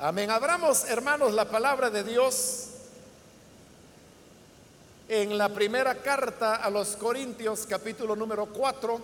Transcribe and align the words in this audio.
Amén. 0.00 0.30
Abramos, 0.30 0.84
hermanos, 0.84 1.34
la 1.34 1.46
palabra 1.46 1.90
de 1.90 2.04
Dios 2.04 2.68
en 5.08 5.36
la 5.36 5.48
primera 5.48 5.96
carta 5.96 6.54
a 6.54 6.70
los 6.70 6.90
Corintios, 6.90 7.66
capítulo 7.68 8.14
número 8.14 8.46
4. 8.46 9.00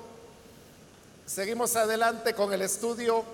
Seguimos 1.26 1.74
adelante 1.74 2.32
con 2.34 2.52
el 2.52 2.62
estudio 2.62 3.24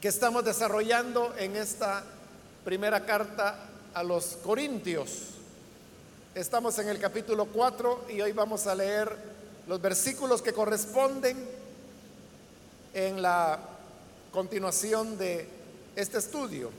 que 0.00 0.06
estamos 0.06 0.44
desarrollando 0.44 1.34
en 1.36 1.56
esta 1.56 2.04
primera 2.64 3.04
carta 3.04 3.58
a 3.94 4.04
los 4.04 4.38
Corintios. 4.44 5.10
Estamos 6.36 6.78
en 6.78 6.88
el 6.88 7.00
capítulo 7.00 7.46
4 7.46 8.06
y 8.10 8.20
hoy 8.20 8.30
vamos 8.30 8.68
a 8.68 8.76
leer 8.76 9.10
los 9.66 9.80
versículos 9.80 10.40
que 10.40 10.52
corresponden 10.52 11.36
en 12.94 13.20
la 13.20 13.58
continuación 14.38 15.18
de 15.18 15.48
este 15.96 16.18
estudio. 16.18 16.70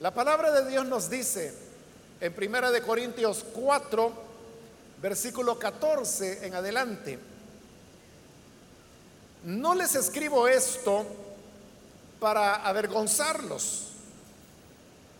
La 0.00 0.12
palabra 0.12 0.50
de 0.50 0.68
Dios 0.68 0.84
nos 0.84 1.08
dice 1.08 1.54
en 2.20 2.32
Primera 2.32 2.72
de 2.72 2.82
Corintios 2.82 3.46
4, 3.54 4.12
versículo 5.00 5.60
14 5.60 6.44
en 6.44 6.56
adelante. 6.56 7.20
No 9.44 9.76
les 9.76 9.94
escribo 9.94 10.48
esto 10.48 11.06
para 12.18 12.66
avergonzarlos, 12.66 13.92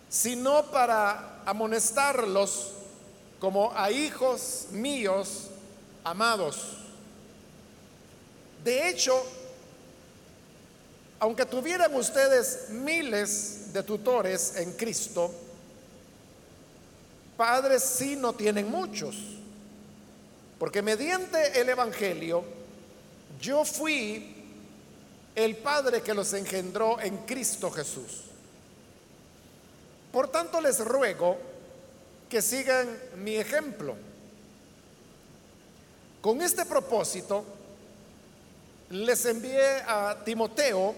sino 0.08 0.64
para 0.72 1.42
amonestarlos 1.46 2.72
como 3.38 3.72
a 3.72 3.92
hijos 3.92 4.66
míos 4.72 5.44
amados. 6.02 6.85
De 8.66 8.88
hecho, 8.88 9.24
aunque 11.20 11.46
tuvieran 11.46 11.94
ustedes 11.94 12.68
miles 12.70 13.72
de 13.72 13.80
tutores 13.84 14.56
en 14.56 14.72
Cristo, 14.72 15.32
padres 17.36 17.84
sí 17.84 18.16
no 18.16 18.32
tienen 18.32 18.68
muchos, 18.68 19.14
porque 20.58 20.82
mediante 20.82 21.60
el 21.60 21.68
Evangelio 21.68 22.42
yo 23.40 23.64
fui 23.64 24.34
el 25.36 25.56
Padre 25.58 26.02
que 26.02 26.12
los 26.12 26.32
engendró 26.32 26.98
en 26.98 27.18
Cristo 27.18 27.70
Jesús. 27.70 28.22
Por 30.10 30.26
tanto 30.26 30.60
les 30.60 30.84
ruego 30.84 31.38
que 32.28 32.42
sigan 32.42 32.88
mi 33.18 33.36
ejemplo. 33.36 33.94
Con 36.20 36.42
este 36.42 36.64
propósito, 36.64 37.55
les 38.90 39.24
envié 39.26 39.82
a 39.86 40.16
Timoteo, 40.24 40.94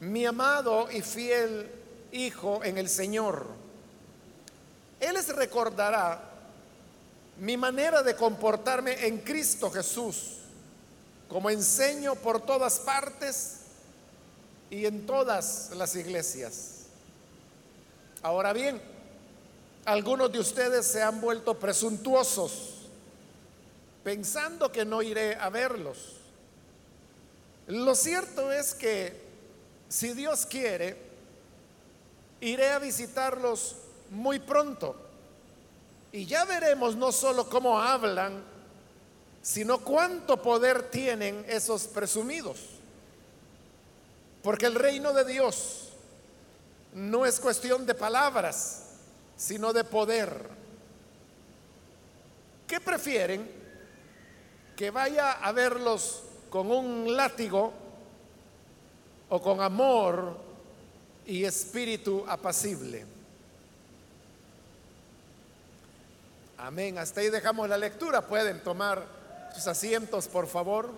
mi 0.00 0.24
amado 0.24 0.90
y 0.90 1.02
fiel 1.02 1.70
hijo 2.12 2.62
en 2.64 2.78
el 2.78 2.88
Señor. 2.88 3.46
Él 5.00 5.14
les 5.14 5.28
recordará 5.34 6.30
mi 7.38 7.56
manera 7.56 8.02
de 8.02 8.14
comportarme 8.14 9.06
en 9.06 9.18
Cristo 9.18 9.70
Jesús, 9.70 10.38
como 11.28 11.50
enseño 11.50 12.14
por 12.14 12.40
todas 12.40 12.78
partes 12.80 13.58
y 14.70 14.86
en 14.86 15.04
todas 15.04 15.70
las 15.76 15.94
iglesias. 15.96 16.84
Ahora 18.22 18.52
bien, 18.54 18.80
algunos 19.84 20.32
de 20.32 20.38
ustedes 20.38 20.86
se 20.86 21.02
han 21.02 21.20
vuelto 21.20 21.58
presuntuosos, 21.58 22.86
pensando 24.02 24.72
que 24.72 24.84
no 24.86 25.02
iré 25.02 25.34
a 25.34 25.50
verlos. 25.50 26.23
Lo 27.66 27.94
cierto 27.94 28.52
es 28.52 28.74
que 28.74 29.24
si 29.88 30.12
Dios 30.12 30.44
quiere, 30.46 30.96
iré 32.40 32.70
a 32.70 32.78
visitarlos 32.78 33.76
muy 34.10 34.38
pronto. 34.38 34.96
Y 36.12 36.26
ya 36.26 36.44
veremos 36.44 36.94
no 36.96 37.10
solo 37.10 37.48
cómo 37.48 37.80
hablan, 37.80 38.42
sino 39.42 39.78
cuánto 39.78 40.40
poder 40.40 40.90
tienen 40.90 41.44
esos 41.48 41.86
presumidos. 41.86 42.60
Porque 44.42 44.66
el 44.66 44.74
reino 44.74 45.12
de 45.12 45.24
Dios 45.24 45.88
no 46.94 47.24
es 47.24 47.40
cuestión 47.40 47.86
de 47.86 47.94
palabras, 47.94 48.84
sino 49.36 49.72
de 49.72 49.84
poder. 49.84 50.48
¿Qué 52.66 52.80
prefieren? 52.80 53.50
Que 54.76 54.90
vaya 54.90 55.32
a 55.32 55.50
verlos 55.52 56.22
con 56.54 56.70
un 56.70 57.16
látigo 57.16 57.72
o 59.28 59.42
con 59.42 59.60
amor 59.60 60.38
y 61.26 61.42
espíritu 61.42 62.24
apacible. 62.28 63.04
Amén. 66.58 66.96
Hasta 66.96 67.22
ahí 67.22 67.28
dejamos 67.28 67.68
la 67.68 67.76
lectura. 67.76 68.28
Pueden 68.28 68.62
tomar 68.62 69.04
sus 69.52 69.66
asientos, 69.66 70.28
por 70.28 70.46
favor. 70.46 70.92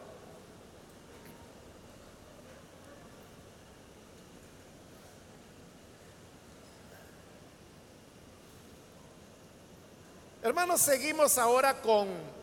Hermanos, 10.42 10.82
seguimos 10.82 11.38
ahora 11.38 11.80
con 11.80 12.35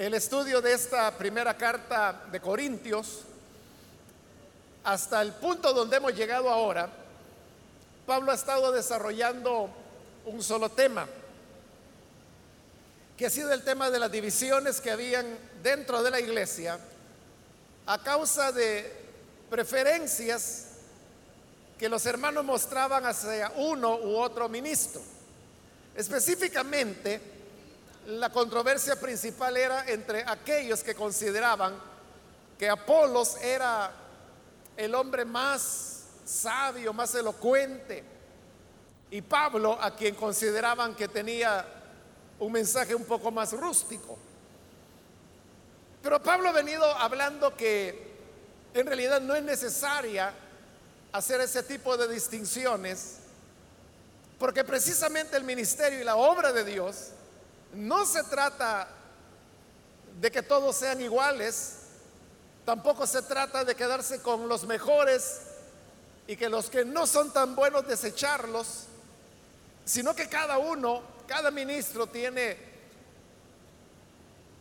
el 0.00 0.14
estudio 0.14 0.62
de 0.62 0.72
esta 0.72 1.10
primera 1.18 1.58
carta 1.58 2.22
de 2.32 2.40
Corintios, 2.40 3.20
hasta 4.82 5.20
el 5.20 5.34
punto 5.34 5.74
donde 5.74 5.98
hemos 5.98 6.14
llegado 6.14 6.48
ahora, 6.48 6.88
Pablo 8.06 8.32
ha 8.32 8.34
estado 8.34 8.72
desarrollando 8.72 9.68
un 10.24 10.42
solo 10.42 10.70
tema, 10.70 11.06
que 13.14 13.26
ha 13.26 13.30
sido 13.30 13.52
el 13.52 13.62
tema 13.62 13.90
de 13.90 13.98
las 13.98 14.10
divisiones 14.10 14.80
que 14.80 14.90
habían 14.90 15.36
dentro 15.62 16.02
de 16.02 16.10
la 16.10 16.18
iglesia 16.18 16.78
a 17.84 18.02
causa 18.02 18.52
de 18.52 18.90
preferencias 19.50 20.68
que 21.78 21.90
los 21.90 22.06
hermanos 22.06 22.42
mostraban 22.42 23.04
hacia 23.04 23.52
uno 23.54 23.96
u 23.96 24.16
otro 24.16 24.48
ministro. 24.48 25.02
Específicamente, 25.94 27.39
la 28.06 28.30
controversia 28.30 28.96
principal 28.96 29.56
era 29.56 29.88
entre 29.88 30.22
aquellos 30.26 30.82
que 30.82 30.94
consideraban 30.94 31.74
que 32.58 32.68
Apolos 32.68 33.36
era 33.42 33.90
el 34.76 34.94
hombre 34.94 35.24
más 35.24 36.04
sabio, 36.24 36.92
más 36.92 37.14
elocuente, 37.14 38.04
y 39.10 39.22
Pablo 39.22 39.78
a 39.80 39.94
quien 39.94 40.14
consideraban 40.14 40.94
que 40.94 41.08
tenía 41.08 41.66
un 42.38 42.52
mensaje 42.52 42.94
un 42.94 43.04
poco 43.04 43.30
más 43.30 43.52
rústico. 43.52 44.18
Pero 46.02 46.22
Pablo 46.22 46.48
ha 46.48 46.52
venido 46.52 46.84
hablando 46.84 47.54
que 47.56 48.10
en 48.72 48.86
realidad 48.86 49.20
no 49.20 49.34
es 49.34 49.42
necesaria 49.42 50.32
hacer 51.12 51.40
ese 51.40 51.62
tipo 51.62 51.96
de 51.96 52.08
distinciones, 52.08 53.16
porque 54.38 54.64
precisamente 54.64 55.36
el 55.36 55.44
ministerio 55.44 56.00
y 56.00 56.04
la 56.04 56.16
obra 56.16 56.52
de 56.52 56.64
Dios 56.64 57.10
no 57.74 58.04
se 58.06 58.22
trata 58.24 58.88
de 60.20 60.30
que 60.30 60.42
todos 60.42 60.76
sean 60.76 61.00
iguales, 61.00 61.76
tampoco 62.64 63.06
se 63.06 63.22
trata 63.22 63.64
de 63.64 63.74
quedarse 63.74 64.20
con 64.22 64.48
los 64.48 64.64
mejores 64.64 65.42
y 66.26 66.36
que 66.36 66.48
los 66.48 66.70
que 66.70 66.84
no 66.84 67.06
son 67.06 67.32
tan 67.32 67.54
buenos 67.54 67.86
desecharlos, 67.86 68.84
sino 69.84 70.14
que 70.14 70.28
cada 70.28 70.58
uno, 70.58 71.02
cada 71.26 71.50
ministro 71.50 72.06
tiene 72.06 72.56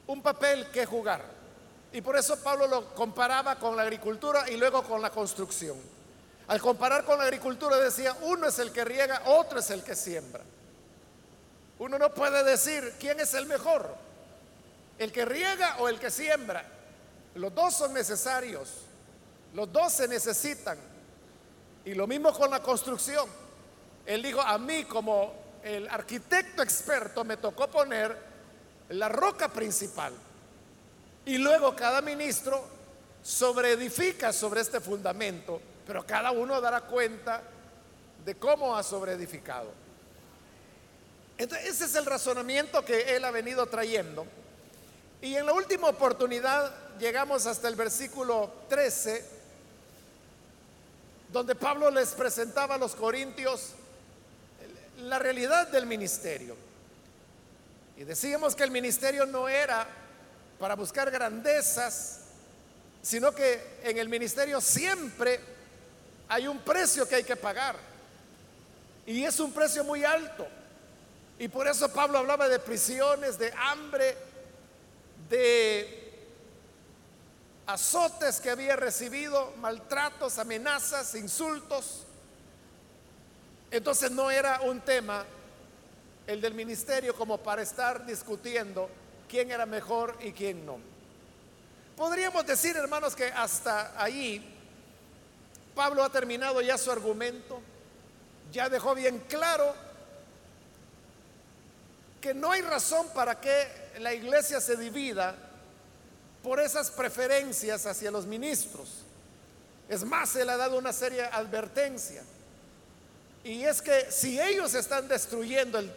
un 0.08 0.22
papel 0.22 0.70
que 0.72 0.86
jugar. 0.86 1.24
Y 1.92 2.02
por 2.02 2.18
eso 2.18 2.38
Pablo 2.38 2.68
lo 2.68 2.94
comparaba 2.94 3.58
con 3.58 3.76
la 3.76 3.84
agricultura 3.84 4.50
y 4.50 4.58
luego 4.58 4.84
con 4.84 5.02
la 5.02 5.10
construcción. 5.10 5.78
Al 6.48 6.60
comparar 6.62 7.04
con 7.06 7.18
la 7.18 7.26
agricultura 7.26 7.78
decía, 7.78 8.16
uno 8.24 8.48
es 8.48 8.58
el 8.60 8.72
que 8.72 8.84
riega, 8.84 9.22
otro 9.26 9.60
es 9.60 9.70
el 9.70 9.84
que 9.84 9.96
siembra. 9.96 10.42
Uno 11.80 11.98
no 11.98 12.14
puede 12.14 12.44
decir 12.44 12.96
quién 13.00 13.20
es 13.22 13.34
el 13.34 13.46
mejor, 13.46 13.96
el 14.98 15.12
que 15.12 15.24
riega 15.26 15.78
o 15.80 15.88
el 15.88 15.98
que 15.98 16.12
siembra. 16.12 16.66
Los 17.36 17.56
dos 17.56 17.74
son 17.74 17.94
necesarios, 17.94 18.70
los 19.54 19.72
dos 19.72 19.94
se 19.94 20.08
necesitan. 20.08 20.78
Y 21.86 21.94
lo 21.94 22.06
mismo 22.06 22.34
con 22.34 22.52
la 22.52 22.62
construcción. 22.62 23.30
Él 24.06 24.22
dijo, 24.22 24.42
a 24.42 24.58
mí 24.58 24.84
como 24.84 25.34
el 25.64 25.88
arquitecto 25.88 26.62
experto 26.62 27.24
me 27.24 27.38
tocó 27.38 27.70
poner 27.70 28.16
la 28.90 29.08
roca 29.08 29.48
principal. 29.48 30.14
Y 31.26 31.38
luego 31.38 31.76
cada 31.76 32.02
ministro 32.02 32.62
sobreedifica 33.24 34.34
sobre 34.34 34.62
este 34.62 34.82
fundamento, 34.82 35.62
pero 35.88 36.06
cada 36.06 36.32
uno 36.32 36.60
dará 36.60 36.82
cuenta 36.82 37.42
de 38.26 38.36
cómo 38.36 38.76
ha 38.76 38.84
sobreedificado. 38.84 39.72
Entonces, 41.40 41.70
ese 41.70 41.86
es 41.86 41.96
el 41.96 42.06
razonamiento 42.06 42.84
que 42.84 43.16
él 43.16 43.24
ha 43.24 43.32
venido 43.32 43.66
trayendo. 43.66 44.28
Y 45.22 45.36
en 45.36 45.46
la 45.46 45.54
última 45.54 45.88
oportunidad 45.88 46.98
llegamos 47.00 47.46
hasta 47.46 47.70
el 47.70 47.76
versículo 47.76 48.52
13, 48.68 49.24
donde 51.32 51.56
Pablo 51.56 51.90
les 51.92 52.10
presentaba 52.10 52.76
a 52.76 52.78
los 52.78 52.94
corintios 52.94 53.70
la 54.98 55.18
realidad 55.18 55.70
del 55.70 55.86
ministerio. 55.86 56.58
Y 57.98 58.04
decíamos 58.04 58.54
que 58.54 58.64
el 58.64 58.72
ministerio 58.72 59.26
no 59.26 59.48
era 59.48 59.88
para 60.60 60.76
buscar 60.76 61.10
grandezas, 61.10 62.20
sino 63.02 63.34
que 63.34 63.80
en 63.84 63.98
el 63.98 64.10
ministerio 64.10 64.60
siempre 64.60 65.40
hay 66.28 66.50
un 66.50 66.60
precio 66.60 67.08
que 67.08 67.16
hay 67.16 67.24
que 67.24 67.38
pagar. 67.38 67.78
Y 69.06 69.24
es 69.24 69.40
un 69.40 69.54
precio 69.54 69.86
muy 69.86 70.04
alto. 70.04 70.59
Y 71.40 71.48
por 71.48 71.70
eso 71.70 71.88
Pablo 71.88 72.18
hablaba 72.18 72.50
de 72.50 72.60
prisiones, 72.60 73.40
de 73.40 73.54
hambre, 73.54 74.18
de 75.30 76.28
azotes 77.66 78.42
que 78.42 78.50
había 78.50 78.76
recibido, 78.76 79.54
maltratos, 79.58 80.38
amenazas, 80.38 81.16
insultos. 81.16 82.04
Entonces 83.72 84.12
no 84.12 84.30
era 84.30 84.60
un 84.62 84.82
tema 84.82 85.26
el 86.28 86.42
del 86.42 86.54
ministerio 86.54 87.16
como 87.16 87.38
para 87.38 87.62
estar 87.62 88.06
discutiendo 88.06 88.90
quién 89.30 89.50
era 89.50 89.66
mejor 89.66 90.18
y 90.20 90.34
quién 90.34 90.66
no. 90.66 90.78
Podríamos 91.96 92.46
decir, 92.46 92.76
hermanos, 92.76 93.16
que 93.16 93.26
hasta 93.26 93.94
ahí 94.02 94.58
Pablo 95.74 96.04
ha 96.04 96.10
terminado 96.10 96.60
ya 96.60 96.78
su 96.78 96.92
argumento, 96.92 97.62
ya 98.52 98.68
dejó 98.68 98.94
bien 98.94 99.20
claro 99.30 99.89
que 102.20 102.34
no 102.34 102.52
hay 102.52 102.62
razón 102.62 103.08
para 103.14 103.40
que 103.40 103.68
la 104.00 104.14
iglesia 104.14 104.60
se 104.62 104.76
divida 104.76 105.36
por 106.44 106.60
esas 106.60 106.92
preferencias 106.92 107.86
hacia 107.86 108.12
los 108.12 108.26
ministros. 108.26 109.04
Es 109.88 110.04
más, 110.04 110.36
él 110.36 110.50
ha 110.50 110.58
dado 110.58 110.78
una 110.78 110.94
seria 110.94 111.28
advertencia. 111.28 112.24
Y 113.44 113.64
es 113.64 113.82
que 113.82 114.12
si 114.12 114.40
ellos 114.40 114.74
están 114.74 115.08
destruyendo 115.08 115.80
el 115.80 115.92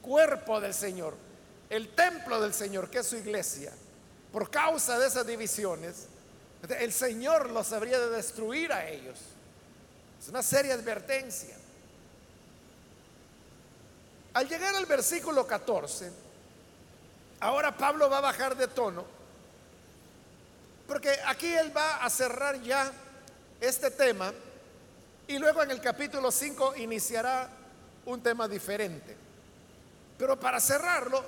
cuerpo 0.00 0.60
del 0.60 0.72
Señor, 0.72 1.14
el 1.68 1.94
templo 1.94 2.40
del 2.40 2.54
Señor, 2.54 2.90
que 2.90 2.98
es 2.98 3.06
su 3.06 3.16
iglesia, 3.16 3.72
por 4.32 4.50
causa 4.50 4.98
de 4.98 5.06
esas 5.06 5.26
divisiones, 5.26 6.06
el 6.78 6.92
Señor 6.92 7.50
los 7.50 7.72
habría 7.72 7.98
de 7.98 8.10
destruir 8.10 8.72
a 8.72 8.88
ellos. 8.88 9.18
Es 10.20 10.28
una 10.28 10.42
seria 10.42 10.74
advertencia. 10.74 11.56
Al 14.32 14.48
llegar 14.48 14.74
al 14.76 14.86
versículo 14.86 15.46
14, 15.46 16.12
ahora 17.40 17.76
Pablo 17.76 18.08
va 18.08 18.18
a 18.18 18.22
bajar 18.22 18.56
de 18.56 18.68
tono, 18.68 19.04
porque 20.86 21.18
aquí 21.26 21.52
él 21.52 21.76
va 21.76 21.96
a 21.96 22.10
cerrar 22.10 22.60
ya 22.62 22.92
este 23.60 23.90
tema 23.90 24.32
y 25.26 25.38
luego 25.38 25.62
en 25.62 25.70
el 25.70 25.80
capítulo 25.80 26.30
5 26.30 26.76
iniciará 26.76 27.48
un 28.06 28.22
tema 28.22 28.46
diferente. 28.46 29.16
Pero 30.16 30.38
para 30.38 30.60
cerrarlo, 30.60 31.24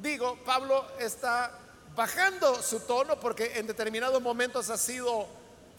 digo, 0.00 0.38
Pablo 0.44 0.86
está 0.98 1.50
bajando 1.94 2.62
su 2.62 2.80
tono 2.80 3.18
porque 3.18 3.58
en 3.58 3.66
determinados 3.66 4.20
momentos 4.20 4.70
ha 4.70 4.76
sido 4.76 5.26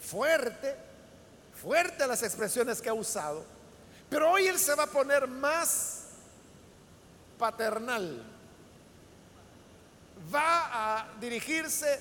fuerte, 0.00 0.76
fuerte 1.62 2.06
las 2.06 2.22
expresiones 2.22 2.82
que 2.82 2.88
ha 2.88 2.94
usado. 2.94 3.44
Pero 4.10 4.30
hoy 4.30 4.46
él 4.46 4.58
se 4.58 4.74
va 4.74 4.84
a 4.84 4.88
poner 4.88 5.26
más 5.28 5.97
paternal. 7.38 8.22
Va 10.34 10.98
a 10.98 11.08
dirigirse 11.20 12.00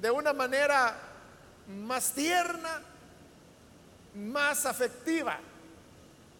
de 0.00 0.10
una 0.10 0.32
manera 0.32 0.96
más 1.68 2.12
tierna, 2.12 2.82
más 4.14 4.66
afectiva 4.66 5.38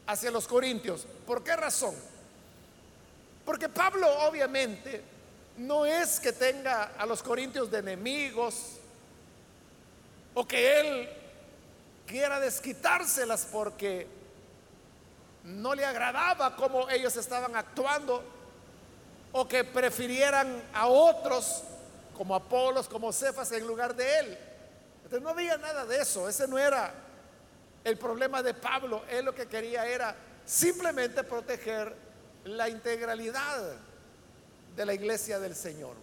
hacia 0.07 0.31
los 0.31 0.47
corintios. 0.47 1.07
¿Por 1.27 1.43
qué 1.45 1.55
razón? 1.57 1.95
Porque 3.45 3.69
Pablo 3.69 4.09
obviamente 4.27 5.03
no 5.59 5.87
es 5.87 6.19
que 6.19 6.33
tenga 6.33 6.95
a 6.99 7.07
los 7.07 7.23
corintios 7.23 7.71
de 7.71 7.79
enemigos 7.79 8.79
o 10.35 10.47
que 10.47 10.81
él 10.81 11.09
quiera 12.07 12.41
desquitárselas 12.41 13.47
porque 13.51 14.07
no 15.45 15.75
le 15.75 15.85
agradaba 15.85 16.57
cómo 16.57 16.89
ellos 16.89 17.17
estaban 17.17 17.55
actuando 17.55 18.25
o 19.33 19.47
que 19.47 19.65
prefirieran 19.65 20.63
a 20.73 20.87
otros 20.87 21.63
como 22.17 22.35
Apolos, 22.35 22.89
como 22.89 23.13
Cefas 23.13 23.53
en 23.53 23.67
lugar 23.67 23.95
de 23.95 24.19
él. 24.21 24.39
Entonces 24.97 25.23
no 25.23 25.29
había 25.29 25.59
nada 25.59 25.85
de 25.85 26.01
eso, 26.01 26.29
ese 26.29 26.49
no 26.49 26.59
era 26.59 26.95
el 27.83 27.99
problema 27.99 28.43
de 28.43 28.55
Pablo, 28.55 29.05
él 29.11 29.27
lo 29.27 29.35
que 29.35 29.47
quería 29.47 29.87
era 29.87 30.17
simplemente 30.47 31.23
proteger 31.25 31.95
la 32.45 32.69
integralidad 32.69 33.75
de 34.75 34.87
la 34.87 34.95
iglesia 34.95 35.39
del 35.39 35.55
Señor. 35.55 35.95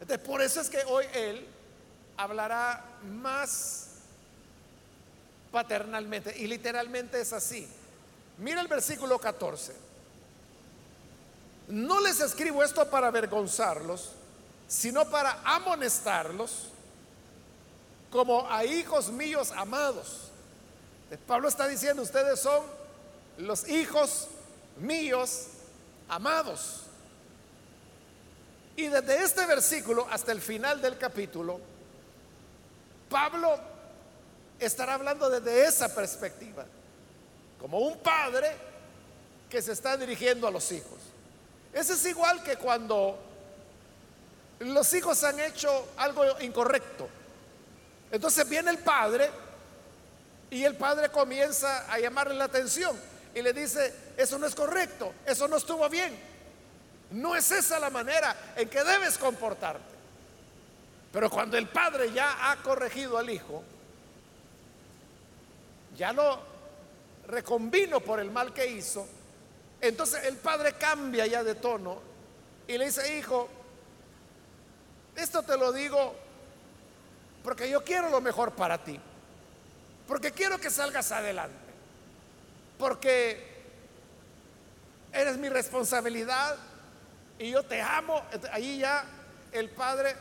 Entonces 0.00 0.26
por 0.26 0.42
eso 0.42 0.60
es 0.60 0.68
que 0.68 0.82
hoy 0.84 1.06
él 1.14 1.46
hablará 2.16 2.84
más 3.04 3.86
paternalmente 5.50 6.36
y 6.36 6.46
literalmente 6.46 7.20
es 7.20 7.32
así. 7.32 7.66
Mira 8.40 8.62
el 8.62 8.68
versículo 8.68 9.18
14. 9.18 9.74
No 11.68 12.00
les 12.00 12.20
escribo 12.20 12.64
esto 12.64 12.88
para 12.88 13.08
avergonzarlos, 13.08 14.12
sino 14.66 15.08
para 15.10 15.40
amonestarlos 15.44 16.68
como 18.10 18.50
a 18.50 18.64
hijos 18.64 19.10
míos 19.10 19.52
amados. 19.54 20.30
Pablo 21.26 21.48
está 21.48 21.68
diciendo, 21.68 22.02
ustedes 22.02 22.40
son 22.40 22.64
los 23.36 23.68
hijos 23.68 24.28
míos 24.78 25.48
amados. 26.08 26.84
Y 28.74 28.86
desde 28.86 29.22
este 29.22 29.44
versículo 29.44 30.06
hasta 30.10 30.32
el 30.32 30.40
final 30.40 30.80
del 30.80 30.96
capítulo, 30.96 31.60
Pablo 33.10 33.60
estará 34.58 34.94
hablando 34.94 35.28
desde 35.28 35.66
esa 35.66 35.94
perspectiva 35.94 36.64
como 37.60 37.78
un 37.78 37.98
padre 37.98 38.50
que 39.50 39.60
se 39.60 39.72
está 39.72 39.96
dirigiendo 39.96 40.48
a 40.48 40.50
los 40.50 40.72
hijos. 40.72 40.98
Ese 41.72 41.92
es 41.92 42.06
igual 42.06 42.42
que 42.42 42.56
cuando 42.56 43.18
los 44.60 44.92
hijos 44.94 45.22
han 45.24 45.38
hecho 45.40 45.88
algo 45.98 46.40
incorrecto. 46.40 47.08
Entonces 48.10 48.48
viene 48.48 48.70
el 48.70 48.78
padre 48.78 49.30
y 50.50 50.64
el 50.64 50.74
padre 50.76 51.10
comienza 51.10 51.90
a 51.92 51.98
llamarle 51.98 52.34
la 52.34 52.44
atención 52.44 52.98
y 53.34 53.42
le 53.42 53.52
dice, 53.52 53.94
eso 54.16 54.38
no 54.38 54.46
es 54.46 54.54
correcto, 54.54 55.12
eso 55.26 55.46
no 55.46 55.56
estuvo 55.56 55.88
bien. 55.88 56.18
No 57.10 57.36
es 57.36 57.50
esa 57.50 57.78
la 57.78 57.90
manera 57.90 58.54
en 58.56 58.68
que 58.68 58.82
debes 58.82 59.18
comportarte. 59.18 59.90
Pero 61.12 61.28
cuando 61.28 61.58
el 61.58 61.68
padre 61.68 62.12
ya 62.12 62.50
ha 62.50 62.56
corregido 62.62 63.18
al 63.18 63.28
hijo, 63.30 63.62
ya 65.96 66.12
lo 66.12 66.49
reconvino 67.30 68.00
por 68.00 68.20
el 68.20 68.30
mal 68.30 68.52
que 68.52 68.66
hizo, 68.66 69.06
entonces 69.80 70.24
el 70.24 70.36
padre 70.36 70.74
cambia 70.74 71.26
ya 71.26 71.42
de 71.42 71.54
tono 71.54 72.00
y 72.66 72.76
le 72.76 72.86
dice, 72.86 73.16
hijo, 73.16 73.48
esto 75.16 75.42
te 75.42 75.56
lo 75.56 75.72
digo 75.72 76.14
porque 77.42 77.70
yo 77.70 77.82
quiero 77.82 78.10
lo 78.10 78.20
mejor 78.20 78.52
para 78.52 78.82
ti, 78.84 79.00
porque 80.06 80.32
quiero 80.32 80.58
que 80.58 80.70
salgas 80.70 81.10
adelante, 81.12 81.56
porque 82.78 83.48
eres 85.12 85.38
mi 85.38 85.48
responsabilidad 85.48 86.56
y 87.38 87.50
yo 87.50 87.62
te 87.62 87.80
amo. 87.80 88.22
Ahí 88.52 88.78
ya 88.78 89.04
el 89.52 89.70
padre 89.70 90.14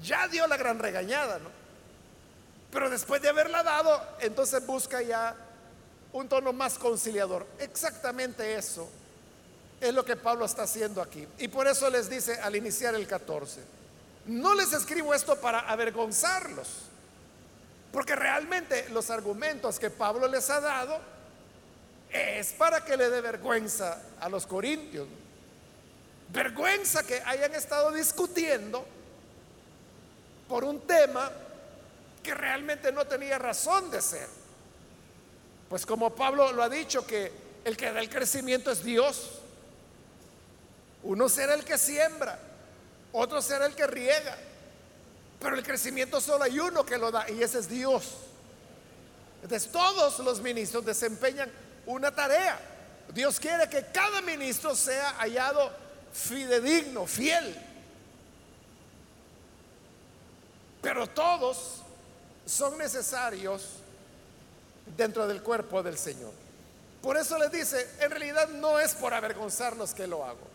ya 0.00 0.28
dio 0.28 0.46
la 0.46 0.56
gran 0.56 0.78
regañada, 0.78 1.38
¿no? 1.38 1.50
Pero 2.70 2.90
después 2.90 3.22
de 3.22 3.28
haberla 3.28 3.62
dado, 3.62 4.00
entonces 4.20 4.64
busca 4.64 5.02
ya 5.02 5.36
un 6.14 6.28
tono 6.28 6.52
más 6.52 6.78
conciliador. 6.78 7.46
Exactamente 7.58 8.54
eso 8.54 8.88
es 9.80 9.92
lo 9.92 10.04
que 10.04 10.16
Pablo 10.16 10.46
está 10.46 10.62
haciendo 10.62 11.02
aquí. 11.02 11.26
Y 11.38 11.48
por 11.48 11.66
eso 11.66 11.90
les 11.90 12.08
dice 12.08 12.40
al 12.40 12.56
iniciar 12.56 12.94
el 12.94 13.06
14, 13.06 13.60
no 14.26 14.54
les 14.54 14.72
escribo 14.72 15.12
esto 15.12 15.36
para 15.36 15.60
avergonzarlos, 15.60 16.68
porque 17.92 18.16
realmente 18.16 18.88
los 18.90 19.10
argumentos 19.10 19.78
que 19.78 19.90
Pablo 19.90 20.28
les 20.28 20.48
ha 20.50 20.60
dado 20.60 21.00
es 22.10 22.52
para 22.52 22.84
que 22.84 22.96
le 22.96 23.10
dé 23.10 23.20
vergüenza 23.20 24.00
a 24.20 24.28
los 24.28 24.46
corintios. 24.46 25.08
Vergüenza 26.32 27.04
que 27.04 27.20
hayan 27.26 27.54
estado 27.54 27.90
discutiendo 27.92 28.86
por 30.48 30.62
un 30.62 30.80
tema 30.82 31.30
que 32.22 32.34
realmente 32.34 32.92
no 32.92 33.04
tenía 33.04 33.36
razón 33.36 33.90
de 33.90 34.00
ser. 34.00 34.43
Pues 35.68 35.86
como 35.86 36.14
Pablo 36.14 36.52
lo 36.52 36.62
ha 36.62 36.68
dicho, 36.68 37.06
que 37.06 37.32
el 37.64 37.76
que 37.76 37.92
da 37.92 38.00
el 38.00 38.08
crecimiento 38.08 38.70
es 38.70 38.84
Dios. 38.84 39.30
Uno 41.02 41.28
será 41.28 41.54
el 41.54 41.64
que 41.64 41.78
siembra, 41.78 42.38
otro 43.12 43.42
será 43.42 43.66
el 43.66 43.74
que 43.74 43.86
riega, 43.86 44.36
Pero 45.40 45.56
el 45.56 45.62
crecimiento 45.62 46.20
solo 46.20 46.44
hay 46.44 46.58
uno 46.58 46.86
que 46.86 46.96
lo 46.96 47.10
da 47.10 47.28
y 47.30 47.42
ese 47.42 47.58
es 47.58 47.68
Dios. 47.68 48.14
Entonces 49.42 49.70
todos 49.70 50.18
los 50.20 50.40
ministros 50.40 50.86
desempeñan 50.86 51.50
una 51.84 52.10
tarea. 52.10 52.58
Dios 53.12 53.38
quiere 53.38 53.68
que 53.68 53.84
cada 53.92 54.22
ministro 54.22 54.74
sea 54.74 55.10
hallado 55.18 55.70
fidedigno, 56.12 57.06
fiel. 57.06 57.54
Pero 60.80 61.06
todos 61.06 61.82
son 62.46 62.78
necesarios 62.78 63.83
dentro 64.96 65.26
del 65.26 65.42
cuerpo 65.42 65.82
del 65.82 65.98
Señor. 65.98 66.32
Por 67.02 67.16
eso 67.16 67.38
les 67.38 67.50
dice, 67.50 67.88
en 68.00 68.10
realidad 68.10 68.48
no 68.48 68.78
es 68.78 68.94
por 68.94 69.12
avergonzarlos 69.12 69.92
que 69.92 70.06
lo 70.06 70.24
hago, 70.24 70.46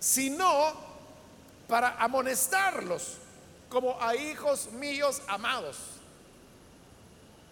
sino 0.00 0.74
para 1.68 1.96
amonestarlos 2.02 3.18
como 3.68 4.00
a 4.02 4.16
hijos 4.16 4.72
míos 4.72 5.22
amados. 5.28 5.76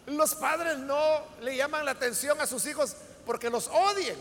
Los 0.07 0.35
padres 0.35 0.79
no 0.79 1.23
le 1.41 1.57
llaman 1.57 1.85
la 1.85 1.93
atención 1.93 2.41
a 2.41 2.47
sus 2.47 2.67
hijos 2.67 2.97
porque 3.25 3.51
los 3.51 3.69
odien. 3.69 4.19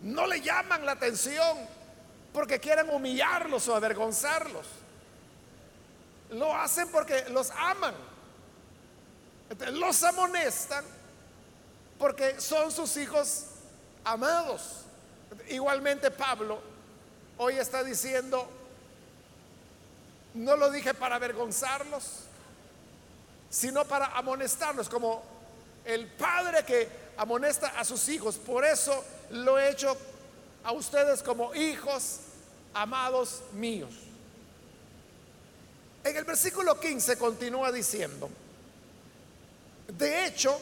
No 0.00 0.26
le 0.26 0.40
llaman 0.40 0.84
la 0.84 0.92
atención 0.92 1.58
porque 2.32 2.58
quieren 2.58 2.90
humillarlos 2.90 3.68
o 3.68 3.76
avergonzarlos. 3.76 4.66
Lo 6.30 6.56
hacen 6.56 6.88
porque 6.88 7.26
los 7.28 7.50
aman. 7.50 7.94
Los 9.72 10.02
amonestan 10.02 10.84
porque 11.98 12.40
son 12.40 12.70
sus 12.70 12.96
hijos 12.96 13.44
amados. 14.04 14.82
Igualmente 15.48 16.10
Pablo 16.10 16.60
hoy 17.38 17.56
está 17.58 17.82
diciendo, 17.84 18.48
no 20.34 20.56
lo 20.56 20.70
dije 20.70 20.94
para 20.94 21.16
avergonzarlos, 21.16 22.24
sino 23.50 23.84
para 23.84 24.06
amonestarlos, 24.16 24.88
como 24.88 25.22
el 25.84 26.06
padre 26.06 26.64
que 26.64 26.88
amonesta 27.16 27.68
a 27.78 27.84
sus 27.84 28.08
hijos. 28.08 28.36
Por 28.36 28.64
eso 28.64 29.04
lo 29.30 29.58
he 29.58 29.70
hecho 29.70 29.96
a 30.64 30.72
ustedes 30.72 31.22
como 31.22 31.54
hijos 31.54 32.18
amados 32.74 33.42
míos. 33.52 33.92
En 36.04 36.16
el 36.16 36.24
versículo 36.24 36.80
15 36.80 37.16
continúa 37.16 37.70
diciendo, 37.70 38.28
de 39.98 40.26
hecho, 40.26 40.58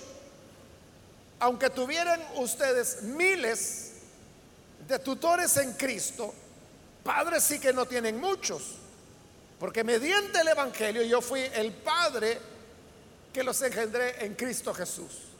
aunque 1.38 1.70
tuvieran 1.70 2.20
ustedes 2.36 3.02
miles 3.02 3.92
de 4.86 4.98
tutores 4.98 5.56
en 5.56 5.72
Cristo, 5.74 6.34
padres 7.02 7.44
sí 7.44 7.58
que 7.58 7.72
no 7.72 7.86
tienen 7.86 8.20
muchos, 8.20 8.74
porque 9.58 9.84
mediante 9.84 10.40
el 10.40 10.48
Evangelio 10.48 11.02
yo 11.02 11.20
fui 11.20 11.40
el 11.40 11.72
padre 11.72 12.38
que 13.32 13.42
los 13.44 13.60
engendré 13.62 14.24
en 14.24 14.34
Cristo 14.34 14.74
Jesús. 14.74 15.30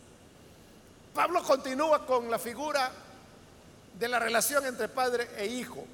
Pablo 1.14 1.42
continúa 1.42 2.06
con 2.06 2.30
la 2.30 2.38
figura 2.38 2.92
de 3.98 4.08
la 4.08 4.18
relación 4.18 4.64
entre 4.66 4.88
padre 4.88 5.28
e 5.36 5.46
hijo. 5.46 5.84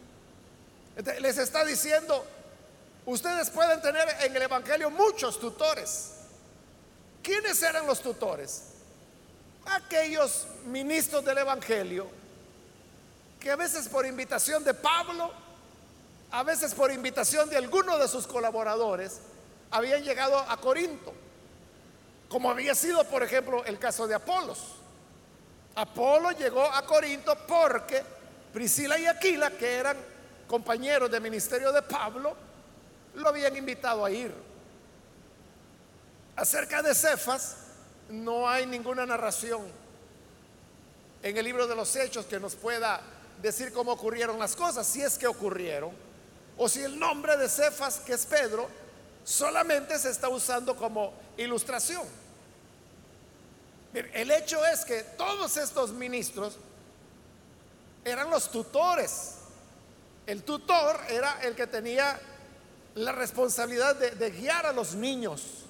les 1.21 1.39
está 1.39 1.65
diciendo, 1.65 2.25
ustedes 3.07 3.51
pueden 3.51 3.81
tener 3.81 4.07
en 4.21 4.37
el 4.37 4.43
Evangelio 4.43 4.91
muchos 4.91 5.41
tutores. 5.41 6.16
¿Quiénes 7.27 7.61
eran 7.61 7.89
los 7.89 8.01
tutores? 8.01 8.63
Aquellos 9.65 10.47
ministros 10.67 11.25
del 11.25 11.39
Evangelio 11.39 12.07
que 13.41 13.51
a 13.51 13.57
veces 13.57 13.89
por 13.89 14.07
invitación 14.07 14.63
de 14.63 14.73
Pablo, 14.73 15.33
a 16.31 16.45
veces 16.45 16.73
por 16.73 16.93
invitación 16.93 17.51
de 17.51 17.57
alguno 17.57 17.99
de 17.99 18.07
sus 18.07 18.29
colaboradores, 18.29 19.19
habían 19.73 20.05
llegado 20.05 20.39
a 20.39 20.57
Corinto. 20.59 21.13
Como 22.29 22.49
había 22.49 22.77
sido, 22.77 23.03
por 23.03 23.25
ejemplo, 23.25 23.65
el 23.65 23.81
caso 23.81 24.07
de 24.07 24.15
Apolos. 24.15 24.77
Apolo 25.75 26.31
llegó 26.31 26.63
a 26.63 26.87
Corinto 26.87 27.37
porque 27.49 28.05
Priscila 28.53 29.01
y 29.01 29.07
Aquila, 29.07 29.51
que 29.51 29.75
eran 29.75 29.97
compañeros 30.47 31.11
de 31.11 31.19
ministerio 31.19 31.73
de 31.73 31.83
Pablo, 31.83 32.37
lo 33.17 33.29
habían 33.29 33.57
invitado 33.57 34.05
a 34.05 34.13
ir. 34.13 34.46
Acerca 36.37 36.83
de 36.83 36.95
Cefas, 36.95 37.57
no 38.09 38.49
hay 38.49 38.67
ninguna 38.67 39.07
narración 39.07 39.63
en 41.23 41.37
el 41.37 41.45
libro 41.45 41.67
de 41.67 41.75
los 41.75 41.97
Hechos 41.97 42.27
que 42.27 42.39
nos 42.39 42.55
pueda 42.55 43.01
decir 43.43 43.73
cómo 43.73 43.93
ocurrieron 43.93 44.39
las 44.39 44.55
cosas, 44.55 44.87
si 44.87 45.03
es 45.03 45.19
que 45.19 45.27
ocurrieron, 45.27 45.91
o 46.57 46.69
si 46.69 46.83
el 46.83 46.99
nombre 46.99 47.37
de 47.37 47.49
Cefas, 47.49 48.01
que 48.01 48.15
es 48.15 48.27
Pedro, 48.27 48.69
solamente 49.25 49.99
se 49.99 50.11
está 50.11 50.29
usando 50.29 50.77
como 50.77 51.13
ilustración. 51.37 52.05
El 53.93 54.31
hecho 54.31 54.65
es 54.67 54.85
que 54.85 55.03
todos 55.03 55.57
estos 55.57 55.91
ministros 55.91 56.57
eran 58.05 58.31
los 58.31 58.51
tutores. 58.51 59.33
El 60.27 60.43
tutor 60.43 61.01
era 61.09 61.41
el 61.43 61.55
que 61.55 61.67
tenía 61.67 62.19
la 62.95 63.13
responsabilidad 63.13 63.97
de, 63.97 64.31
guiar 64.31 64.67
a 64.67 64.73
los 64.73 64.95
niños, 64.95 65.66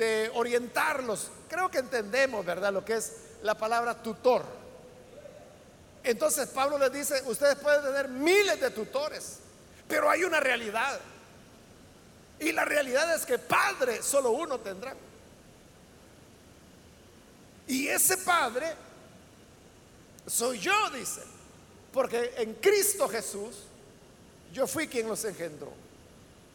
de 0.00 0.30
orientarlos. 0.32 1.28
Creo 1.46 1.70
que 1.70 1.78
entendemos, 1.78 2.44
¿verdad?, 2.44 2.72
lo 2.72 2.82
que 2.82 2.94
es 2.94 3.16
la 3.42 3.54
palabra 3.54 4.02
tutor. 4.02 4.42
Entonces 6.02 6.48
Pablo 6.48 6.78
les 6.78 6.90
dice, 6.90 7.22
ustedes 7.26 7.56
pueden 7.56 7.82
tener 7.82 8.08
miles 8.08 8.58
de 8.58 8.70
tutores, 8.70 9.40
pero 9.86 10.08
hay 10.08 10.24
una 10.24 10.40
realidad. 10.40 10.98
Y 12.38 12.52
la 12.52 12.64
realidad 12.64 13.14
es 13.14 13.26
que 13.26 13.38
Padre 13.38 14.02
solo 14.02 14.30
uno 14.30 14.58
tendrá. 14.58 14.94
Y 17.66 17.86
ese 17.86 18.16
Padre 18.16 18.74
soy 20.26 20.58
yo, 20.60 20.90
dice. 20.90 21.20
Porque 21.92 22.32
en 22.38 22.54
Cristo 22.54 23.06
Jesús 23.06 23.64
yo 24.50 24.66
fui 24.66 24.88
quien 24.88 25.08
los 25.08 25.22
engendró. 25.26 25.72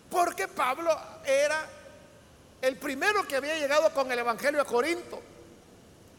Porque 0.10 0.48
Pablo 0.48 0.98
era 1.24 1.70
el 2.66 2.78
primero 2.78 3.28
que 3.28 3.36
había 3.36 3.58
llegado 3.60 3.94
con 3.94 4.12
el 4.12 4.18
Evangelio 4.18 4.60
a 4.60 4.66
Corinto. 4.66 5.22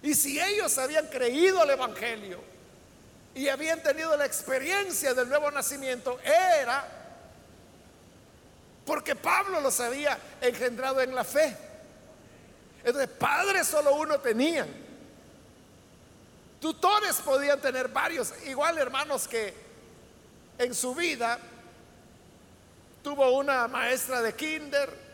Y 0.03 0.15
si 0.15 0.41
ellos 0.41 0.79
habían 0.79 1.09
creído 1.09 1.65
el 1.65 1.71
Evangelio 1.71 2.41
y 3.35 3.49
habían 3.49 3.83
tenido 3.83 4.17
la 4.17 4.27
experiencia 4.27 5.13
del 5.13 5.29
nuevo 5.29 5.51
nacimiento, 5.51 6.21
era 6.21 6.87
porque 8.85 9.17
Pablo 9.17 9.61
los 9.61 9.81
había 9.81 10.17
engendrado 10.41 11.01
en 11.01 11.15
la 11.15 11.25
fe. 11.25 11.57
Entonces, 12.85 13.11
padres 13.19 13.67
solo 13.67 13.97
uno 13.97 14.21
tenían. 14.21 14.69
Tutores 16.61 17.17
podían 17.17 17.61
tener 17.61 17.89
varios. 17.89 18.33
Igual, 18.47 18.79
hermanos, 18.79 19.27
que 19.27 19.53
en 20.59 20.73
su 20.73 20.95
vida 20.95 21.41
tuvo 23.03 23.33
una 23.33 23.67
maestra 23.67 24.23
de 24.23 24.33
kinder, 24.37 25.06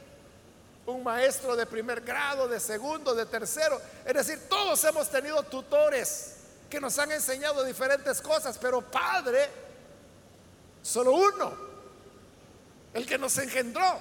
un 0.86 1.02
maestro 1.02 1.54
de 1.54 1.66
primer 1.66 2.00
grado, 2.00 2.48
de 2.48 2.58
segundo, 2.58 3.14
de 3.14 3.26
tercero. 3.26 3.80
Es 4.04 4.14
decir, 4.14 4.48
todos 4.48 4.82
hemos 4.84 5.08
tenido 5.08 5.42
tutores 5.44 6.36
que 6.68 6.80
nos 6.80 6.98
han 6.98 7.12
enseñado 7.12 7.64
diferentes 7.64 8.20
cosas, 8.20 8.58
pero 8.58 8.80
padre, 8.80 9.48
solo 10.82 11.12
uno 11.12 11.72
el 12.94 13.06
que 13.06 13.18
nos 13.18 13.36
engendró, 13.38 14.00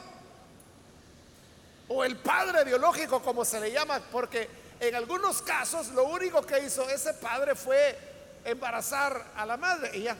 o 1.87 2.03
el 2.03 2.17
padre 2.17 2.63
biológico 2.63 3.21
como 3.21 3.45
se 3.45 3.59
le 3.59 3.71
llama, 3.71 4.01
porque 4.11 4.49
en 4.79 4.95
algunos 4.95 5.41
casos 5.41 5.89
lo 5.89 6.05
único 6.05 6.41
que 6.41 6.59
hizo 6.59 6.89
ese 6.89 7.13
padre 7.13 7.55
fue 7.55 7.97
embarazar 8.45 9.31
a 9.35 9.45
la 9.45 9.57
madre 9.57 9.97
y 9.97 10.03
ya. 10.03 10.17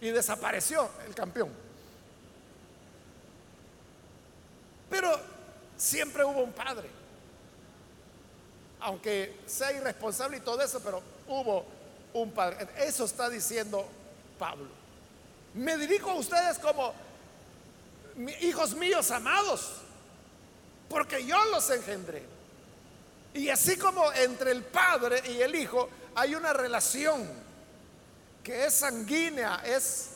Y 0.00 0.10
desapareció 0.10 0.88
el 1.06 1.14
campeón. 1.14 1.63
Pero 4.90 5.18
siempre 5.76 6.24
hubo 6.24 6.42
un 6.42 6.52
padre. 6.52 6.88
Aunque 8.80 9.40
sea 9.46 9.72
irresponsable 9.72 10.38
y 10.38 10.40
todo 10.40 10.60
eso, 10.60 10.80
pero 10.80 11.02
hubo 11.26 11.64
un 12.12 12.30
padre. 12.32 12.68
Eso 12.78 13.04
está 13.04 13.28
diciendo 13.28 13.86
Pablo. 14.38 14.68
Me 15.54 15.76
dirijo 15.76 16.10
a 16.10 16.14
ustedes 16.14 16.58
como 16.58 16.92
hijos 18.40 18.74
míos 18.74 19.10
amados, 19.10 19.72
porque 20.88 21.24
yo 21.24 21.42
los 21.46 21.68
engendré. 21.70 22.22
Y 23.34 23.48
así 23.48 23.76
como 23.76 24.12
entre 24.12 24.52
el 24.52 24.62
padre 24.62 25.22
y 25.28 25.40
el 25.40 25.54
hijo 25.54 25.88
hay 26.14 26.34
una 26.34 26.52
relación 26.52 27.28
que 28.42 28.66
es 28.66 28.74
sanguínea, 28.74 29.62
es 29.64 30.10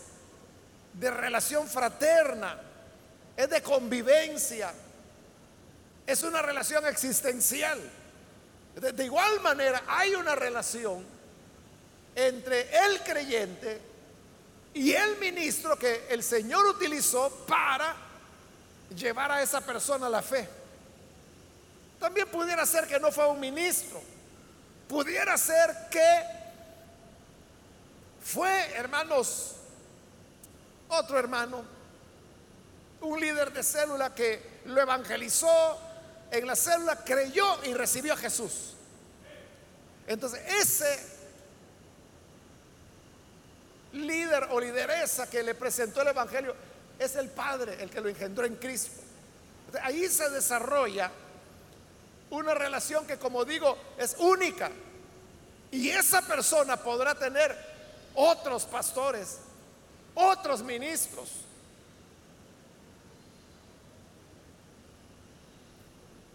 de 0.93 1.11
relación 1.11 1.67
fraterna, 1.67 2.61
es 3.39 3.49
de 3.49 3.63
convivencia, 3.63 4.75
es 6.05 6.23
una 6.25 6.43
relación 6.43 6.85
existencial. 6.87 7.79
De, 8.75 9.05
igual 9.05 9.39
manera 9.43 9.81
hay 9.87 10.17
una 10.17 10.35
relación 10.35 11.07
entre 12.17 12.69
el 12.85 13.01
creyente 13.05 13.81
y 14.75 14.93
el 14.93 15.19
ministro 15.19 15.79
que 15.79 16.09
el 16.11 16.25
Señor 16.25 16.67
utilizó 16.67 17.31
para 17.47 17.95
llevar 18.97 19.31
a 19.31 19.41
esa 19.41 19.61
persona 19.61 20.09
a 20.09 20.11
la 20.11 20.23
fe. 20.23 20.49
También 22.01 22.27
pudiera 22.27 22.67
ser 22.67 22.89
que 22.89 22.99
no 22.99 23.13
fue 23.13 23.29
un 23.29 23.39
ministro. 23.39 24.03
Pudiera 24.89 25.39
ser 25.39 25.89
que 25.93 26.23
fue, 28.21 28.73
hermanos, 28.75 29.55
otro 30.89 31.21
hermano, 31.21 31.78
un 33.01 33.21
líder 33.21 33.53
de 33.53 33.63
célula 33.63 34.15
que 34.15 34.61
lo 34.67 34.81
evangelizó 34.81 35.79
en 36.31 36.47
la 36.47 36.57
célula, 36.57 37.05
creyó 37.05 37.65
y 37.65 37.75
recibió 37.75 38.15
a 38.15 38.17
Jesús. 38.17 38.75
Entonces, 40.07 40.41
ese 40.61 41.19
líder 43.93 44.49
o 44.51 44.61
lideresa 44.61 45.29
que 45.29 45.43
le 45.43 45.55
presentó 45.55 46.03
el 46.03 46.09
Evangelio 46.09 46.55
es 46.99 47.17
el 47.17 47.29
Padre, 47.29 47.83
el 47.83 47.91
que 47.91 48.01
lo 48.01 48.09
engendró 48.09 48.45
en 48.45 48.57
Cristo. 48.57 49.03
ahí 49.83 50.09
se 50.09 50.29
desarrolla 50.31 51.11
una 52.31 52.55
relación 52.55 53.07
que, 53.07 53.19
como 53.19 53.45
digo, 53.45 53.77
es 53.97 54.17
única. 54.19 54.71
Y 55.71 55.91
esa 55.91 56.23
persona 56.23 56.77
podrá 56.77 57.15
tener 57.15 57.57
otros 58.15 58.65
pastores, 58.65 59.39
otros 60.15 60.63
ministros. 60.63 61.48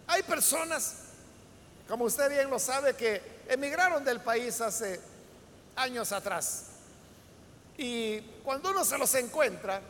Hay 0.06 0.22
personas, 0.22 0.94
como 1.88 2.04
usted 2.04 2.30
bien 2.30 2.50
lo 2.50 2.58
sabe, 2.58 2.94
que 2.94 3.22
emigraron 3.48 4.04
del 4.04 4.20
país 4.20 4.60
hace 4.60 5.00
años 5.76 6.12
atrás. 6.12 6.66
Y 7.76 8.20
cuando 8.42 8.70
uno 8.70 8.84
se 8.84 8.98
los 8.98 9.14
encuentra, 9.14 9.80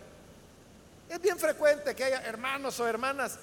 es 1.09 1.21
bien 1.21 1.39
frecuente 1.39 1.95
que 1.95 2.05
haya 2.05 2.23
hermanos 2.23 2.81
o 2.81 2.87
hermanas 2.87 3.39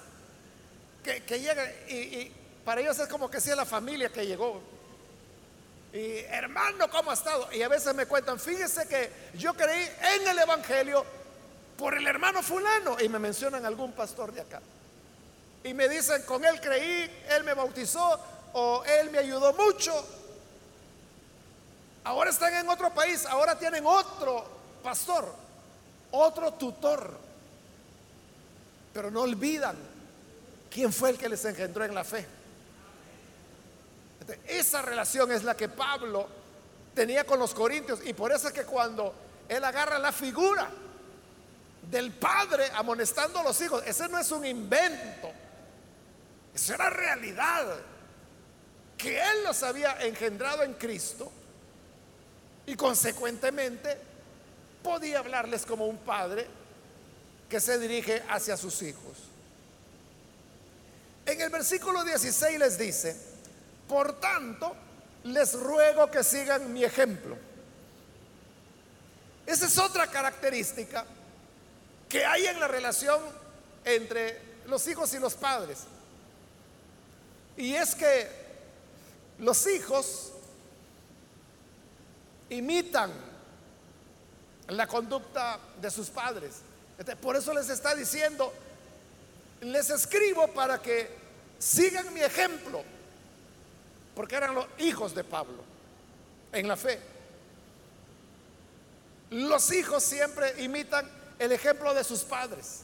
que, 1.02 1.40
llegan 1.40 1.68
y 1.88 2.30
para 2.64 2.80
ellos 2.80 2.98
es 2.98 3.08
como 3.08 3.30
que 3.30 3.40
si 3.40 3.50
es 3.50 3.56
la 3.56 3.66
familia 3.66 4.08
que 4.08 4.26
llegó. 4.26 4.62
Y 5.92 6.18
hermano, 6.20 6.88
¿cómo 6.88 7.10
ha 7.10 7.14
estado? 7.14 7.52
Y 7.52 7.62
a 7.62 7.68
veces 7.68 7.94
me 7.94 8.06
cuentan, 8.06 8.38
fíjese 8.38 8.88
que 8.88 9.10
yo 9.34 9.52
creí 9.54 9.88
en 10.14 10.28
el 10.28 10.38
Evangelio 10.38 11.04
por 11.76 11.94
el 11.94 12.06
hermano 12.06 12.42
fulano. 12.42 12.98
Y 13.00 13.08
me 13.08 13.18
mencionan 13.18 13.66
algún 13.66 13.92
pastor 13.92 14.32
de 14.32 14.40
acá. 14.40 14.60
Y 15.64 15.74
me 15.74 15.88
dicen, 15.88 16.22
con 16.22 16.44
él 16.44 16.60
creí, 16.60 17.24
él 17.30 17.44
me 17.44 17.54
bautizó 17.54 18.20
o 18.52 18.82
él 18.84 19.10
me 19.10 19.18
ayudó 19.18 19.52
mucho. 19.52 19.92
Ahora 22.04 22.30
están 22.30 22.52
en 22.54 22.68
otro 22.68 22.92
país, 22.92 23.24
ahora 23.26 23.56
tienen 23.58 23.86
otro 23.86 24.44
pastor, 24.82 25.32
otro 26.10 26.52
tutor. 26.54 27.16
Pero 28.92 29.10
no 29.10 29.22
olvidan 29.22 29.76
quién 30.70 30.92
fue 30.92 31.10
el 31.10 31.18
que 31.18 31.28
les 31.28 31.44
engendró 31.44 31.84
en 31.84 31.94
la 31.94 32.04
fe. 32.04 32.26
Esa 34.46 34.82
relación 34.82 35.30
es 35.32 35.44
la 35.44 35.56
que 35.56 35.68
Pablo 35.68 36.26
tenía 36.94 37.24
con 37.24 37.38
los 37.38 37.54
corintios 37.54 38.00
y 38.04 38.12
por 38.12 38.32
eso 38.32 38.48
es 38.48 38.54
que 38.54 38.64
cuando 38.64 39.14
él 39.48 39.64
agarra 39.64 39.98
la 39.98 40.12
figura 40.12 40.68
del 41.90 42.12
padre 42.12 42.70
amonestando 42.74 43.40
a 43.40 43.42
los 43.42 43.60
hijos, 43.60 43.82
ese 43.86 44.08
no 44.08 44.18
es 44.18 44.30
un 44.30 44.44
invento, 44.46 45.30
eso 46.54 46.74
era 46.74 46.90
realidad, 46.90 47.76
que 48.98 49.18
él 49.18 49.44
los 49.44 49.62
había 49.62 50.02
engendrado 50.02 50.62
en 50.62 50.74
Cristo 50.74 51.30
y 52.66 52.76
consecuentemente 52.76 53.96
podía 54.82 55.20
hablarles 55.20 55.64
como 55.64 55.86
un 55.86 55.98
padre 55.98 56.46
que 57.48 57.60
se 57.60 57.78
dirige 57.78 58.22
hacia 58.28 58.56
sus 58.56 58.82
hijos. 58.82 59.18
En 61.26 61.40
el 61.40 61.50
versículo 61.50 62.04
16 62.04 62.58
les 62.58 62.78
dice, 62.78 63.16
por 63.88 64.20
tanto, 64.20 64.74
les 65.24 65.54
ruego 65.54 66.10
que 66.10 66.24
sigan 66.24 66.72
mi 66.72 66.84
ejemplo. 66.84 67.36
Esa 69.46 69.66
es 69.66 69.78
otra 69.78 70.06
característica 70.06 71.04
que 72.08 72.24
hay 72.24 72.46
en 72.46 72.60
la 72.60 72.68
relación 72.68 73.20
entre 73.84 74.40
los 74.66 74.86
hijos 74.86 75.12
y 75.14 75.18
los 75.18 75.34
padres. 75.34 75.80
Y 77.56 77.74
es 77.74 77.94
que 77.94 78.28
los 79.38 79.66
hijos 79.66 80.32
imitan 82.48 83.10
la 84.68 84.86
conducta 84.86 85.58
de 85.80 85.90
sus 85.90 86.08
padres. 86.08 86.56
Por 87.20 87.36
eso 87.36 87.52
les 87.52 87.68
está 87.68 87.94
diciendo, 87.94 88.52
les 89.60 89.90
escribo 89.90 90.48
para 90.48 90.80
que 90.80 91.08
sigan 91.58 92.12
mi 92.12 92.20
ejemplo 92.20 92.82
porque 94.14 94.36
eran 94.36 94.54
los 94.54 94.66
hijos 94.78 95.14
de 95.14 95.24
Pablo 95.24 95.64
en 96.52 96.68
la 96.68 96.76
fe. 96.76 97.00
Los 99.30 99.72
hijos 99.72 100.02
siempre 100.02 100.62
imitan 100.62 101.10
el 101.38 101.52
ejemplo 101.52 101.94
de 101.94 102.04
sus 102.04 102.20
padres. 102.20 102.82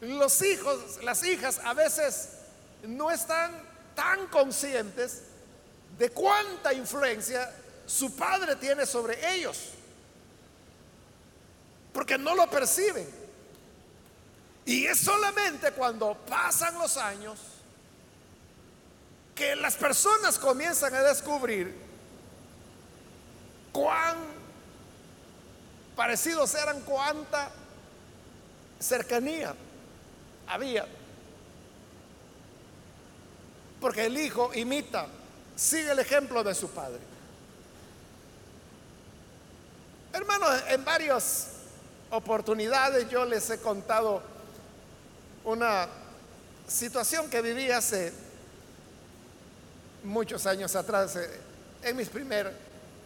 Los 0.00 0.42
hijos, 0.42 1.02
las 1.02 1.22
hijas 1.24 1.60
a 1.64 1.74
veces 1.74 2.37
no 2.84 3.10
están 3.10 3.52
tan 3.94 4.26
conscientes 4.28 5.22
de 5.98 6.10
cuánta 6.10 6.72
influencia 6.72 7.52
su 7.86 8.14
padre 8.14 8.56
tiene 8.56 8.86
sobre 8.86 9.34
ellos, 9.34 9.70
porque 11.92 12.16
no 12.18 12.34
lo 12.34 12.48
perciben. 12.48 13.08
Y 14.64 14.86
es 14.86 14.98
solamente 15.00 15.72
cuando 15.72 16.14
pasan 16.28 16.78
los 16.78 16.96
años 16.98 17.40
que 19.34 19.56
las 19.56 19.76
personas 19.76 20.38
comienzan 20.38 20.94
a 20.94 21.02
descubrir 21.02 21.74
cuán 23.72 24.16
parecidos 25.96 26.54
eran, 26.54 26.80
cuánta 26.82 27.50
cercanía 28.78 29.54
había. 30.46 30.86
Porque 33.80 34.06
el 34.06 34.18
hijo 34.18 34.52
imita, 34.54 35.06
sigue 35.56 35.92
el 35.92 35.98
ejemplo 35.98 36.42
de 36.42 36.54
su 36.54 36.68
padre. 36.70 37.00
Hermanos, 40.12 40.62
en 40.68 40.84
varias 40.84 41.48
oportunidades 42.10 43.08
yo 43.08 43.24
les 43.24 43.48
he 43.50 43.58
contado 43.58 44.22
una 45.44 45.86
situación 46.66 47.30
que 47.30 47.40
viví 47.40 47.70
hace 47.70 48.12
muchos 50.04 50.46
años 50.46 50.74
atrás, 50.74 51.16
eh, 51.16 51.40
en 51.82 51.96
mi 51.96 52.04
primer, 52.04 52.52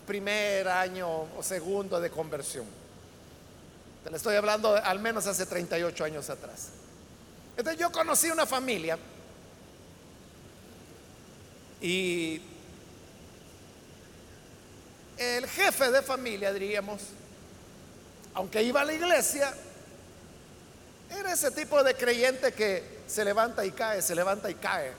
primer 0.07 0.69
año 0.69 1.09
o 1.37 1.43
segundo 1.43 2.01
de 2.01 2.11
conversión. 2.11 2.67
Te 4.05 4.11
le 4.11 4.17
estoy 4.17 4.37
hablando 4.37 4.75
al 4.75 4.99
menos 4.99 5.27
hace 5.27 5.47
38 5.47 6.05
años 6.05 6.29
atrás. 6.31 6.69
Entonces 7.57 7.81
yo 7.81 7.93
conocí 7.93 8.31
una 8.31 8.47
familia 8.47 8.99
y 11.83 12.41
el 15.19 15.47
jefe 15.47 15.91
de 15.91 16.03
familia, 16.03 16.53
diríamos, 16.53 17.01
aunque 18.35 18.63
iba 18.63 18.81
a 18.81 18.85
la 18.85 18.95
iglesia, 18.95 19.53
era 21.11 21.33
ese 21.33 21.51
tipo 21.51 21.83
de 21.83 21.95
creyente 21.95 22.53
que 22.53 23.03
se 23.07 23.25
levanta 23.25 23.65
y 23.65 23.73
cae, 23.73 24.01
se 24.01 24.15
levanta 24.15 24.51
y 24.51 24.55
cae. 24.55 24.93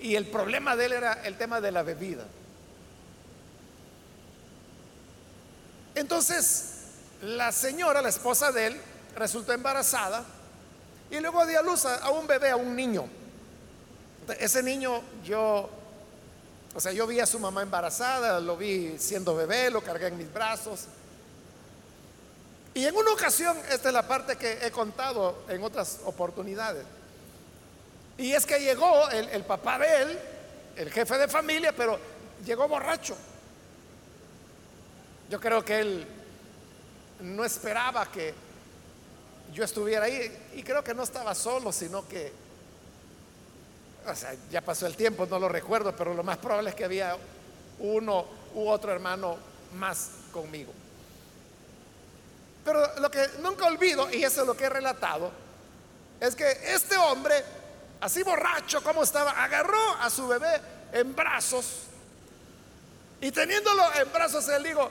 Y 0.00 0.16
el 0.16 0.26
problema 0.26 0.74
de 0.74 0.86
él 0.86 0.92
era 0.92 1.12
el 1.24 1.36
tema 1.36 1.60
de 1.60 1.70
la 1.70 1.82
bebida. 1.82 2.24
Entonces, 5.94 6.72
la 7.22 7.52
señora, 7.52 8.02
la 8.02 8.08
esposa 8.08 8.50
de 8.50 8.68
él, 8.68 8.80
resultó 9.14 9.52
embarazada 9.52 10.24
y 11.10 11.20
luego 11.20 11.44
dio 11.46 11.58
a 11.58 11.62
luz 11.62 11.84
a, 11.84 12.10
un 12.10 12.26
bebé, 12.26 12.50
a 12.50 12.56
un 12.56 12.74
niño. 12.74 13.06
Ese 14.38 14.62
niño 14.62 15.02
yo, 15.24 15.68
o 16.74 16.80
sea, 16.80 16.92
yo 16.92 17.06
vi 17.06 17.20
a 17.20 17.26
su 17.26 17.38
mamá 17.38 17.62
embarazada, 17.62 18.40
lo 18.40 18.56
vi 18.56 18.96
siendo 18.98 19.34
bebé, 19.34 19.70
lo 19.70 19.82
cargué 19.82 20.06
en 20.06 20.18
mis 20.18 20.32
brazos. 20.32 20.86
Y 22.74 22.86
en 22.86 22.96
una 22.96 23.12
ocasión, 23.12 23.56
esta 23.70 23.88
es 23.88 23.94
la 23.94 24.06
parte 24.06 24.36
que 24.36 24.64
he 24.64 24.70
contado 24.70 25.42
en 25.48 25.62
otras 25.64 26.00
oportunidades, 26.04 26.84
y 28.20 28.32
es 28.32 28.44
que 28.44 28.60
llegó 28.60 29.08
el, 29.08 29.42
papá 29.44 29.78
de 29.78 30.02
él, 30.02 30.18
el 30.76 30.92
jefe 30.92 31.16
de 31.16 31.26
familia, 31.26 31.74
pero 31.74 31.98
llegó 32.44 32.68
borracho. 32.68 33.16
Yo 35.30 35.40
creo 35.40 35.64
que 35.64 35.80
él 35.80 36.06
no 37.20 37.44
esperaba 37.44 38.10
que 38.12 38.34
yo 39.54 39.64
estuviera 39.64 40.04
ahí 40.04 40.50
y 40.54 40.62
creo 40.62 40.84
que 40.84 40.92
no 40.92 41.02
estaba 41.02 41.34
solo, 41.34 41.72
sino 41.72 42.06
que, 42.06 42.30
ya 44.50 44.60
pasó 44.60 44.86
el 44.86 44.96
tiempo, 44.96 45.26
no 45.26 45.38
lo 45.38 45.48
recuerdo, 45.48 45.94
pero 45.94 46.14
lo 46.14 46.22
más 46.22 46.38
probable 46.38 46.70
es 46.70 46.76
que 46.76 46.84
había 46.84 47.16
uno 47.78 48.26
u 48.54 48.68
otro 48.68 48.92
hermano 48.92 49.36
más 49.74 50.10
conmigo. 50.32 50.72
Pero 52.64 53.00
lo 53.00 53.10
que 53.10 53.26
nunca 53.40 53.66
olvido, 53.66 54.10
y 54.10 54.22
eso 54.22 54.42
es 54.42 54.46
lo 54.46 54.56
que 54.56 54.64
he 54.64 54.68
relatado, 54.68 55.30
es 56.20 56.34
que 56.34 56.50
este 56.74 56.96
hombre, 56.96 57.34
así 58.00 58.22
borracho 58.22 58.82
como 58.82 59.02
estaba, 59.02 59.30
agarró 59.42 59.94
a 60.00 60.10
su 60.10 60.28
bebé 60.28 60.60
en 60.92 61.14
brazos 61.14 61.90
y 63.20 63.30
teniéndolo 63.30 63.82
en 63.94 64.12
brazos, 64.12 64.48
él 64.48 64.62
dijo, 64.62 64.90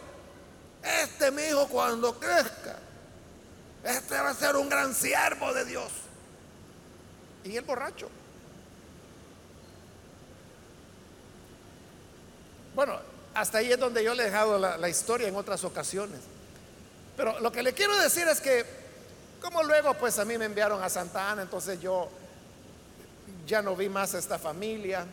este 0.84 1.32
mi 1.32 1.44
hijo 1.44 1.68
cuando 1.68 2.20
crezca, 2.20 2.78
este 3.84 4.20
va 4.20 4.30
a 4.30 4.34
ser 4.34 4.56
un 4.56 4.70
gran 4.70 4.94
siervo 4.94 5.52
de 5.54 5.66
Dios. 5.66 5.92
Y 7.44 7.58
el 7.58 7.64
borracho. 7.64 8.10
Bueno, 12.80 12.98
hasta 13.34 13.58
ahí 13.58 13.74
es 13.74 13.78
donde 13.78 14.02
yo 14.02 14.14
le 14.16 14.24
he 14.24 14.26
dejado 14.28 14.58
la, 14.58 14.88
historia 14.88 15.28
en 15.28 15.36
otras 15.36 15.66
ocasiones. 15.66 16.22
Pero 17.18 17.38
lo 17.42 17.52
que 17.52 17.62
le 17.62 17.74
quiero 17.74 17.94
decir 18.00 18.26
es 18.30 18.40
que, 18.40 18.66
como 19.42 19.64
luego 19.64 19.96
pues 19.96 20.18
a 20.18 20.24
mí 20.24 20.38
me 20.38 20.46
enviaron 20.46 20.82
a 20.82 20.88
Santa 20.88 21.30
Ana, 21.30 21.42
entonces 21.42 21.82
yo 21.82 22.08
ya 23.46 23.62
no 23.62 23.76
vi 23.76 23.90
más 23.90 24.16
a 24.16 24.20
esta 24.20 24.40
familia 24.40 25.06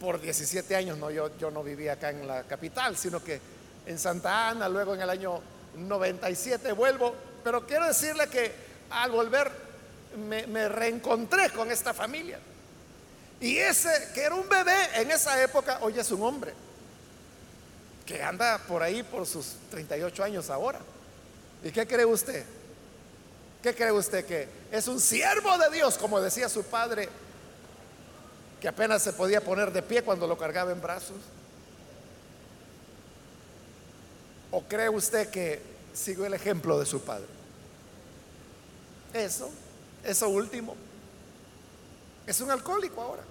por 0.00 0.18
17 0.18 0.74
años, 0.74 0.96
no, 0.96 1.10
yo, 1.10 1.36
yo 1.36 1.50
no 1.50 1.62
vivía 1.62 1.92
acá 1.92 2.08
en 2.08 2.26
la 2.26 2.44
capital, 2.44 2.96
sino 2.96 3.22
que 3.22 3.38
en 3.84 3.98
Santa 3.98 4.48
Ana, 4.48 4.66
luego 4.66 4.94
en 4.94 5.02
el 5.02 5.10
año 5.10 5.42
97 5.76 6.72
vuelvo, 6.72 7.14
pero 7.44 7.66
quiero 7.66 7.86
decirle 7.86 8.28
que 8.28 8.50
al 8.88 9.10
volver 9.10 9.52
me 10.16 10.68
reencontré 10.70 11.50
con 11.50 11.70
esta 11.70 11.92
familia. 11.92 12.38
Y 13.40 13.56
ese 13.56 14.10
que 14.14 14.22
era 14.22 14.34
un 14.34 14.48
bebé 14.48 14.76
en 14.96 15.10
esa 15.10 15.42
época, 15.42 15.78
hoy 15.80 15.98
es 15.98 16.10
un 16.10 16.22
hombre, 16.22 16.52
que 18.04 18.22
anda 18.22 18.58
por 18.58 18.82
ahí 18.82 19.02
por 19.02 19.26
sus 19.26 19.54
38 19.70 20.22
años 20.24 20.50
ahora. 20.50 20.80
¿Y 21.62 21.70
qué 21.70 21.86
cree 21.86 22.04
usted? 22.04 22.44
¿Qué 23.62 23.74
cree 23.74 23.92
usted 23.92 24.24
que 24.24 24.48
es 24.70 24.88
un 24.88 25.00
siervo 25.00 25.56
de 25.58 25.70
Dios, 25.70 25.96
como 25.96 26.20
decía 26.20 26.48
su 26.48 26.64
padre 26.64 27.08
que 28.60 28.68
apenas 28.68 29.02
se 29.02 29.14
podía 29.14 29.40
poner 29.40 29.72
de 29.72 29.82
pie 29.82 30.02
cuando 30.02 30.26
lo 30.26 30.36
cargaba 30.36 30.72
en 30.72 30.80
brazos? 30.80 31.16
¿O 34.50 34.62
cree 34.62 34.88
usted 34.88 35.30
que 35.30 35.62
siguió 35.94 36.26
el 36.26 36.34
ejemplo 36.34 36.78
de 36.78 36.84
su 36.84 37.00
padre? 37.02 37.26
Eso, 39.14 39.50
eso 40.04 40.28
último. 40.28 40.74
Es 42.26 42.40
un 42.40 42.50
alcohólico 42.50 43.00
ahora. 43.00 43.22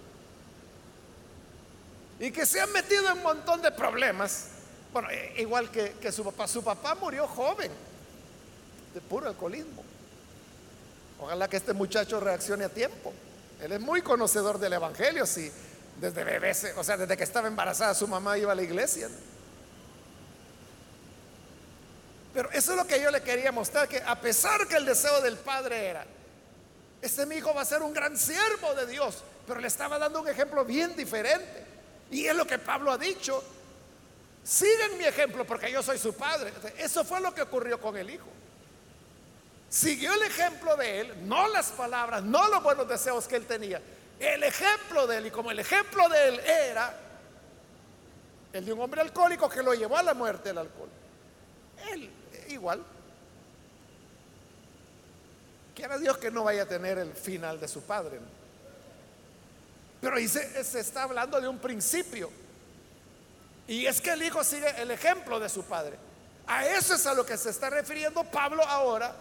Y 2.19 2.31
que 2.31 2.45
se 2.45 2.59
ha 2.59 2.67
metido 2.67 3.09
en 3.09 3.17
un 3.17 3.23
montón 3.23 3.61
de 3.61 3.71
problemas. 3.71 4.47
Bueno, 4.91 5.09
e, 5.09 5.41
igual 5.41 5.71
que, 5.71 6.11
su 6.11 6.23
papá. 6.23 6.47
Su 6.47 6.63
papá 6.63 6.95
murió 6.95 7.27
joven 7.27 7.71
de 8.93 9.01
puro 9.01 9.27
alcoholismo. 9.27 9.83
Ojalá 11.19 11.47
que 11.47 11.57
este 11.57 11.73
muchacho 11.73 12.19
reaccione 12.19 12.65
a 12.65 12.69
tiempo. 12.69 13.13
Él 13.61 13.71
es 13.71 13.79
muy 13.79 14.01
conocedor 14.01 14.57
del 14.57 14.73
Evangelio, 14.73 15.25
si 15.25 15.51
desde 15.99 16.23
bebé, 16.23 16.53
o 16.77 16.83
sea, 16.83 16.97
desde 16.97 17.17
que 17.17 17.23
estaba 17.23 17.47
embarazada 17.47 17.93
su 17.93 18.07
mamá 18.07 18.37
iba 18.37 18.51
a 18.51 18.55
la 18.55 18.63
iglesia. 18.63 19.09
Pero 22.33 22.49
eso 22.51 22.71
es 22.71 22.77
lo 22.77 22.87
que 22.87 23.01
yo 23.01 23.11
le 23.11 23.21
quería 23.21 23.51
mostrar, 23.51 23.87
que 23.87 24.01
a 24.01 24.19
pesar 24.19 24.67
que 24.67 24.75
el 24.75 24.85
deseo 24.85 25.19
del 25.21 25.37
padre 25.37 25.87
era, 25.87 26.05
este 27.01 27.25
mi 27.25 27.35
hijo 27.35 27.53
va 27.53 27.61
a 27.61 27.65
ser 27.65 27.81
un 27.81 27.93
gran 27.93 28.17
siervo 28.17 28.73
de 28.75 28.85
Dios, 28.85 29.23
pero 29.47 29.59
le 29.59 29.67
estaba 29.67 29.97
dando 29.97 30.21
un 30.21 30.27
ejemplo 30.27 30.65
bien 30.65 30.95
diferente. 30.95 31.65
Y 32.11 32.25
es 32.25 32.35
lo 32.35 32.45
que 32.45 32.59
Pablo 32.59 32.91
ha 32.91 32.97
dicho, 32.97 33.43
siguen 34.43 34.97
mi 34.97 35.05
ejemplo 35.05 35.45
porque 35.45 35.71
yo 35.71 35.81
soy 35.81 35.97
su 35.97 36.13
padre. 36.13 36.51
Eso 36.77 37.05
fue 37.05 37.21
lo 37.21 37.33
que 37.33 37.43
ocurrió 37.43 37.79
con 37.79 37.95
el 37.95 38.09
hijo. 38.09 38.27
Siguió 39.69 40.13
el 40.13 40.23
ejemplo 40.23 40.75
de 40.75 41.01
él, 41.01 41.27
no 41.27 41.47
las 41.47 41.67
palabras, 41.67 42.23
no 42.23 42.47
los 42.49 42.63
buenos 42.63 42.87
deseos 42.87 43.27
que 43.27 43.35
él 43.35 43.45
tenía. 43.45 43.81
El 44.19 44.43
ejemplo 44.43 45.07
de 45.07 45.17
él, 45.17 45.27
y 45.27 45.31
como 45.31 45.51
el 45.51 45.59
ejemplo 45.59 46.09
de 46.09 46.27
él 46.27 46.39
era 46.39 46.93
el 48.51 48.65
de 48.65 48.73
un 48.73 48.81
hombre 48.81 49.01
alcohólico 49.01 49.47
que 49.47 49.61
lo 49.61 49.73
llevó 49.73 49.97
a 49.97 50.03
la 50.03 50.13
muerte 50.13 50.49
el 50.49 50.57
alcohol. 50.57 50.89
Él 51.91 52.09
igual. 52.49 52.83
Quiera 55.79 55.97
Dios 55.97 56.17
que 56.17 56.29
no 56.29 56.43
vaya 56.43 56.63
a 56.63 56.65
tener 56.65 56.97
el 56.97 57.13
final 57.13 57.57
de 57.57 57.65
su 57.65 57.81
padre. 57.83 58.19
Pero 60.01 60.17
ahí 60.17 60.27
se, 60.27 60.61
se 60.61 60.81
está 60.81 61.03
hablando 61.03 61.39
de 61.39 61.47
un 61.47 61.57
principio. 61.57 62.29
Y 63.65 63.85
es 63.85 64.01
que 64.01 64.11
el 64.11 64.21
hijo 64.21 64.43
sigue 64.43 64.69
el 64.81 64.91
ejemplo 64.91 65.39
de 65.39 65.47
su 65.47 65.63
padre. 65.63 65.95
A 66.47 66.65
eso 66.65 66.95
es 66.95 67.05
a 67.05 67.13
lo 67.13 67.25
que 67.25 67.37
se 67.37 67.51
está 67.51 67.69
refiriendo 67.69 68.25
Pablo 68.25 68.61
ahora 68.61 69.15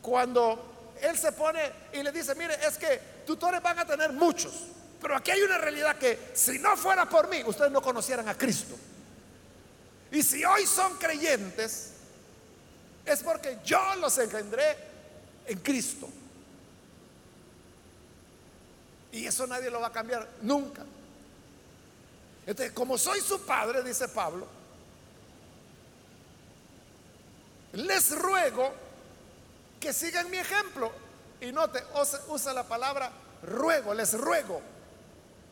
cuando 0.00 0.94
él 1.02 1.18
se 1.18 1.32
pone 1.32 1.70
y 1.92 2.02
le 2.02 2.12
dice, 2.12 2.34
mire, 2.34 2.54
es 2.66 2.78
que 2.78 2.98
tutores 3.26 3.60
van 3.60 3.78
a 3.78 3.84
tener 3.84 4.14
muchos, 4.14 4.54
pero 5.02 5.16
aquí 5.16 5.32
hay 5.32 5.42
una 5.42 5.58
realidad 5.58 5.98
que 5.98 6.30
si 6.32 6.58
no 6.60 6.78
fuera 6.78 7.06
por 7.06 7.28
mí, 7.28 7.42
ustedes 7.44 7.70
no 7.70 7.82
conocieran 7.82 8.26
a 8.26 8.38
Cristo. 8.38 8.74
Y 10.12 10.22
si 10.22 10.42
hoy 10.46 10.64
son 10.64 10.96
creyentes, 10.96 11.90
es 13.04 13.22
porque 13.22 13.58
yo 13.66 13.96
los 13.96 14.16
engendré 14.16 14.85
en 15.46 15.58
Cristo. 15.60 16.08
Y 19.12 19.26
eso 19.26 19.46
nadie 19.46 19.70
lo 19.70 19.80
va 19.80 19.88
a 19.88 19.92
cambiar 19.92 20.28
nunca. 20.42 20.84
Entonces, 22.46 22.72
como 22.72 22.98
soy 22.98 23.20
su 23.20 23.40
padre, 23.40 23.82
dice 23.82 24.08
Pablo, 24.08 24.46
les 27.72 28.16
ruego 28.16 28.72
que 29.80 29.92
sigan 29.92 30.30
mi 30.30 30.36
ejemplo. 30.36 30.92
Y 31.40 31.52
note, 31.52 31.82
usa 32.28 32.52
la 32.52 32.64
palabra 32.64 33.10
ruego, 33.42 33.94
les 33.94 34.14
ruego 34.14 34.60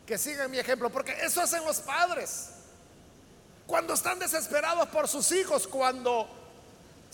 que 0.05 0.17
sigan 0.17 0.51
mi 0.51 0.59
ejemplo, 0.59 0.89
porque 0.89 1.13
eso 1.21 1.41
hacen 1.41 1.63
los 1.65 1.79
padres. 1.79 2.49
Cuando 3.67 3.93
están 3.93 4.19
desesperados 4.19 4.87
por 4.89 5.07
sus 5.07 5.31
hijos, 5.31 5.67
cuando 5.67 6.29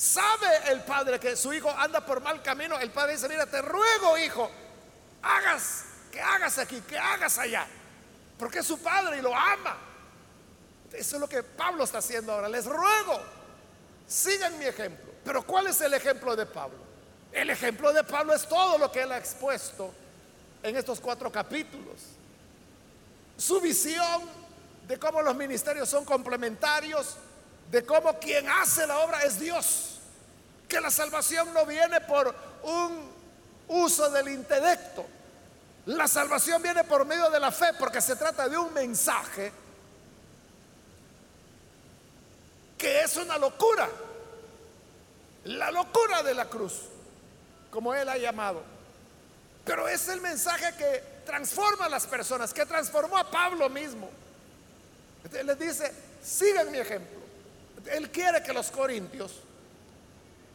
sabe 0.01 0.47
el 0.71 0.81
padre 0.81 1.19
que 1.19 1.35
su 1.35 1.53
hijo 1.53 1.69
anda 1.69 2.03
por 2.03 2.21
mal 2.21 2.41
camino, 2.41 2.79
el 2.79 2.89
padre 2.89 3.13
dice, 3.13 3.29
mira, 3.29 3.45
te 3.45 3.61
ruego, 3.61 4.17
hijo, 4.17 4.49
hagas, 5.21 5.83
que 6.11 6.19
hagas 6.19 6.57
aquí, 6.57 6.81
que 6.81 6.97
hagas 6.97 7.37
allá, 7.37 7.67
porque 8.39 8.59
es 8.59 8.65
su 8.65 8.81
padre 8.81 9.19
y 9.19 9.21
lo 9.21 9.35
ama. 9.35 9.77
Eso 10.91 11.15
es 11.17 11.21
lo 11.21 11.29
que 11.29 11.43
Pablo 11.43 11.83
está 11.83 11.99
haciendo 11.99 12.33
ahora. 12.33 12.49
Les 12.49 12.65
ruego, 12.65 13.21
sigan 14.07 14.57
mi 14.57 14.65
ejemplo. 14.65 15.11
Pero 15.23 15.43
¿cuál 15.43 15.67
es 15.67 15.79
el 15.81 15.93
ejemplo 15.93 16.35
de 16.35 16.47
Pablo? 16.47 16.79
El 17.31 17.51
ejemplo 17.51 17.93
de 17.93 18.03
Pablo 18.03 18.33
es 18.33 18.47
todo 18.49 18.79
lo 18.79 18.91
que 18.91 19.03
él 19.03 19.11
ha 19.11 19.19
expuesto 19.19 19.93
en 20.63 20.75
estos 20.75 20.99
cuatro 20.99 21.31
capítulos. 21.31 22.01
Su 23.37 23.61
visión 23.61 24.23
de 24.87 24.97
cómo 24.97 25.21
los 25.21 25.35
ministerios 25.35 25.87
son 25.87 26.03
complementarios, 26.05 27.17
de 27.69 27.85
cómo 27.85 28.19
quien 28.19 28.49
hace 28.49 28.85
la 28.85 28.99
obra 28.99 29.23
es 29.23 29.39
Dios, 29.39 29.90
que 30.71 30.79
la 30.79 30.89
salvación 30.89 31.53
no 31.53 31.65
viene 31.65 31.99
por 31.99 32.33
un 32.63 33.11
uso 33.67 34.09
del 34.09 34.29
intelecto, 34.29 35.05
la 35.87 36.07
salvación 36.07 36.61
viene 36.61 36.85
por 36.85 37.05
medio 37.05 37.29
de 37.29 37.41
la 37.41 37.51
fe, 37.51 37.73
porque 37.77 37.99
se 37.99 38.15
trata 38.15 38.47
de 38.47 38.57
un 38.57 38.73
mensaje 38.73 39.51
que 42.77 43.01
es 43.01 43.17
una 43.17 43.37
locura, 43.37 43.89
la 45.43 45.71
locura 45.71 46.23
de 46.23 46.35
la 46.35 46.45
cruz 46.45 46.83
como 47.69 47.93
Él 47.93 48.07
ha 48.07 48.17
llamado. 48.17 48.63
Pero 49.65 49.89
es 49.89 50.07
el 50.07 50.21
mensaje 50.21 50.73
que 50.77 51.03
transforma 51.25 51.87
a 51.87 51.89
las 51.89 52.07
personas, 52.07 52.53
que 52.53 52.65
transformó 52.65 53.17
a 53.17 53.29
Pablo 53.29 53.69
mismo. 53.69 54.09
Él 55.33 55.47
les 55.47 55.59
dice, 55.59 55.93
sigan 56.23 56.71
mi 56.71 56.77
ejemplo. 56.77 57.19
Él 57.87 58.09
quiere 58.09 58.41
que 58.41 58.53
los 58.53 58.71
corintios 58.71 59.41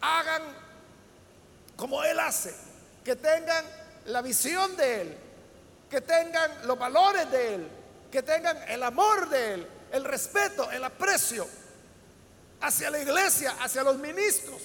hagan 0.00 0.42
como 1.76 2.02
Él 2.04 2.18
hace, 2.20 2.54
que 3.04 3.16
tengan 3.16 3.64
la 4.06 4.22
visión 4.22 4.76
de 4.76 5.00
Él, 5.02 5.16
que 5.90 6.00
tengan 6.00 6.66
los 6.66 6.78
valores 6.78 7.30
de 7.30 7.54
Él, 7.54 7.68
que 8.10 8.22
tengan 8.22 8.56
el 8.68 8.82
amor 8.82 9.28
de 9.28 9.54
Él, 9.54 9.66
el 9.92 10.04
respeto, 10.04 10.70
el 10.70 10.82
aprecio 10.84 11.46
hacia 12.60 12.90
la 12.90 12.98
iglesia, 12.98 13.56
hacia 13.60 13.82
los 13.82 13.98
ministros 13.98 14.60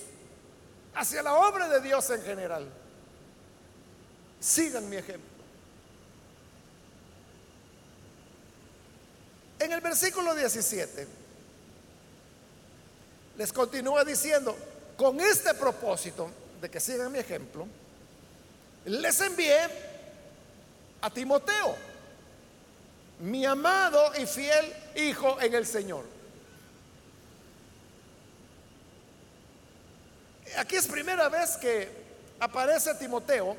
hacia 0.95 1.23
la 1.23 1.35
obra 1.35 1.67
de 1.69 1.81
Dios 1.81 2.09
en 2.09 2.21
general. 2.23 2.67
Sigan 4.39 4.89
mi 4.89 4.97
ejemplo. 4.97 5.29
En 9.59 9.71
el 9.71 9.81
versículo 9.81 10.33
17 10.33 11.07
les 13.37 13.53
continúa 13.53 14.03
diciendo, 14.03 14.57
con 15.01 15.19
este 15.19 15.55
propósito 15.55 16.29
de 16.61 16.69
que 16.69 16.79
sigan 16.79 17.11
mi 17.11 17.17
ejemplo, 17.17 17.65
les 18.85 19.19
envié 19.19 19.57
a 21.01 21.09
Timoteo, 21.09 21.75
mi 23.21 23.43
amado 23.43 24.11
y 24.21 24.27
fiel 24.27 24.71
hijo 24.95 25.41
en 25.41 25.55
el 25.55 25.65
Señor. 25.65 26.05
Aquí 30.59 30.75
es 30.75 30.85
primera 30.85 31.29
vez 31.29 31.57
que 31.57 31.89
aparece 32.39 32.93
Timoteo 32.93 33.57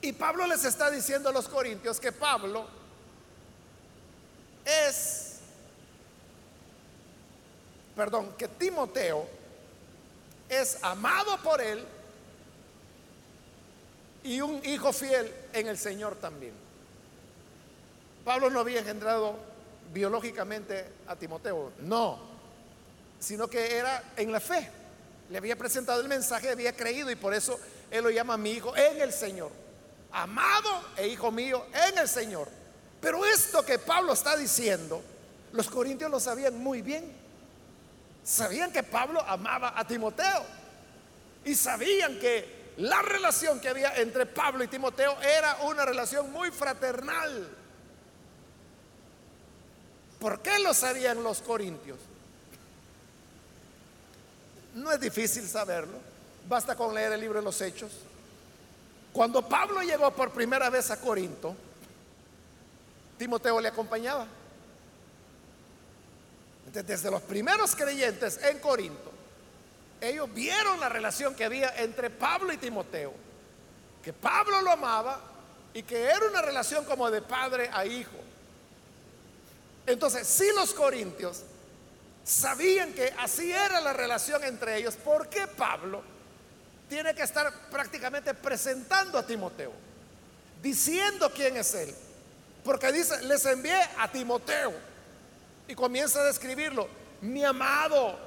y 0.00 0.12
Pablo 0.12 0.46
les 0.46 0.64
está 0.64 0.90
diciendo 0.90 1.28
a 1.28 1.32
los 1.32 1.46
corintios 1.46 2.00
que 2.00 2.10
Pablo 2.10 2.66
es, 4.64 5.19
perdón, 8.00 8.32
que 8.38 8.48
Timoteo 8.48 9.28
es 10.48 10.78
amado 10.80 11.36
por 11.42 11.60
él 11.60 11.84
y 14.22 14.40
un 14.40 14.64
hijo 14.64 14.90
fiel 14.90 15.30
en 15.52 15.66
el 15.66 15.76
Señor 15.76 16.16
también. 16.16 16.54
Pablo 18.24 18.48
no 18.48 18.60
había 18.60 18.78
engendrado 18.78 19.36
biológicamente 19.92 20.86
a 21.08 21.14
Timoteo, 21.14 21.72
no, 21.80 22.18
sino 23.18 23.48
que 23.48 23.76
era 23.76 24.02
en 24.16 24.32
la 24.32 24.40
fe. 24.40 24.70
Le 25.28 25.36
había 25.36 25.56
presentado 25.56 26.00
el 26.00 26.08
mensaje, 26.08 26.48
había 26.48 26.74
creído 26.74 27.10
y 27.10 27.16
por 27.16 27.34
eso 27.34 27.60
él 27.90 28.02
lo 28.02 28.08
llama 28.08 28.38
mi 28.38 28.52
hijo 28.52 28.74
en 28.74 28.98
el 28.98 29.12
Señor. 29.12 29.50
Amado 30.10 30.70
e 30.96 31.06
hijo 31.06 31.30
mío 31.30 31.66
en 31.86 31.98
el 31.98 32.08
Señor. 32.08 32.48
Pero 32.98 33.26
esto 33.26 33.62
que 33.62 33.78
Pablo 33.78 34.14
está 34.14 34.38
diciendo, 34.38 35.02
los 35.52 35.68
corintios 35.68 36.10
lo 36.10 36.18
sabían 36.18 36.56
muy 36.56 36.80
bien. 36.80 37.19
Sabían 38.24 38.72
que 38.72 38.82
Pablo 38.82 39.20
amaba 39.26 39.78
a 39.78 39.86
Timoteo. 39.86 40.44
Y 41.44 41.54
sabían 41.54 42.18
que 42.18 42.72
la 42.76 43.02
relación 43.02 43.60
que 43.60 43.68
había 43.68 43.96
entre 43.96 44.26
Pablo 44.26 44.64
y 44.64 44.68
Timoteo 44.68 45.16
era 45.20 45.56
una 45.62 45.84
relación 45.84 46.30
muy 46.32 46.50
fraternal. 46.50 47.48
¿Por 50.18 50.40
qué 50.40 50.58
lo 50.58 50.74
sabían 50.74 51.22
los 51.22 51.40
corintios? 51.40 51.98
No 54.74 54.92
es 54.92 55.00
difícil 55.00 55.48
saberlo. 55.48 55.98
Basta 56.48 56.76
con 56.76 56.94
leer 56.94 57.12
el 57.12 57.20
libro 57.20 57.38
de 57.38 57.44
los 57.44 57.60
Hechos. 57.60 57.90
Cuando 59.12 59.46
Pablo 59.46 59.82
llegó 59.82 60.10
por 60.12 60.30
primera 60.30 60.70
vez 60.70 60.90
a 60.90 61.00
Corinto, 61.00 61.56
Timoteo 63.18 63.60
le 63.60 63.68
acompañaba. 63.68 64.26
Desde 66.72 67.10
los 67.10 67.22
primeros 67.22 67.74
creyentes 67.74 68.38
en 68.44 68.58
Corinto, 68.60 69.10
ellos 70.00 70.32
vieron 70.32 70.78
la 70.78 70.88
relación 70.88 71.34
que 71.34 71.44
había 71.44 71.76
entre 71.76 72.10
Pablo 72.10 72.52
y 72.52 72.56
Timoteo, 72.56 73.12
que 74.02 74.12
Pablo 74.12 74.62
lo 74.62 74.70
amaba 74.70 75.20
y 75.74 75.82
que 75.82 76.04
era 76.04 76.26
una 76.26 76.42
relación 76.42 76.84
como 76.84 77.10
de 77.10 77.22
padre 77.22 77.68
a 77.72 77.84
hijo. 77.84 78.16
Entonces, 79.86 80.26
si 80.26 80.46
los 80.54 80.72
corintios 80.72 81.42
sabían 82.24 82.92
que 82.92 83.12
así 83.18 83.50
era 83.50 83.80
la 83.80 83.92
relación 83.92 84.42
entre 84.44 84.76
ellos, 84.76 84.94
¿por 84.94 85.28
qué 85.28 85.46
Pablo 85.48 86.02
tiene 86.88 87.14
que 87.14 87.22
estar 87.22 87.52
prácticamente 87.70 88.32
presentando 88.34 89.18
a 89.18 89.26
Timoteo? 89.26 89.72
Diciendo 90.62 91.32
quién 91.34 91.56
es 91.56 91.74
él. 91.74 91.94
Porque 92.64 92.92
dice, 92.92 93.22
les 93.24 93.44
envié 93.46 93.80
a 93.98 94.10
Timoteo. 94.10 94.89
Y 95.70 95.74
comienza 95.76 96.20
a 96.20 96.24
describirlo. 96.24 96.88
Mi 97.20 97.44
amado, 97.44 98.18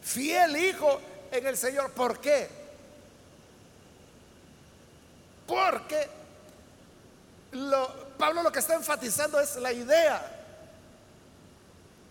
fiel 0.00 0.56
hijo 0.56 1.00
en 1.32 1.44
el 1.44 1.56
Señor. 1.56 1.90
¿Por 1.90 2.20
qué? 2.20 2.48
Porque 5.44 6.08
Pablo 8.16 8.44
lo 8.44 8.52
que 8.52 8.60
está 8.60 8.74
enfatizando 8.74 9.40
es 9.40 9.56
la 9.56 9.72
idea 9.72 10.24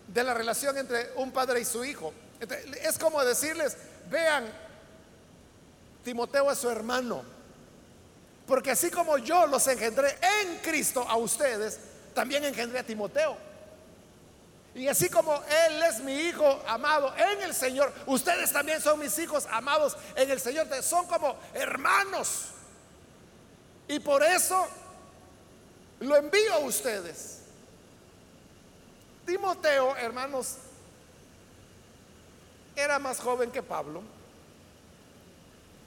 de 0.06 0.22
la 0.22 0.34
relación 0.34 0.76
entre 0.76 1.12
un 1.16 1.32
padre 1.32 1.60
y 1.60 1.64
su 1.64 1.82
hijo. 1.82 2.12
Es 2.82 2.98
como 2.98 3.24
decirles, 3.24 3.74
vean, 4.10 4.44
Timoteo 6.04 6.50
es 6.50 6.58
su 6.58 6.68
hermano. 6.68 7.24
Porque 8.46 8.72
así 8.72 8.90
como 8.90 9.16
yo 9.16 9.46
los 9.46 9.66
engendré 9.66 10.18
en 10.42 10.58
Cristo 10.58 11.06
a 11.08 11.16
ustedes, 11.16 11.80
también 12.12 12.44
engendré 12.44 12.80
a 12.80 12.84
Timoteo. 12.84 13.53
Y 14.74 14.88
así 14.88 15.08
como 15.08 15.34
Él 15.66 15.82
es 15.84 16.00
mi 16.00 16.12
hijo 16.12 16.60
amado 16.66 17.14
en 17.16 17.42
el 17.42 17.54
Señor, 17.54 17.92
ustedes 18.06 18.52
también 18.52 18.80
son 18.80 18.98
mis 18.98 19.16
hijos 19.20 19.46
amados 19.50 19.96
en 20.16 20.30
el 20.30 20.40
Señor. 20.40 20.66
Son 20.82 21.06
como 21.06 21.36
hermanos. 21.54 22.46
Y 23.86 24.00
por 24.00 24.22
eso 24.24 24.66
lo 26.00 26.16
envío 26.16 26.54
a 26.54 26.58
ustedes. 26.58 27.42
Timoteo, 29.24 29.96
hermanos, 29.96 30.56
era 32.74 32.98
más 32.98 33.20
joven 33.20 33.50
que 33.50 33.62
Pablo, 33.62 34.02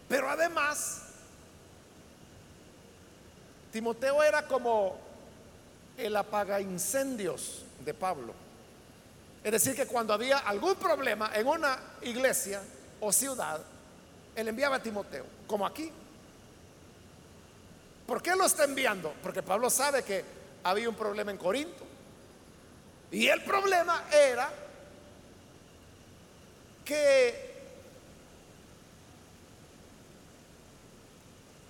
pero 0.07 0.29
además, 0.29 1.01
Timoteo 3.71 4.23
era 4.23 4.47
como 4.47 4.97
el 5.97 6.15
apaga 6.15 6.61
incendios 6.61 7.63
de 7.83 7.93
Pablo. 7.93 8.46
Es 9.47 9.51
decir, 9.53 9.77
que 9.77 9.85
cuando 9.87 10.13
había 10.13 10.39
algún 10.39 10.75
problema 10.75 11.31
en 11.33 11.47
una 11.47 11.79
iglesia 12.01 12.61
o 12.99 13.13
ciudad, 13.13 13.61
él 14.35 14.49
enviaba 14.49 14.75
a 14.75 14.83
Timoteo, 14.83 15.25
como 15.47 15.65
aquí. 15.65 15.89
¿Por 18.05 18.21
qué 18.21 18.35
lo 18.35 18.45
está 18.45 18.65
enviando? 18.65 19.13
Porque 19.23 19.41
Pablo 19.41 19.69
sabe 19.69 20.03
que 20.03 20.25
había 20.65 20.89
un 20.89 20.95
problema 20.95 21.31
en 21.31 21.37
Corinto. 21.37 21.85
Y 23.09 23.27
el 23.27 23.41
problema 23.45 24.03
era 24.11 24.51
que 26.83 27.53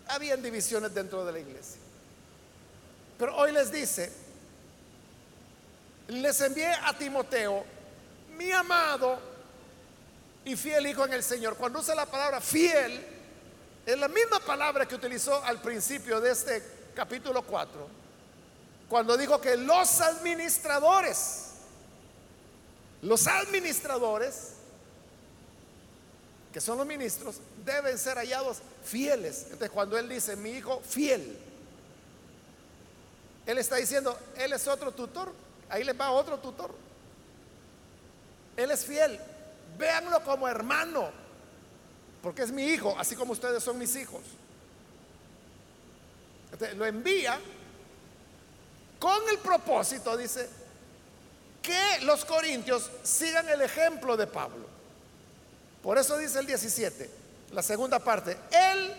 habían 0.07 0.41
divisiones 0.41 0.95
dentro 0.95 1.23
de 1.23 1.31
la 1.31 1.39
iglesia. 1.41 1.79
Pero 3.19 3.35
hoy 3.35 3.51
les 3.51 3.71
dice, 3.71 4.11
les 6.07 6.41
envié 6.41 6.67
a 6.67 6.97
Timoteo, 6.97 7.65
mi 8.37 8.51
amado 8.51 9.19
y 10.45 10.55
fiel 10.55 10.87
hijo 10.87 11.05
en 11.05 11.13
el 11.13 11.23
Señor. 11.23 11.57
Cuando 11.57 11.79
usa 11.79 11.95
la 11.95 12.05
palabra 12.05 12.39
fiel, 12.39 13.05
es 13.85 13.97
la 13.97 14.07
misma 14.07 14.39
palabra 14.39 14.85
que 14.85 14.95
utilizó 14.95 15.43
al 15.43 15.61
principio 15.61 16.19
de 16.21 16.31
este 16.31 16.63
capítulo 16.95 17.41
4, 17.41 17.87
cuando 18.89 19.17
dijo 19.17 19.39
que 19.41 19.57
los 19.57 20.01
administradores, 20.01 21.51
los 23.01 23.27
administradores, 23.27 24.53
que 26.53 26.61
son 26.61 26.77
los 26.77 26.87
ministros, 26.87 27.35
deben 27.65 27.97
ser 27.97 28.17
hallados 28.17 28.57
fieles. 28.83 29.43
Entonces, 29.43 29.69
cuando 29.69 29.97
él 29.97 30.07
dice, 30.09 30.35
mi 30.35 30.51
hijo 30.51 30.81
fiel, 30.81 31.37
él 33.45 33.57
está 33.57 33.75
diciendo, 33.75 34.17
él 34.37 34.53
es 34.53 34.67
otro 34.67 34.91
tutor, 34.91 35.31
ahí 35.69 35.83
le 35.83 35.93
va 35.93 36.11
otro 36.11 36.37
tutor. 36.39 36.73
Él 38.55 38.71
es 38.71 38.85
fiel, 38.85 39.19
véanlo 39.77 40.23
como 40.23 40.47
hermano 40.47 41.27
porque 42.21 42.43
es 42.43 42.51
mi 42.51 42.65
hijo, 42.65 42.95
así 42.99 43.15
como 43.15 43.31
ustedes 43.31 43.63
son 43.63 43.77
mis 43.77 43.95
hijos. 43.95 44.21
lo 46.75 46.85
envía 46.85 47.39
con 48.99 49.29
el 49.29 49.37
propósito, 49.37 50.17
dice, 50.17 50.49
que 51.61 51.99
los 52.01 52.25
corintios 52.25 52.89
sigan 53.03 53.47
el 53.49 53.61
ejemplo 53.61 54.17
de 54.17 54.27
Pablo. 54.27 54.65
Por 55.83 55.97
eso 55.97 56.17
dice 56.17 56.39
el 56.39 56.47
17, 56.47 57.09
la 57.51 57.61
segunda 57.61 57.99
parte, 57.99 58.37
Él 58.51 58.95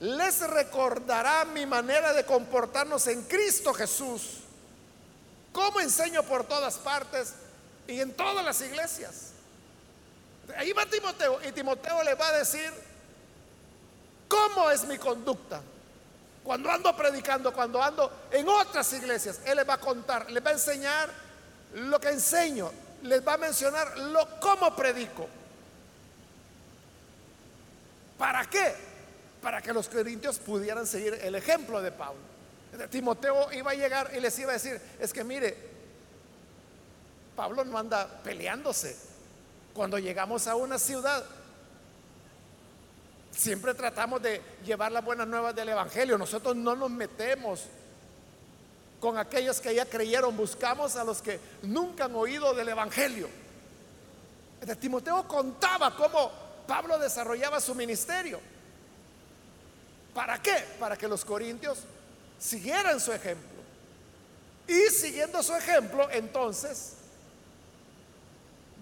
les 0.00 0.40
recordará 0.40 1.44
mi 1.46 1.64
manera 1.66 2.12
de 2.12 2.24
comportarnos 2.24 3.06
en 3.06 3.22
Cristo 3.22 3.72
Jesús, 3.72 4.40
como 5.52 5.80
enseño 5.80 6.22
por 6.22 6.44
todas 6.44 6.76
partes 6.78 7.34
y 7.86 8.00
en 8.00 8.12
todas 8.14 8.44
las 8.44 8.60
iglesias. 8.60 9.32
Ahí 10.56 10.72
va 10.72 10.86
Timoteo 10.86 11.40
y 11.46 11.52
Timoteo 11.52 12.02
le 12.02 12.14
va 12.14 12.28
a 12.28 12.38
decir 12.38 12.72
cómo 14.28 14.70
es 14.70 14.84
mi 14.84 14.98
conducta. 14.98 15.60
Cuando 16.42 16.70
ando 16.70 16.96
predicando, 16.96 17.52
cuando 17.52 17.82
ando 17.82 18.10
en 18.30 18.48
otras 18.48 18.92
iglesias, 18.92 19.40
Él 19.44 19.56
les 19.56 19.68
va 19.68 19.74
a 19.74 19.80
contar, 19.80 20.30
les 20.30 20.44
va 20.44 20.50
a 20.50 20.54
enseñar 20.54 21.10
lo 21.74 22.00
que 22.00 22.08
enseño, 22.08 22.70
les 23.02 23.26
va 23.26 23.34
a 23.34 23.38
mencionar 23.38 23.98
lo 23.98 24.40
cómo 24.40 24.74
predico. 24.74 25.28
¿Para 28.18 28.44
qué? 28.46 28.74
Para 29.42 29.62
que 29.62 29.72
los 29.72 29.88
corintios 29.88 30.38
pudieran 30.38 30.86
seguir 30.86 31.14
el 31.22 31.34
ejemplo 31.34 31.80
de 31.80 31.92
Pablo. 31.92 32.20
Timoteo 32.90 33.52
iba 33.52 33.72
a 33.72 33.74
llegar 33.74 34.10
y 34.16 34.20
les 34.20 34.38
iba 34.38 34.50
a 34.50 34.54
decir, 34.54 34.80
es 34.98 35.12
que 35.12 35.24
mire, 35.24 35.56
Pablo 37.36 37.64
no 37.64 37.78
anda 37.78 38.06
peleándose, 38.22 38.96
cuando 39.74 39.98
llegamos 39.98 40.46
a 40.46 40.56
una 40.56 40.78
ciudad, 40.78 41.24
siempre 43.30 43.74
tratamos 43.74 44.22
de 44.22 44.42
llevar 44.64 44.92
las 44.92 45.04
buenas 45.04 45.26
nuevas 45.26 45.54
del 45.54 45.68
Evangelio. 45.70 46.18
Nosotros 46.18 46.56
no 46.56 46.76
nos 46.76 46.90
metemos 46.90 47.64
con 49.00 49.16
aquellos 49.16 49.60
que 49.60 49.74
ya 49.74 49.86
creyeron, 49.86 50.36
buscamos 50.36 50.96
a 50.96 51.04
los 51.04 51.22
que 51.22 51.40
nunca 51.62 52.04
han 52.04 52.14
oído 52.14 52.52
del 52.54 52.68
Evangelio. 52.68 53.28
Timoteo 54.78 55.26
contaba 55.26 55.96
cómo 55.96 56.30
Pablo 56.66 56.98
desarrollaba 56.98 57.60
su 57.60 57.74
ministerio. 57.74 58.40
¿Para 60.12 60.42
qué? 60.42 60.54
Para 60.78 60.96
que 60.96 61.08
los 61.08 61.24
corintios 61.24 61.78
siguieran 62.40 62.98
su 62.98 63.12
ejemplo. 63.12 63.60
Y 64.66 64.90
siguiendo 64.90 65.42
su 65.42 65.54
ejemplo, 65.54 66.10
entonces 66.10 66.94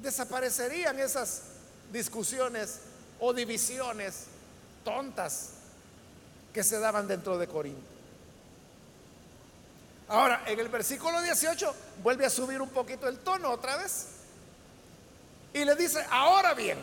desaparecerían 0.01 0.99
esas 0.99 1.43
discusiones 1.93 2.81
o 3.21 3.35
divisiones 3.35 4.27
tontas 4.85 5.51
que 6.53 6.63
se 6.63 6.79
daban 6.79 7.07
dentro 7.09 7.37
de 7.37 7.47
Corinto. 7.47 7.99
Ahora, 10.09 10.43
en 10.47 10.59
el 10.59 10.69
versículo 10.69 11.21
18 11.21 11.75
vuelve 12.03 12.25
a 12.25 12.31
subir 12.31 12.63
un 12.63 12.71
poquito 12.71 13.09
el 13.09 13.19
tono 13.19 13.51
otra 13.51 13.77
vez. 13.77 14.07
Y 15.53 15.65
le 15.65 15.75
dice, 15.75 16.05
ahora 16.11 16.55
bien, 16.55 16.79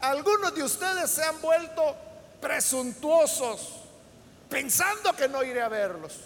algunos 0.00 0.54
de 0.54 0.62
ustedes 0.62 1.10
se 1.10 1.22
han 1.22 1.40
vuelto 1.40 1.96
presuntuosos, 2.40 3.77
pensando 4.48 5.14
que 5.14 5.28
no 5.28 5.42
iré 5.42 5.60
a 5.60 5.68
verlos. 5.68 6.18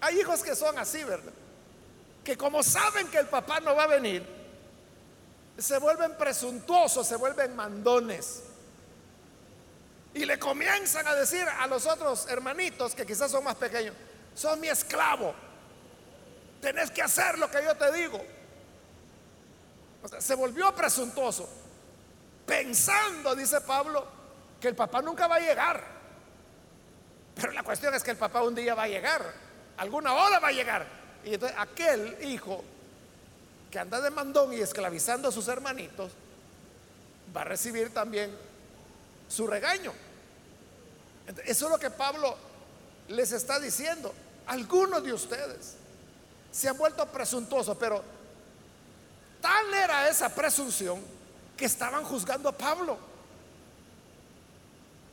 Hay 0.00 0.20
hijos 0.20 0.42
que 0.42 0.54
son 0.54 0.78
así, 0.78 1.02
¿verdad? 1.04 1.32
Que 2.22 2.36
como 2.36 2.62
saben 2.62 3.08
que 3.08 3.18
el 3.18 3.26
papá 3.26 3.60
no 3.60 3.74
va 3.74 3.84
a 3.84 3.88
venir, 3.88 4.26
se 5.58 5.78
vuelven 5.78 6.16
presuntuosos, 6.16 7.06
se 7.06 7.16
vuelven 7.16 7.56
mandones. 7.56 8.42
Y 10.14 10.24
le 10.24 10.38
comienzan 10.38 11.06
a 11.06 11.14
decir 11.14 11.46
a 11.46 11.66
los 11.66 11.86
otros 11.86 12.26
hermanitos 12.28 12.94
que 12.94 13.04
quizás 13.04 13.30
son 13.30 13.44
más 13.44 13.56
pequeños, 13.56 13.94
son 14.34 14.60
mi 14.60 14.68
esclavo, 14.68 15.34
tenés 16.60 16.90
que 16.90 17.02
hacer 17.02 17.38
lo 17.38 17.50
que 17.50 17.62
yo 17.62 17.74
te 17.74 17.92
digo. 17.92 18.22
O 20.02 20.08
sea, 20.08 20.20
se 20.20 20.34
volvió 20.34 20.74
presuntuoso, 20.74 21.48
pensando, 22.46 23.34
dice 23.34 23.60
Pablo, 23.60 24.06
que 24.60 24.68
el 24.68 24.74
papá 24.74 25.02
nunca 25.02 25.26
va 25.26 25.36
a 25.36 25.40
llegar. 25.40 25.84
Pero 27.34 27.52
la 27.52 27.62
cuestión 27.62 27.94
es 27.94 28.02
que 28.02 28.12
el 28.12 28.16
papá 28.16 28.42
un 28.42 28.54
día 28.54 28.74
va 28.74 28.84
a 28.84 28.88
llegar, 28.88 29.22
alguna 29.76 30.14
hora 30.14 30.38
va 30.38 30.48
a 30.48 30.52
llegar. 30.52 30.86
Y 31.24 31.34
entonces 31.34 31.56
aquel 31.58 32.16
hijo 32.22 32.64
que 33.70 33.78
anda 33.78 34.00
de 34.00 34.10
mandón 34.10 34.52
y 34.52 34.60
esclavizando 34.60 35.28
a 35.28 35.32
sus 35.32 35.48
hermanitos, 35.48 36.12
va 37.36 37.42
a 37.42 37.44
recibir 37.44 37.92
también 37.92 38.34
su 39.28 39.46
regaño. 39.46 39.92
Eso 41.44 41.66
es 41.66 41.70
lo 41.70 41.78
que 41.78 41.90
Pablo 41.90 42.36
les 43.08 43.32
está 43.32 43.58
diciendo. 43.58 44.14
Algunos 44.46 45.02
de 45.02 45.12
ustedes 45.12 45.74
se 46.52 46.68
han 46.68 46.78
vuelto 46.78 47.04
presuntuosos, 47.06 47.76
pero 47.76 48.02
tal 49.40 49.74
era 49.74 50.08
esa 50.08 50.34
presunción 50.34 51.02
que 51.56 51.64
estaban 51.64 52.04
juzgando 52.04 52.48
a 52.48 52.52
Pablo. 52.52 52.96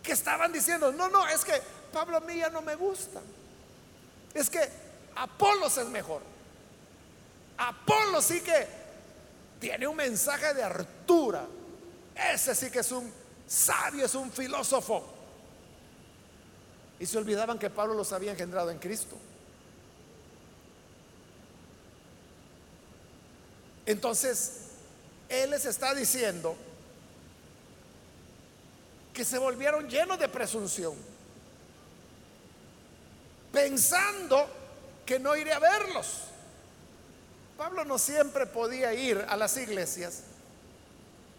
Que 0.04 0.12
estaban 0.12 0.52
diciendo, 0.52 0.92
no, 0.92 1.10
no, 1.10 1.28
es 1.28 1.44
que 1.44 1.54
Pablo 1.92 2.18
a 2.18 2.20
mí 2.20 2.38
ya 2.38 2.50
no 2.50 2.62
me 2.62 2.76
gusta. 2.76 3.22
Es 4.34 4.50
que 4.50 4.60
Apolos 5.16 5.78
es 5.78 5.88
mejor. 5.88 6.22
Apolo 7.58 8.22
sí 8.22 8.42
que 8.42 8.68
tiene 9.60 9.88
un 9.88 9.96
mensaje 9.96 10.54
de 10.54 10.64
hartura. 10.64 11.46
Ese 12.34 12.54
sí 12.54 12.70
que 12.70 12.80
es 12.80 12.92
un 12.92 13.12
sabio, 13.48 14.06
es 14.06 14.16
un 14.16 14.32
filósofo. 14.32 15.06
Y 17.00 17.06
se 17.06 17.18
olvidaban 17.18 17.60
que 17.60 17.70
Pablo 17.70 17.94
los 17.94 18.12
había 18.12 18.32
engendrado 18.32 18.72
en 18.72 18.80
Cristo. 18.80 19.18
Entonces, 23.86 24.70
Él 25.30 25.52
les 25.52 25.66
está 25.66 25.94
diciendo 25.94 26.56
que 29.14 29.24
se 29.24 29.38
volvieron 29.38 29.88
llenos 29.90 30.18
de 30.20 30.28
presunción, 30.28 30.94
pensando 33.52 34.48
que 35.06 35.20
no 35.20 35.36
iré 35.36 35.54
a 35.54 35.60
verlos. 35.60 36.24
Pablo 37.58 37.86
no 37.86 38.00
siempre 38.00 38.48
podía 38.48 38.94
ir 38.94 39.24
a 39.30 39.38
las 39.38 39.56
iglesias 39.58 40.24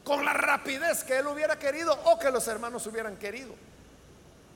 con 0.04 0.24
la 0.24 0.32
rapidez 0.32 1.02
que 1.02 1.18
él 1.18 1.26
hubiera 1.26 1.58
querido 1.58 1.98
o 2.04 2.18
que 2.18 2.30
los 2.30 2.46
hermanos 2.46 2.86
hubieran 2.86 3.16
querido 3.16 3.54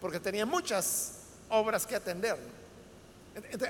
porque 0.00 0.20
tenía 0.20 0.46
muchas 0.46 1.12
obras 1.48 1.86
que 1.86 1.96
atender. 1.96 2.36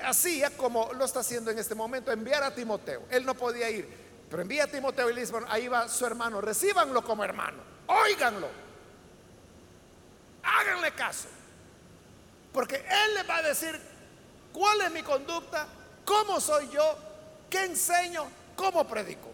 Así 0.05 0.41
como 0.57 0.91
lo 0.93 1.05
está 1.05 1.19
haciendo 1.19 1.51
en 1.51 1.59
este 1.59 1.75
momento, 1.75 2.11
enviar 2.11 2.43
a 2.43 2.53
Timoteo. 2.53 3.03
Él 3.09 3.25
no 3.25 3.35
podía 3.35 3.69
ir, 3.69 3.87
pero 4.29 4.41
envía 4.41 4.65
a 4.65 4.67
Timoteo 4.67 5.09
y 5.09 5.13
le 5.13 5.21
dice, 5.21 5.33
ahí 5.47 5.67
va 5.67 5.87
su 5.87 6.05
hermano, 6.05 6.41
recíbanlo 6.41 7.03
como 7.03 7.23
hermano, 7.23 7.57
óiganlo, 7.87 8.47
háganle 10.43 10.91
caso, 10.93 11.27
porque 12.53 12.75
él 12.75 13.13
le 13.15 13.23
va 13.23 13.37
a 13.37 13.41
decir 13.43 13.79
cuál 14.53 14.81
es 14.81 14.91
mi 14.91 15.03
conducta, 15.03 15.67
cómo 16.05 16.39
soy 16.39 16.69
yo, 16.69 16.97
qué 17.49 17.65
enseño, 17.65 18.27
cómo 18.55 18.87
predico, 18.87 19.31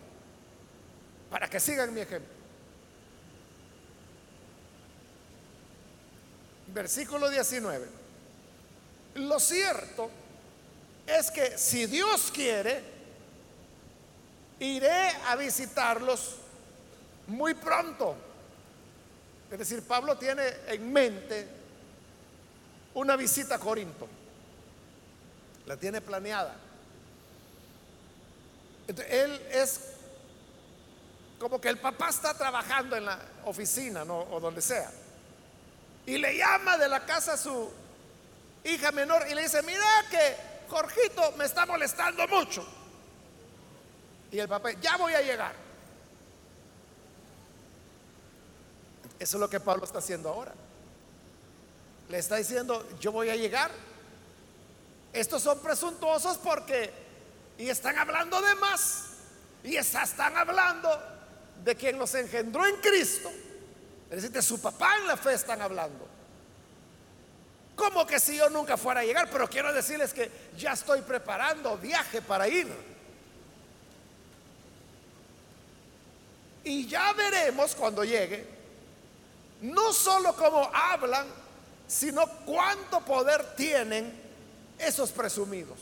para 1.30 1.50
que 1.50 1.60
sigan 1.60 1.94
mi 1.94 2.02
ejemplo. 2.02 2.36
versículo 6.76 7.30
19. 7.30 7.88
Lo 9.16 9.40
cierto 9.40 10.12
es 11.08 11.32
que 11.32 11.58
si 11.58 11.86
Dios 11.86 12.30
quiere, 12.32 12.84
iré 14.60 15.10
a 15.28 15.38
visitarlos 15.38 16.36
muy 17.28 17.54
pronto. 17.54 18.16
Es 19.52 19.60
decir, 19.60 19.84
Pablo 19.84 20.18
tiene 20.18 20.44
en 20.68 20.92
mente 20.92 21.48
una 22.96 23.16
visita 23.16 23.56
a 23.56 23.60
Corinto. 23.60 24.08
La 25.66 25.78
tiene 25.78 26.02
planeada. 26.02 26.56
él 28.88 29.42
es 29.52 29.92
como 31.40 31.60
que 31.60 31.70
el 31.70 31.80
papá 31.80 32.10
está 32.10 32.34
trabajando 32.34 32.96
en 32.96 33.06
la 33.06 33.20
oficina 33.46 34.04
o 34.04 34.40
donde 34.40 34.62
sea 34.62 34.92
y 36.06 36.18
le 36.18 36.38
llama 36.38 36.78
de 36.78 36.88
la 36.88 37.06
casa 37.06 37.34
a 37.34 37.38
su 37.38 37.72
hija 38.64 38.92
menor 38.92 39.26
y 39.30 39.34
le 39.34 39.44
dice, 39.44 39.62
mira 39.64 40.06
que 40.10 40.36
Jorgito 40.70 41.32
me 41.38 41.46
está 41.46 41.66
molestando 41.66 42.28
mucho. 42.28 42.66
Y 44.32 44.40
el 44.40 44.48
papá, 44.48 44.72
ya 44.74 44.98
voy 44.98 45.14
a 45.14 45.22
llegar. 45.22 45.54
Eso 49.20 49.38
es 49.38 49.42
lo 49.42 49.50
que 49.50 49.60
Pablo 49.60 49.86
está 49.86 50.00
haciendo 50.00 50.30
ahora. 50.30 50.54
Le 52.10 52.18
está 52.18 52.36
diciendo, 52.36 52.88
yo 53.00 53.12
voy 53.12 53.30
a 53.30 53.36
llegar. 53.36 53.72
Estos 55.14 55.42
son 55.42 55.60
presuntuosos 55.60 56.38
porque, 56.38 56.92
y 57.58 57.70
están 57.70 57.98
hablando 57.98 58.42
de 58.42 58.56
más, 58.56 59.06
y 59.64 59.78
están 59.78 60.36
hablando 60.36 60.90
de 61.64 61.76
quien 61.76 61.98
los 61.98 62.14
engendró 62.16 62.66
en 62.66 62.76
Cristo 62.78 63.32
es 64.10 64.22
decir, 64.22 64.32
de 64.32 64.42
su 64.42 64.62
papá 64.62 64.98
en 64.98 65.08
la 65.08 65.18
fe 65.18 65.34
están 65.34 65.62
hablando. 65.62 66.08
Como 67.76 68.06
que 68.06 68.20
si 68.20 68.38
yo 68.38 68.50
nunca 68.50 68.78
fuera 68.78 69.02
a 69.02 69.04
llegar? 69.04 69.30
Pero 69.30 69.50
quiero 69.50 69.74
decirles 69.74 70.14
que 70.14 70.32
ya 70.58 70.74
estoy 70.74 71.02
preparando 71.02 71.78
viaje 71.78 72.22
para 72.22 72.48
ir. 72.48 72.72
Y 76.64 76.88
ya 76.88 77.14
veremos 77.14 77.76
cuando 77.76 78.04
llegue, 78.04 78.48
no 79.62 79.94
solo 79.94 80.36
cómo 80.36 80.70
hablan, 80.74 81.28
sino 81.88 82.28
cuánto 82.46 83.02
poder 83.02 83.56
tienen 83.56 84.22
esos 84.78 85.12
presumidos. 85.12 85.80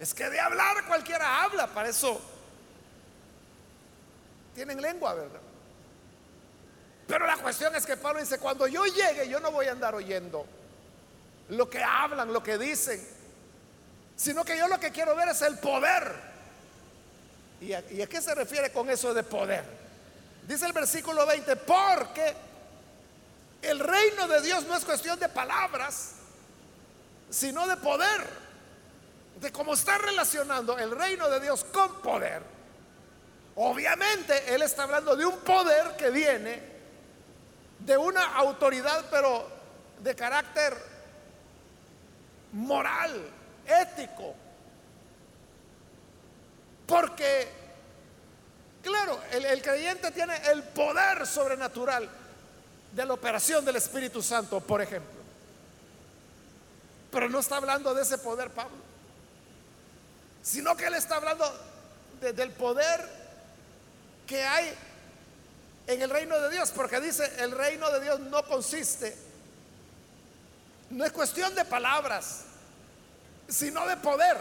Es 0.00 0.12
que 0.12 0.28
de 0.28 0.38
hablar 0.38 0.84
cualquiera 0.86 1.44
habla, 1.44 1.66
para 1.68 1.88
eso 1.88 2.20
tienen 4.54 4.80
lengua, 4.80 5.14
¿verdad? 5.14 5.40
Pero 7.06 7.26
la 7.26 7.36
cuestión 7.36 7.74
es 7.76 7.86
que 7.86 7.96
Pablo 7.96 8.20
dice, 8.20 8.38
cuando 8.38 8.66
yo 8.66 8.84
llegue, 8.84 9.28
yo 9.28 9.38
no 9.40 9.52
voy 9.52 9.66
a 9.66 9.72
andar 9.72 9.94
oyendo 9.94 10.46
lo 11.50 11.70
que 11.70 11.82
hablan, 11.82 12.32
lo 12.32 12.42
que 12.42 12.58
dicen, 12.58 13.00
sino 14.16 14.44
que 14.44 14.58
yo 14.58 14.66
lo 14.66 14.80
que 14.80 14.90
quiero 14.90 15.14
ver 15.14 15.28
es 15.28 15.42
el 15.42 15.58
poder. 15.58 16.36
¿Y 17.60 17.72
a, 17.72 18.06
qué 18.06 18.20
se 18.20 18.34
refiere 18.34 18.70
con 18.72 18.90
eso 18.90 19.14
de 19.14 19.22
poder? 19.22 19.64
Dice 20.46 20.66
el 20.66 20.72
versículo 20.72 21.26
20, 21.26 21.56
porque 21.56 22.34
el 23.62 23.80
reino 23.80 24.28
de 24.28 24.40
Dios 24.42 24.64
no 24.64 24.76
es 24.76 24.84
cuestión 24.84 25.18
de 25.18 25.28
palabras, 25.28 26.12
sino 27.30 27.66
de 27.66 27.76
poder. 27.76 28.46
De 29.40 29.52
cómo 29.52 29.74
está 29.74 29.98
relacionando 29.98 30.78
el 30.78 30.90
reino 30.90 31.28
de 31.28 31.40
Dios 31.40 31.64
con 31.64 32.00
poder. 32.00 32.42
Obviamente 33.56 34.54
Él 34.54 34.62
está 34.62 34.84
hablando 34.84 35.16
de 35.16 35.26
un 35.26 35.38
poder 35.40 35.96
que 35.96 36.10
viene 36.10 36.62
de 37.80 37.96
una 37.96 38.36
autoridad, 38.36 39.04
pero 39.10 39.48
de 40.00 40.14
carácter 40.14 40.76
moral, 42.52 43.30
ético. 43.66 44.34
¿Por 46.86 47.08
Porque, 47.08 47.48
claro, 48.86 49.20
el, 49.32 49.62
creyente 49.62 50.12
tiene 50.12 50.36
el 50.50 50.62
poder 50.62 51.26
sobrenatural 51.26 52.08
de 52.92 53.04
la 53.04 53.14
operación 53.14 53.64
del 53.64 53.76
Espíritu 53.76 54.22
Santo, 54.22 54.60
por 54.60 54.80
ejemplo. 54.80 55.20
Pero 57.10 57.28
no 57.28 57.40
está 57.40 57.56
hablando 57.56 57.92
de 57.94 58.02
ese 58.02 58.18
poder 58.18 58.50
Pablo, 58.50 58.76
sino 60.42 60.76
que 60.76 60.86
él 60.86 60.94
está 60.94 61.16
hablando 61.16 61.52
del 62.20 62.52
poder 62.52 63.04
que 64.24 64.42
hay 64.44 64.72
en 65.88 66.02
el 66.02 66.10
reino 66.10 66.40
de 66.40 66.50
Dios, 66.50 66.70
porque 66.70 67.00
dice, 67.00 67.30
el 67.38 67.50
reino 67.50 67.90
de 67.90 68.00
Dios 68.00 68.20
no 68.20 68.44
consiste, 68.44 69.16
no 70.90 71.04
es 71.04 71.10
cuestión 71.10 71.54
de 71.56 71.64
palabras, 71.64 72.42
sino 73.48 73.86
de 73.88 73.96
poder. 73.96 74.36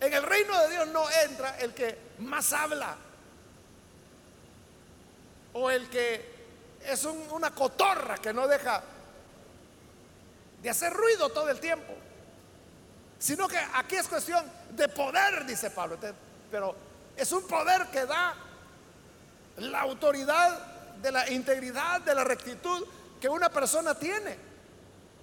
En 0.00 0.12
el 0.12 0.22
reino 0.24 0.60
de 0.62 0.70
Dios 0.70 0.88
no 0.88 1.08
entra 1.10 1.56
el 1.60 1.72
que 1.72 2.03
más 2.18 2.52
habla 2.52 2.96
o 5.52 5.70
el 5.70 5.88
que 5.88 6.34
es 6.84 7.04
una 7.04 7.50
cotorra 7.54 8.18
que 8.18 8.32
no 8.32 8.46
deja 8.46 8.82
de 10.62 10.70
hacer 10.70 10.92
ruido 10.92 11.30
todo 11.30 11.48
el 11.50 11.60
tiempo, 11.60 11.94
sino 13.18 13.48
que 13.48 13.58
aquí 13.74 13.96
es 13.96 14.08
cuestión 14.08 14.44
de 14.70 14.88
poder, 14.88 15.46
dice 15.46 15.70
Pablo, 15.70 15.98
pero 16.50 16.74
es 17.16 17.30
un 17.32 17.46
poder 17.46 17.86
que 17.88 18.04
da 18.06 18.34
la 19.58 19.80
autoridad 19.80 20.58
de 20.96 21.12
la 21.12 21.30
integridad, 21.30 22.00
de 22.00 22.14
la 22.14 22.24
rectitud 22.24 22.86
que 23.20 23.28
una 23.28 23.48
persona 23.48 23.94
tiene. 23.94 24.36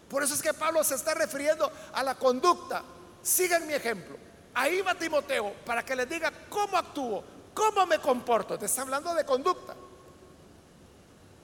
Por 0.10 0.24
eso 0.24 0.34
es 0.34 0.42
que 0.42 0.54
Pablo 0.54 0.84
se 0.84 0.96
está 0.96 1.14
refiriendo 1.14 1.72
a 1.94 2.04
la 2.04 2.16
conducta. 2.16 2.84
Sigan 3.22 3.66
mi 3.66 3.74
ejemplo. 3.74 4.21
Ahí 4.54 4.82
va 4.82 4.96
Timoteo 4.96 5.54
para 5.66 5.84
que 5.84 5.96
les 5.96 6.10
diga 6.10 6.32
cómo 6.50 6.78
actúo, 6.78 7.24
cómo 7.54 7.86
me 7.86 8.00
comporto. 8.00 8.58
Te 8.58 8.66
está 8.66 8.82
hablando 8.82 9.14
de 9.14 9.26
conducta. 9.26 9.76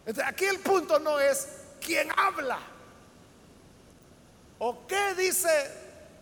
Entonces, 0.06 0.26
aquí 0.26 0.46
el 0.46 0.60
punto 0.60 1.00
no 1.00 1.20
es 1.20 1.48
quién 1.82 2.10
habla 2.18 2.60
o 4.60 4.88
qué 4.88 5.14
dice 5.16 5.50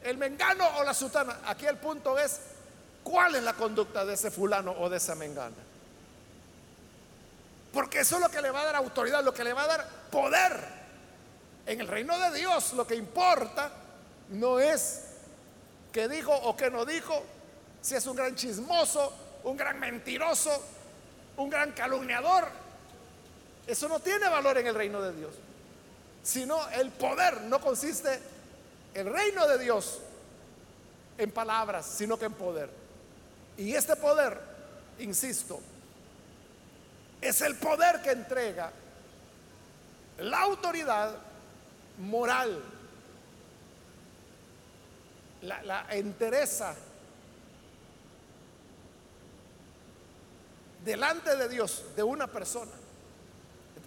el 0.03 0.17
mengano 0.17 0.67
o 0.77 0.83
la 0.83 0.93
sutana. 0.93 1.39
Aquí 1.45 1.65
el 1.65 1.77
punto 1.77 2.17
es 2.19 2.39
cuál 3.03 3.35
es 3.35 3.43
la 3.43 3.53
conducta 3.53 4.05
de 4.05 4.13
ese 4.13 4.31
fulano 4.31 4.71
o 4.71 4.89
de 4.89 4.97
esa 4.97 5.15
mengana. 5.15 5.55
Porque 7.73 7.99
eso 7.99 8.15
es 8.15 8.21
lo 8.21 8.29
que 8.29 8.41
le 8.41 8.51
va 8.51 8.61
a 8.61 8.65
dar 8.65 8.75
autoridad, 8.75 9.23
lo 9.23 9.33
que 9.33 9.43
le 9.43 9.53
va 9.53 9.63
a 9.63 9.67
dar 9.67 9.89
poder. 10.11 10.85
En 11.65 11.81
el 11.81 11.87
reino 11.87 12.17
de 12.19 12.37
Dios 12.37 12.73
lo 12.73 12.85
que 12.85 12.95
importa 12.95 13.71
no 14.29 14.59
es 14.59 15.14
que 15.95 16.09
dijo 16.09 16.33
o 16.33 16.57
que 16.57 16.69
no 16.69 16.83
dijo, 16.83 17.23
si 17.81 17.95
es 17.95 18.05
un 18.05 18.17
gran 18.17 18.35
chismoso, 18.35 19.13
un 19.45 19.55
gran 19.55 19.79
mentiroso, 19.79 20.51
un 21.37 21.49
gran 21.49 21.71
calumniador. 21.71 22.49
Eso 23.65 23.87
no 23.87 24.01
tiene 24.01 24.27
valor 24.27 24.57
en 24.57 24.67
el 24.67 24.75
reino 24.75 25.01
de 25.01 25.13
Dios. 25.13 25.33
Sino 26.21 26.67
el 26.71 26.91
poder 26.91 27.43
no 27.43 27.61
consiste 27.61 28.19
el 28.93 29.09
reino 29.09 29.47
de 29.47 29.57
Dios 29.57 30.01
en 31.17 31.31
palabras, 31.31 31.85
sino 31.85 32.19
que 32.19 32.25
en 32.25 32.33
poder. 32.33 32.69
Y 33.55 33.73
este 33.73 33.95
poder, 33.95 34.37
insisto, 34.99 35.61
es 37.21 37.39
el 37.39 37.55
poder 37.55 38.01
que 38.01 38.11
entrega 38.11 38.69
la 40.17 40.41
autoridad 40.41 41.15
moral, 41.99 42.61
la, 45.45 45.61
la 45.63 45.85
entereza 45.89 46.75
delante 50.83 51.35
de 51.35 51.49
Dios 51.49 51.83
de 51.95 52.03
una 52.03 52.27
persona. 52.27 52.71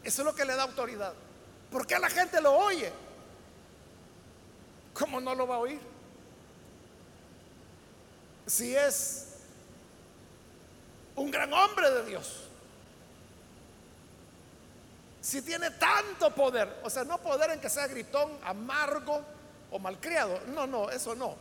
Eso 0.02 0.22
es 0.22 0.26
lo 0.26 0.34
que 0.34 0.44
le 0.44 0.54
da 0.54 0.62
autoridad. 0.62 1.12
Porque 1.70 1.98
la 1.98 2.08
gente 2.08 2.40
lo 2.40 2.52
oye. 2.52 2.92
¿Cómo 4.94 5.20
no 5.20 5.34
lo 5.34 5.46
va 5.46 5.56
a 5.56 5.58
oír? 5.58 5.80
Si 8.46 8.74
es 8.74 9.26
un 11.14 11.30
gran 11.30 11.52
hombre 11.52 11.90
de 11.90 12.04
Dios 12.06 12.48
si 15.28 15.42
tiene 15.42 15.70
tanto 15.72 16.30
poder, 16.30 16.80
o 16.82 16.88
sea, 16.88 17.04
no 17.04 17.18
poder 17.18 17.50
en 17.50 17.60
que 17.60 17.68
sea 17.68 17.86
gritón, 17.86 18.32
amargo 18.42 19.22
o 19.70 19.78
malcriado, 19.78 20.40
no, 20.54 20.66
no, 20.66 20.88
eso 20.88 21.14
no. 21.14 21.36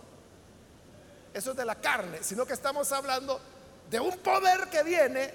Eso 1.37 1.51
es 1.51 1.57
de 1.57 1.65
la 1.65 1.75
carne, 1.75 2.17
sino 2.23 2.47
que 2.47 2.53
estamos 2.53 2.91
hablando 2.91 3.39
de 3.91 3.99
un 3.99 4.17
poder 4.17 4.69
que 4.71 4.81
viene 4.81 5.31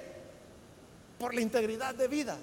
por 1.17 1.33
la 1.33 1.41
integridad 1.41 1.95
de 1.95 2.09
vida. 2.09 2.37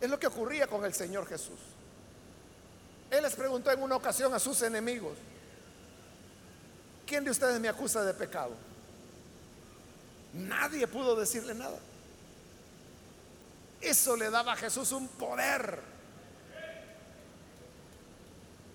Es 0.00 0.10
lo 0.10 0.18
que 0.18 0.26
ocurría 0.26 0.66
con 0.66 0.84
el 0.84 0.92
Señor 0.92 1.28
Jesús. 1.28 1.60
Él 3.12 3.22
les 3.22 3.36
preguntó 3.36 3.70
en 3.70 3.80
una 3.80 3.94
ocasión 3.94 4.34
a 4.34 4.40
sus 4.40 4.60
enemigos, 4.62 5.16
¿quién 7.06 7.22
de 7.22 7.30
ustedes 7.30 7.60
me 7.60 7.68
acusa 7.68 8.02
de 8.02 8.12
pecado? 8.12 8.56
Nadie 10.32 10.88
pudo 10.88 11.14
decirle 11.14 11.54
nada. 11.54 11.78
Eso 13.80 14.16
le 14.16 14.30
daba 14.30 14.54
a 14.54 14.56
Jesús 14.56 14.90
un 14.90 15.06
poder. 15.06 15.89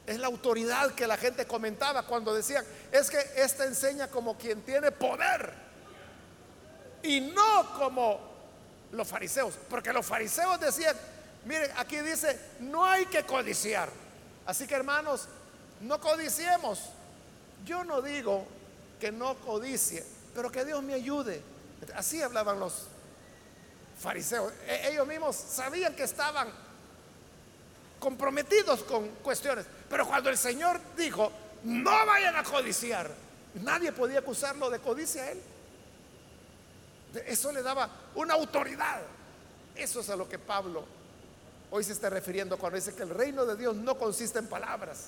Es 0.06 0.20
la 0.20 0.28
autoridad 0.28 0.94
que 0.94 1.08
la 1.08 1.18
gente 1.18 1.46
comentaba 1.46 2.04
cuando 2.04 2.34
decían, 2.34 2.64
es 2.92 3.10
que 3.10 3.20
esta 3.36 3.66
enseña 3.66 4.08
como 4.08 4.38
quien 4.38 4.62
tiene 4.62 4.92
poder 4.92 5.54
y 7.02 7.22
no 7.22 7.74
como 7.78 8.20
los 8.92 9.08
fariseos, 9.08 9.56
porque 9.70 9.92
los 9.92 10.06
fariseos 10.06 10.60
decían, 10.60 10.96
miren, 11.46 11.72
aquí 11.78 11.98
dice, 12.00 12.40
no 12.60 12.86
hay 12.86 13.06
que 13.08 13.24
codiciar. 13.24 13.90
Así 14.46 14.68
que 14.68 14.76
hermanos, 14.76 15.28
no 15.82 16.00
codiciemos. 16.00 16.80
Yo 17.66 17.84
no 17.84 18.02
digo 18.02 18.46
que 19.00 19.12
no 19.12 19.36
codicie, 19.36 20.06
pero 20.34 20.52
que 20.52 20.66
Dios 20.66 20.84
me 20.84 20.94
ayude. 20.94 21.42
Así 21.96 22.22
hablaban 22.22 22.60
los 22.60 22.88
fariseos. 24.00 24.54
E-, 24.68 24.90
ellos 24.90 25.08
mismos 25.08 25.36
sabían 25.36 25.96
que 25.96 26.04
estaban 26.04 26.50
comprometidos 28.00 28.84
con 28.84 29.08
cuestiones. 29.24 29.66
Pero 29.90 30.08
cuando 30.08 30.30
el 30.30 30.38
Señor 30.38 30.80
dijo, 30.98 31.32
no 31.64 32.06
vayan 32.06 32.36
a 32.36 32.44
codiciar, 32.44 33.12
nadie 33.56 33.92
podía 33.92 34.20
acusarlo 34.20 34.70
de 34.70 34.80
codicia 34.80 35.24
a 35.24 35.32
él. 35.32 35.42
Eso 37.28 37.52
le 37.52 37.62
daba 37.62 37.90
una 38.16 38.34
autoridad. 38.34 39.02
Eso 39.76 40.02
es 40.02 40.10
a 40.10 40.16
lo 40.16 40.28
que 40.28 40.40
Pablo 40.40 40.86
hoy 41.72 41.84
se 41.84 41.94
está 41.94 42.10
refiriendo 42.10 42.58
cuando 42.58 42.78
dice 42.78 42.94
que 42.94 43.04
el 43.04 43.10
reino 43.10 43.46
de 43.46 43.56
Dios 43.56 43.76
no 43.76 43.98
consiste 43.98 44.40
en 44.40 44.48
palabras, 44.48 45.08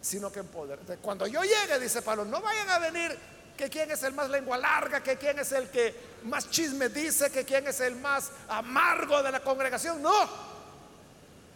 sino 0.00 0.32
que 0.32 0.40
en 0.40 0.46
poder. 0.46 0.78
cuando 1.00 1.26
yo 1.26 1.42
llegue, 1.42 1.78
dice 1.78 2.02
Pablo, 2.02 2.24
no 2.24 2.40
vayan 2.40 2.70
a 2.70 2.78
venir 2.78 3.18
que 3.56 3.68
quién 3.68 3.90
es 3.90 4.02
el 4.02 4.14
más 4.14 4.30
lengua 4.30 4.56
larga, 4.56 5.02
que 5.02 5.16
quién 5.16 5.38
es 5.38 5.52
el 5.52 5.68
que 5.68 5.94
más 6.24 6.48
chisme 6.50 6.88
dice, 6.88 7.30
que 7.30 7.44
quién 7.44 7.66
es 7.66 7.80
el 7.80 7.96
más 7.96 8.30
amargo 8.48 9.22
de 9.22 9.30
la 9.30 9.40
congregación. 9.40 10.00
No. 10.00 10.52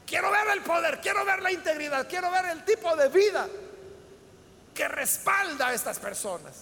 Quiero 0.07 0.31
ver 0.31 0.49
el 0.55 0.63
poder, 0.63 1.01
quiero 1.01 1.25
ver 1.25 1.43
la 1.43 1.51
integridad, 1.51 2.09
quiero 2.09 2.31
ver 2.31 2.47
el 2.47 2.65
tipo 2.65 2.95
de 2.95 3.09
vida 3.09 3.49
que 4.73 4.87
respalda 4.87 5.69
a 5.69 5.75
estas 5.75 5.99
personas. 5.99 6.55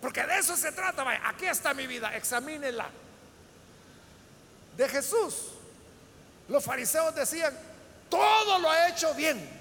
Porque 0.00 0.24
de 0.24 0.38
eso 0.38 0.56
se 0.56 0.72
trata. 0.72 1.04
aquí 1.28 1.44
está 1.44 1.74
mi 1.74 1.86
vida, 1.86 2.16
examínela. 2.16 2.88
De 4.76 4.88
Jesús. 4.88 5.48
Los 6.48 6.64
fariseos 6.64 7.14
decían, 7.14 7.56
todo 8.08 8.58
lo 8.58 8.70
ha 8.70 8.88
hecho 8.88 9.12
bien. 9.14 9.60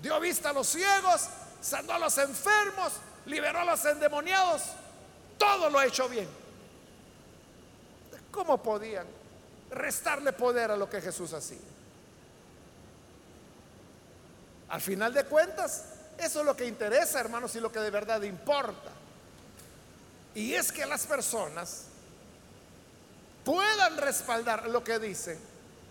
Dio 0.00 0.18
vista 0.20 0.50
a 0.50 0.52
los 0.54 0.66
ciegos, 0.66 1.28
sanó 1.60 1.92
a 1.92 1.98
los 1.98 2.16
enfermos, 2.18 2.94
liberó 3.26 3.60
a 3.60 3.64
los 3.64 3.84
endemoniados, 3.84 4.62
todo 5.38 5.68
lo 5.70 5.78
ha 5.78 5.86
hecho 5.86 6.08
bien. 6.08 6.28
¿Cómo 8.30 8.60
podían 8.60 9.21
restarle 9.72 10.32
poder 10.32 10.70
a 10.70 10.76
lo 10.76 10.88
que 10.88 11.00
Jesús 11.00 11.32
hacía? 11.32 11.58
Al 14.68 14.80
final 14.80 15.12
de 15.12 15.24
cuentas, 15.24 15.84
eso 16.16 16.40
es 16.40 16.46
lo 16.46 16.56
que 16.56 16.66
interesa, 16.66 17.20
hermanos, 17.20 17.54
y 17.56 17.60
lo 17.60 17.70
que 17.70 17.80
de 17.80 17.90
verdad 17.90 18.22
importa. 18.22 18.90
Y 20.34 20.54
es 20.54 20.72
que 20.72 20.86
las 20.86 21.06
personas 21.06 21.84
puedan 23.44 23.98
respaldar 23.98 24.68
lo 24.68 24.82
que 24.82 24.98
dicen 24.98 25.38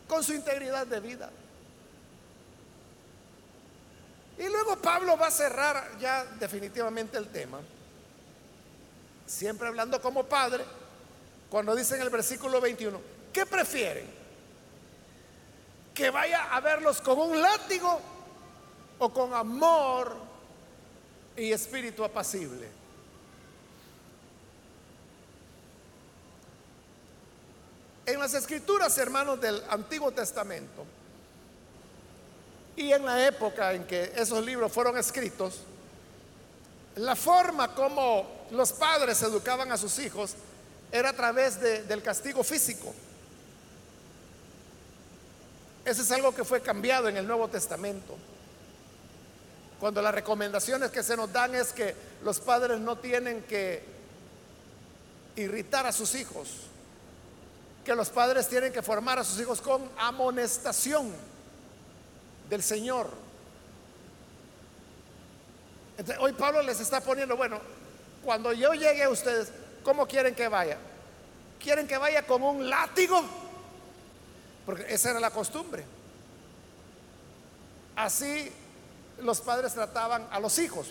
con 0.07 0.23
su 0.23 0.33
integridad 0.33 0.87
de 0.87 0.99
vida. 0.99 1.29
Y 4.37 4.47
luego 4.47 4.77
Pablo 4.77 5.17
va 5.17 5.27
a 5.27 5.31
cerrar 5.31 5.99
ya 5.99 6.25
definitivamente 6.39 7.17
el 7.17 7.27
tema, 7.27 7.59
siempre 9.27 9.67
hablando 9.67 10.01
como 10.01 10.23
padre, 10.25 10.65
cuando 11.49 11.75
dice 11.75 11.95
en 11.95 12.01
el 12.01 12.09
versículo 12.09 12.59
21, 12.59 12.99
¿qué 13.31 13.45
prefieren? 13.45 14.09
¿Que 15.93 16.09
vaya 16.09 16.53
a 16.53 16.59
verlos 16.59 17.01
con 17.01 17.19
un 17.19 17.41
látigo 17.41 18.01
o 18.99 19.11
con 19.11 19.33
amor 19.33 20.15
y 21.35 21.51
espíritu 21.51 22.03
apacible. 22.03 22.67
En 28.05 28.19
las 28.19 28.33
escrituras, 28.33 28.97
hermanos, 28.97 29.39
del 29.39 29.63
Antiguo 29.69 30.11
Testamento, 30.11 30.85
y 32.75 32.91
en 32.91 33.05
la 33.05 33.25
época 33.25 33.73
en 33.73 33.85
que 33.85 34.11
esos 34.15 34.45
libros 34.45 34.71
fueron 34.71 34.97
escritos, 34.97 35.61
la 36.95 37.15
forma 37.15 37.73
como 37.73 38.45
los 38.51 38.71
padres 38.73 39.21
educaban 39.21 39.71
a 39.71 39.77
sus 39.77 39.97
hijos 39.99 40.35
era 40.91 41.09
a 41.09 41.13
través 41.13 41.59
del 41.59 42.03
castigo 42.03 42.43
físico. 42.43 42.93
Eso 45.83 46.01
es 46.01 46.11
algo 46.11 46.33
que 46.33 46.43
fue 46.43 46.61
cambiado 46.61 47.07
en 47.07 47.17
el 47.17 47.27
Nuevo 47.27 47.47
Testamento. 47.47 48.15
Cuando 49.79 50.01
las 50.01 50.13
recomendaciones 50.13 50.91
que 50.91 51.01
se 51.01 51.17
nos 51.17 51.33
dan 51.33 51.55
es 51.55 51.73
que 51.73 51.95
los 52.23 52.39
padres 52.39 52.79
no 52.79 52.97
tienen 52.97 53.41
que 53.43 53.83
irritar 55.35 55.87
a 55.87 55.91
sus 55.91 56.13
hijos, 56.13 56.49
que 57.83 57.95
los 57.95 58.09
padres 58.09 58.47
tienen 58.47 58.71
que 58.71 58.83
formar 58.83 59.17
a 59.17 59.23
sus 59.23 59.39
hijos 59.39 59.59
con 59.59 59.89
amonestación 59.97 61.11
del 62.47 62.61
Señor. 62.61 63.09
hoy 66.19 66.33
Pablo 66.33 66.61
les 66.61 66.79
está 66.79 67.01
poniendo, 67.01 67.35
bueno, 67.35 67.59
cuando 68.23 68.53
yo 68.53 68.73
llegue 68.73 69.03
a 69.03 69.09
ustedes, 69.09 69.51
¿cómo 69.83 70.05
quieren 70.05 70.35
que 70.35 70.47
vaya? 70.47 70.77
¿Quieren 71.59 71.87
que 71.87 71.97
vaya 71.97 72.27
con 72.27 72.43
un 72.43 72.69
látigo? 72.69 73.23
Porque 74.65 74.85
esa 74.93 75.11
era 75.11 75.19
la 75.19 75.31
costumbre. 75.31 75.85
Así 77.95 78.51
los 79.21 79.41
padres 79.41 79.73
trataban 79.73 80.27
a 80.31 80.39
los 80.39 80.57
hijos. 80.59 80.87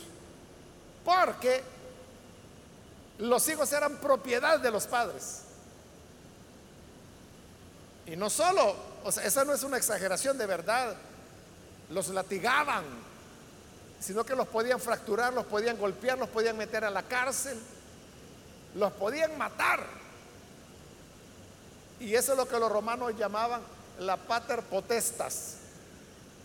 Porque 1.05 1.63
los 3.19 3.49
hijos 3.49 3.73
eran 3.73 3.97
propiedad 3.97 4.61
de 4.61 4.71
los 4.71 4.87
padres. 4.87 5.43
Y 8.07 8.17
no 8.17 8.29
solo, 8.29 8.75
o 9.05 9.13
sea, 9.13 9.25
esa 9.25 9.45
no 9.45 9.53
es 9.53 9.63
una 9.63 9.77
exageración 9.77 10.37
de 10.37 10.47
verdad 10.47 10.97
los 11.91 12.09
latigaban, 12.09 12.85
sino 13.99 14.25
que 14.25 14.35
los 14.35 14.47
podían 14.49 14.81
fracturar, 14.81 15.33
los 15.33 15.45
podían 15.45 15.77
golpear, 15.77 16.19
los 16.19 16.29
podían 16.29 16.57
meter 16.57 16.85
a 16.85 16.91
la 16.91 17.03
cárcel, 17.03 17.59
los 18.75 18.93
podían 18.93 19.37
matar. 19.37 19.85
Y 22.01 22.15
eso 22.15 22.33
es 22.33 22.39
lo 22.39 22.49
que 22.49 22.59
los 22.59 22.73
romanos 22.73 23.13
llamaban 23.17 23.61
la 23.99 24.17
pater 24.17 24.63
potestas, 24.63 25.57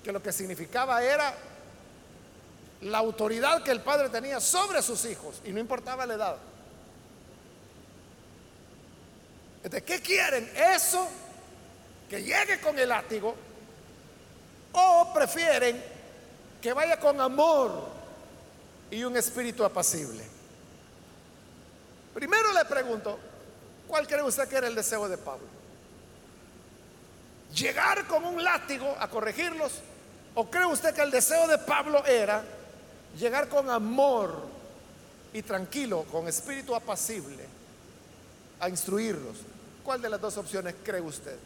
que 0.03 0.11
lo 0.11 0.21
que 0.21 0.31
significaba 0.31 1.01
era 1.01 1.33
la 2.81 2.97
autoridad 2.97 3.63
que 3.63 3.71
el 3.71 3.81
padre 3.81 4.09
tenía 4.09 4.39
sobre 4.39 4.81
sus 4.81 5.05
hijos 5.05 5.41
y 5.45 5.51
no 5.51 5.59
importaba 5.59 6.05
la 6.05 6.13
edad. 6.13 6.37
¿De 9.63 9.81
qué 9.81 10.01
quieren? 10.01 10.51
Eso 10.55 11.07
que 12.09 12.21
llegue 12.21 12.59
con 12.59 12.77
el 12.77 12.89
látigo 12.89 13.33
o 14.73 15.11
prefieren 15.13 15.81
que 16.61 16.73
vaya 16.73 16.99
con 16.99 17.19
amor 17.19 17.87
y 18.91 19.03
un 19.03 19.15
espíritu 19.17 19.63
apacible. 19.63 20.23
Primero 22.13 22.53
le 22.53 22.65
pregunto, 22.65 23.17
¿cuál 23.95 24.07
cree 24.07 24.23
usted 24.23 24.49
que 24.49 24.57
era 24.57 24.67
el 24.67 24.75
deseo 24.75 25.07
de 25.07 25.17
Pablo? 25.17 25.47
¿Llegar 27.55 28.05
con 28.07 28.25
un 28.25 28.43
látigo 28.43 28.93
a 28.99 29.07
corregirlos? 29.07 29.71
¿O 30.33 30.49
cree 30.49 30.65
usted 30.65 30.93
que 30.93 31.01
el 31.01 31.11
deseo 31.11 31.47
de 31.47 31.57
Pablo 31.59 32.05
era 32.05 32.43
llegar 33.17 33.47
con 33.47 33.69
amor 33.69 34.35
y 35.31 35.41
tranquilo, 35.43 36.03
con 36.11 36.27
espíritu 36.27 36.75
apacible, 36.75 37.45
a 38.59 38.67
instruirlos? 38.67 39.37
¿Cuál 39.85 40.01
de 40.01 40.09
las 40.09 40.19
dos 40.19 40.35
opciones 40.35 40.75
cree 40.83 40.99
usted 40.99 41.37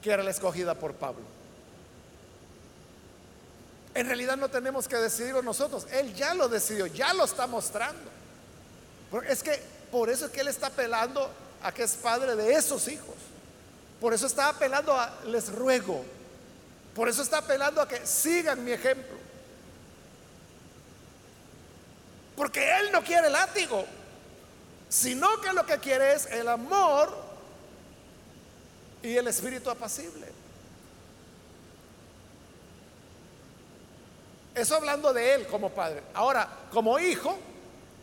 que 0.00 0.10
era 0.10 0.22
la 0.22 0.30
escogida 0.30 0.74
por 0.76 0.94
Pablo? 0.94 1.24
En 3.92 4.06
realidad 4.06 4.38
no 4.38 4.48
tenemos 4.48 4.88
que 4.88 4.96
decidirlo 4.96 5.42
nosotros. 5.42 5.86
Él 5.92 6.14
ya 6.14 6.32
lo 6.32 6.48
decidió, 6.48 6.86
ya 6.86 7.12
lo 7.12 7.24
está 7.26 7.46
mostrando. 7.46 8.16
Es 9.28 9.42
que 9.42 9.75
por 9.90 10.10
eso 10.10 10.26
es 10.26 10.32
que 10.32 10.40
Él 10.40 10.48
está 10.48 10.68
apelando 10.68 11.30
a 11.62 11.72
que 11.72 11.82
es 11.82 11.94
padre 11.94 12.36
de 12.36 12.52
esos 12.52 12.88
hijos. 12.88 13.14
Por 14.00 14.12
eso 14.12 14.26
está 14.26 14.48
apelando 14.48 14.92
a, 14.94 15.12
les 15.26 15.52
ruego. 15.52 16.04
Por 16.94 17.08
eso 17.08 17.22
está 17.22 17.38
apelando 17.38 17.80
a 17.80 17.88
que 17.88 18.06
sigan 18.06 18.64
mi 18.64 18.72
ejemplo. 18.72 19.16
Porque 22.36 22.78
Él 22.78 22.92
no 22.92 23.02
quiere 23.02 23.30
látigo, 23.30 23.84
sino 24.88 25.40
que 25.40 25.52
lo 25.52 25.64
que 25.64 25.78
quiere 25.78 26.14
es 26.14 26.26
el 26.26 26.48
amor 26.48 27.12
y 29.02 29.16
el 29.16 29.26
espíritu 29.28 29.70
apacible. 29.70 30.26
Eso 34.56 34.74
hablando 34.74 35.12
de 35.12 35.34
él 35.34 35.46
como 35.46 35.68
padre. 35.68 36.02
Ahora, 36.14 36.48
como 36.70 36.98
hijo, 36.98 37.38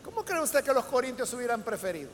¿cómo 0.04 0.24
cree 0.24 0.40
usted 0.40 0.62
que 0.62 0.72
los 0.72 0.84
corintios 0.84 1.32
hubieran 1.32 1.62
preferido? 1.62 2.10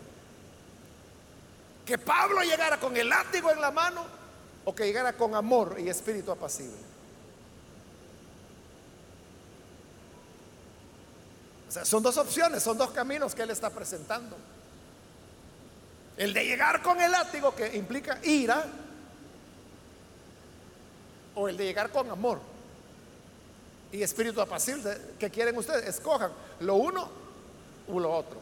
¿Que 1.84 1.99
Pablo 1.99 2.43
llegara 2.43 2.78
con 2.78 2.97
el 2.97 3.09
látigo 3.09 3.51
en 3.51 3.61
la 3.61 3.70
mano 3.70 4.05
o 4.64 4.74
que 4.74 4.84
llegara 4.84 5.12
con 5.14 5.34
amor 5.34 5.76
y 5.78 5.88
espíritu 5.88 6.30
apacible? 6.30 6.91
O 11.68 11.72
sea, 11.72 11.84
son 11.84 12.03
dos 12.03 12.16
opciones, 12.16 12.62
son 12.62 12.78
dos 12.78 12.91
caminos 12.91 13.34
que 13.34 13.43
él 13.43 13.51
está 13.51 13.70
presentando. 13.70 14.36
El 16.16 16.32
de 16.32 16.45
llegar 16.45 16.82
con 16.82 17.01
el 17.01 17.11
látigo 17.12 17.55
que 17.55 17.76
implica 17.76 18.18
ira 18.24 18.64
o 21.34 21.49
el 21.49 21.57
de 21.57 21.64
llegar 21.64 21.91
con 21.91 22.11
amor 22.11 22.41
y 23.93 24.03
espíritu 24.03 24.41
apacible. 24.41 24.97
¿Qué 25.18 25.30
quieren 25.30 25.57
ustedes? 25.57 25.86
Escojan 25.86 26.32
lo 26.61 26.74
uno 26.74 27.20
o 27.93 28.01
lo 28.01 28.12
otro. 28.12 28.41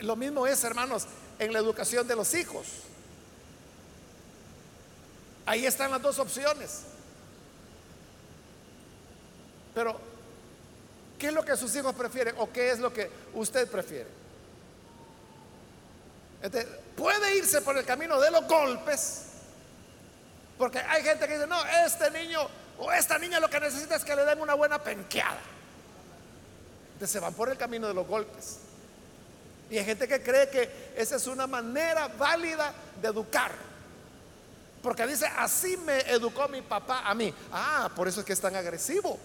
Lo 0.00 0.16
mismo 0.16 0.46
es, 0.46 0.62
hermanos, 0.64 1.06
en 1.38 1.52
la 1.52 1.58
educación 1.58 2.06
de 2.06 2.16
los 2.16 2.34
hijos. 2.34 2.66
Ahí 5.46 5.66
están 5.66 5.90
las 5.90 6.02
dos 6.02 6.18
opciones. 6.18 6.82
Pero, 9.74 9.98
¿qué 11.18 11.28
es 11.28 11.32
lo 11.32 11.44
que 11.44 11.56
sus 11.56 11.74
hijos 11.74 11.94
prefieren 11.94 12.34
o 12.38 12.52
qué 12.52 12.70
es 12.70 12.78
lo 12.78 12.92
que 12.92 13.10
usted 13.34 13.68
prefiere? 13.70 14.08
Este, 16.42 16.64
puede 16.96 17.36
irse 17.36 17.60
por 17.62 17.76
el 17.76 17.84
camino 17.84 18.20
de 18.20 18.30
los 18.30 18.46
golpes 18.46 19.28
porque 20.58 20.80
hay 20.80 21.04
gente 21.04 21.26
que 21.28 21.34
dice, 21.34 21.46
no, 21.46 21.64
este 21.86 22.10
niño 22.10 22.40
o 22.78 22.92
esta 22.92 23.18
niña 23.18 23.40
lo 23.40 23.50
que 23.50 23.60
necesita 23.60 23.96
es 23.96 24.04
que 24.04 24.14
le 24.14 24.24
den 24.24 24.40
una 24.40 24.54
buena 24.54 24.82
penqueada. 24.82 25.40
Entonces 26.94 27.10
se 27.10 27.20
van 27.20 27.34
por 27.34 27.48
el 27.48 27.56
camino 27.56 27.88
de 27.88 27.94
los 27.94 28.06
golpes. 28.06 28.58
Y 29.70 29.78
hay 29.78 29.84
gente 29.84 30.08
que 30.08 30.22
cree 30.22 30.48
que 30.48 30.92
esa 30.96 31.16
es 31.16 31.26
una 31.26 31.46
manera 31.46 32.08
válida 32.08 32.72
de 33.00 33.08
educar. 33.08 33.52
Porque 34.82 35.06
dice, 35.06 35.26
así 35.36 35.76
me 35.76 36.00
educó 36.10 36.48
mi 36.48 36.62
papá 36.62 37.02
a 37.04 37.14
mí. 37.14 37.34
Ah, 37.52 37.90
por 37.94 38.08
eso 38.08 38.20
es 38.20 38.26
que 38.26 38.32
es 38.32 38.40
tan 38.40 38.54
agresivo. 38.56 39.18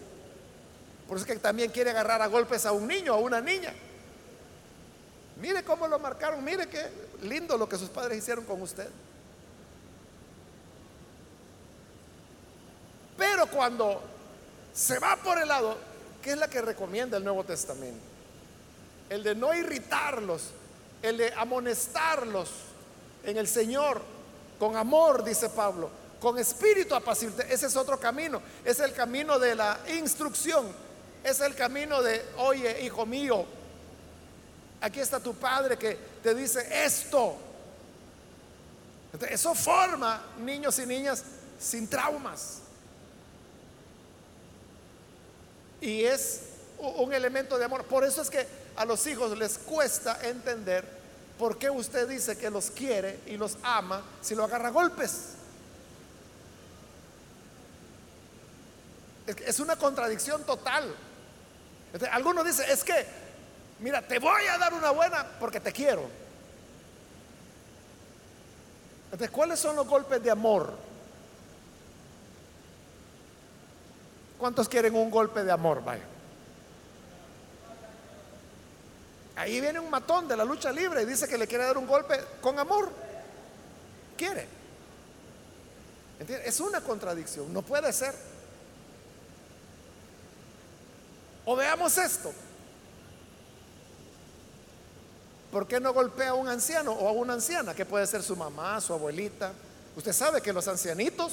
Por 1.08 1.18
eso 1.18 1.26
es 1.26 1.34
que 1.34 1.40
también 1.40 1.72
quiere 1.72 1.92
agarrar 1.92 2.22
a 2.22 2.28
golpes 2.28 2.66
a 2.66 2.72
un 2.72 2.88
niño 2.88 3.14
a 3.14 3.18
una 3.18 3.40
niña. 3.40 3.74
Mire 5.40 5.64
cómo 5.64 5.88
lo 5.88 6.00
marcaron, 6.00 6.44
mire 6.44 6.68
qué 6.68 6.90
lindo 7.22 7.58
lo 7.58 7.68
que 7.68 7.78
sus 7.78 7.90
padres 7.90 8.18
hicieron 8.18 8.46
con 8.46 8.62
usted. 8.62 8.90
Pero 13.18 13.48
cuando 13.48 14.02
se 14.74 15.00
va 15.00 15.16
por 15.18 15.40
el 15.40 15.48
lado, 15.48 15.78
¿qué 16.22 16.32
es 16.32 16.38
la 16.38 16.50
que 16.50 16.62
recomienda 16.62 17.18
el 17.18 17.24
Nuevo 17.24 17.44
Testamento? 17.44 18.02
El 19.10 19.24
de 19.24 19.36
no 19.36 19.54
irritarlos, 19.54 20.50
el 21.02 21.18
de 21.18 21.34
amonestarlos 21.34 22.50
en 23.24 23.38
el 23.38 23.48
Señor, 23.48 24.02
con 24.58 24.76
amor, 24.76 25.24
dice 25.24 25.50
Pablo, 25.50 25.90
con 26.20 26.40
espíritu 26.40 26.96
apacible. 26.96 27.46
Ese 27.50 27.68
es 27.68 27.76
otro 27.76 28.00
camino, 28.00 28.42
es 28.64 28.80
el 28.80 28.94
camino 28.94 29.38
de 29.38 29.56
la 29.56 29.80
instrucción, 29.90 30.68
es 31.24 31.40
el 31.42 31.54
camino 31.56 32.02
de, 32.02 32.26
oye, 32.38 32.82
hijo 32.82 33.06
mío, 33.06 33.46
aquí 34.82 35.00
está 35.00 35.20
tu 35.20 35.34
padre 35.36 35.78
que 35.78 35.98
te 36.24 36.34
dice 36.34 36.86
esto. 36.86 37.36
Eso 39.30 39.54
forma 39.54 40.22
niños 40.40 40.80
y 40.80 40.86
niñas 40.86 41.24
sin 41.60 41.88
traumas. 41.88 42.63
Y 45.84 46.06
es 46.06 46.44
un 46.78 47.14
elemento 47.14 47.58
de 47.58 47.66
amor. 47.66 47.84
Por 47.84 48.06
eso 48.06 48.22
es 48.22 48.30
que 48.30 48.48
a 48.78 48.86
los 48.86 49.06
hijos 49.06 49.38
les 49.38 49.58
cuesta 49.58 50.18
entender 50.24 50.88
por 51.38 51.58
qué 51.58 51.70
usted 51.70 52.08
dice 52.08 52.38
que 52.38 52.50
los 52.50 52.72
quiere 52.72 53.20
y 53.26 53.36
los 53.36 53.58
ama 53.64 54.02
si 54.22 54.34
lo 54.34 54.46
agarra 54.46 54.70
a 54.70 54.72
golpes. 54.72 55.34
Es 59.46 59.60
una 59.60 59.76
contradicción 59.76 60.46
total. 60.46 60.96
algunos 62.12 62.46
dicen, 62.46 62.66
es 62.70 62.84
que, 62.84 63.06
mira, 63.80 64.02
te 64.02 64.20
voy 64.20 64.46
a 64.46 64.58
dar 64.58 64.74
una 64.74 64.92
buena 64.92 65.28
porque 65.38 65.60
te 65.60 65.74
quiero. 65.74 66.10
Entonces, 69.06 69.32
¿cuáles 69.32 69.60
son 69.60 69.76
los 69.76 69.86
golpes 69.86 70.24
de 70.24 70.32
amor? 70.32 70.93
¿Cuántos 74.44 74.68
quieren 74.68 74.94
un 74.94 75.10
golpe 75.10 75.42
de 75.42 75.54
amor? 75.54 75.82
Vaya. 75.82 76.04
Ahí 79.38 79.62
viene 79.62 79.80
un 79.80 79.90
matón 79.90 80.28
de 80.28 80.36
la 80.36 80.44
lucha 80.44 80.70
libre 80.70 81.04
y 81.04 81.06
dice 81.06 81.30
que 81.30 81.38
le 81.38 81.48
quiere 81.48 81.64
dar 81.64 81.78
un 81.78 81.88
golpe 81.88 82.20
con 82.42 82.60
amor. 82.60 82.90
Quiere. 84.18 84.46
Es 86.44 86.60
una 86.60 86.82
contradicción, 86.82 87.54
no 87.54 87.62
puede 87.62 87.94
ser. 87.94 88.14
O 91.46 91.56
veamos 91.56 91.98
esto. 91.98 92.34
¿Por 95.54 95.68
qué 95.68 95.80
no 95.80 95.94
golpea 95.94 96.32
a 96.32 96.34
un 96.34 96.50
anciano 96.50 96.92
o 96.92 97.08
a 97.08 97.14
una 97.14 97.32
anciana, 97.32 97.74
que 97.74 97.86
puede 97.86 98.06
ser 98.08 98.22
su 98.22 98.36
mamá, 98.36 98.82
su 98.82 98.92
abuelita? 98.92 99.54
Usted 99.96 100.12
sabe 100.12 100.42
que 100.42 100.52
los 100.52 100.68
ancianitos, 100.68 101.32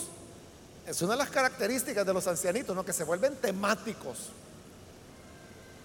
es 0.90 1.00
una 1.02 1.12
de 1.12 1.18
las 1.18 1.30
características 1.30 2.04
de 2.04 2.12
los 2.12 2.26
ancianitos, 2.26 2.74
¿no? 2.74 2.84
que 2.84 2.92
se 2.92 3.04
vuelven 3.04 3.36
temáticos. 3.36 4.30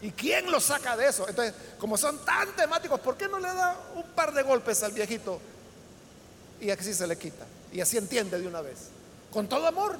¿Y 0.01 0.09
quién 0.11 0.49
los 0.49 0.63
saca 0.63 0.97
de 0.97 1.07
eso? 1.07 1.29
Entonces, 1.29 1.53
como 1.77 1.95
son 1.95 2.17
tan 2.25 2.55
temáticos, 2.55 2.99
¿por 2.99 3.15
qué 3.15 3.27
no 3.27 3.39
le 3.39 3.47
da 3.47 3.77
un 3.95 4.03
par 4.15 4.33
de 4.33 4.41
golpes 4.41 4.81
al 4.81 4.93
viejito? 4.93 5.39
Y 6.59 6.71
así 6.71 6.91
se 6.91 7.05
le 7.05 7.17
quita. 7.17 7.45
Y 7.71 7.81
así 7.81 7.97
entiende 7.97 8.39
de 8.39 8.47
una 8.47 8.61
vez. 8.61 8.89
Con 9.31 9.47
todo 9.47 9.67
amor. 9.67 9.97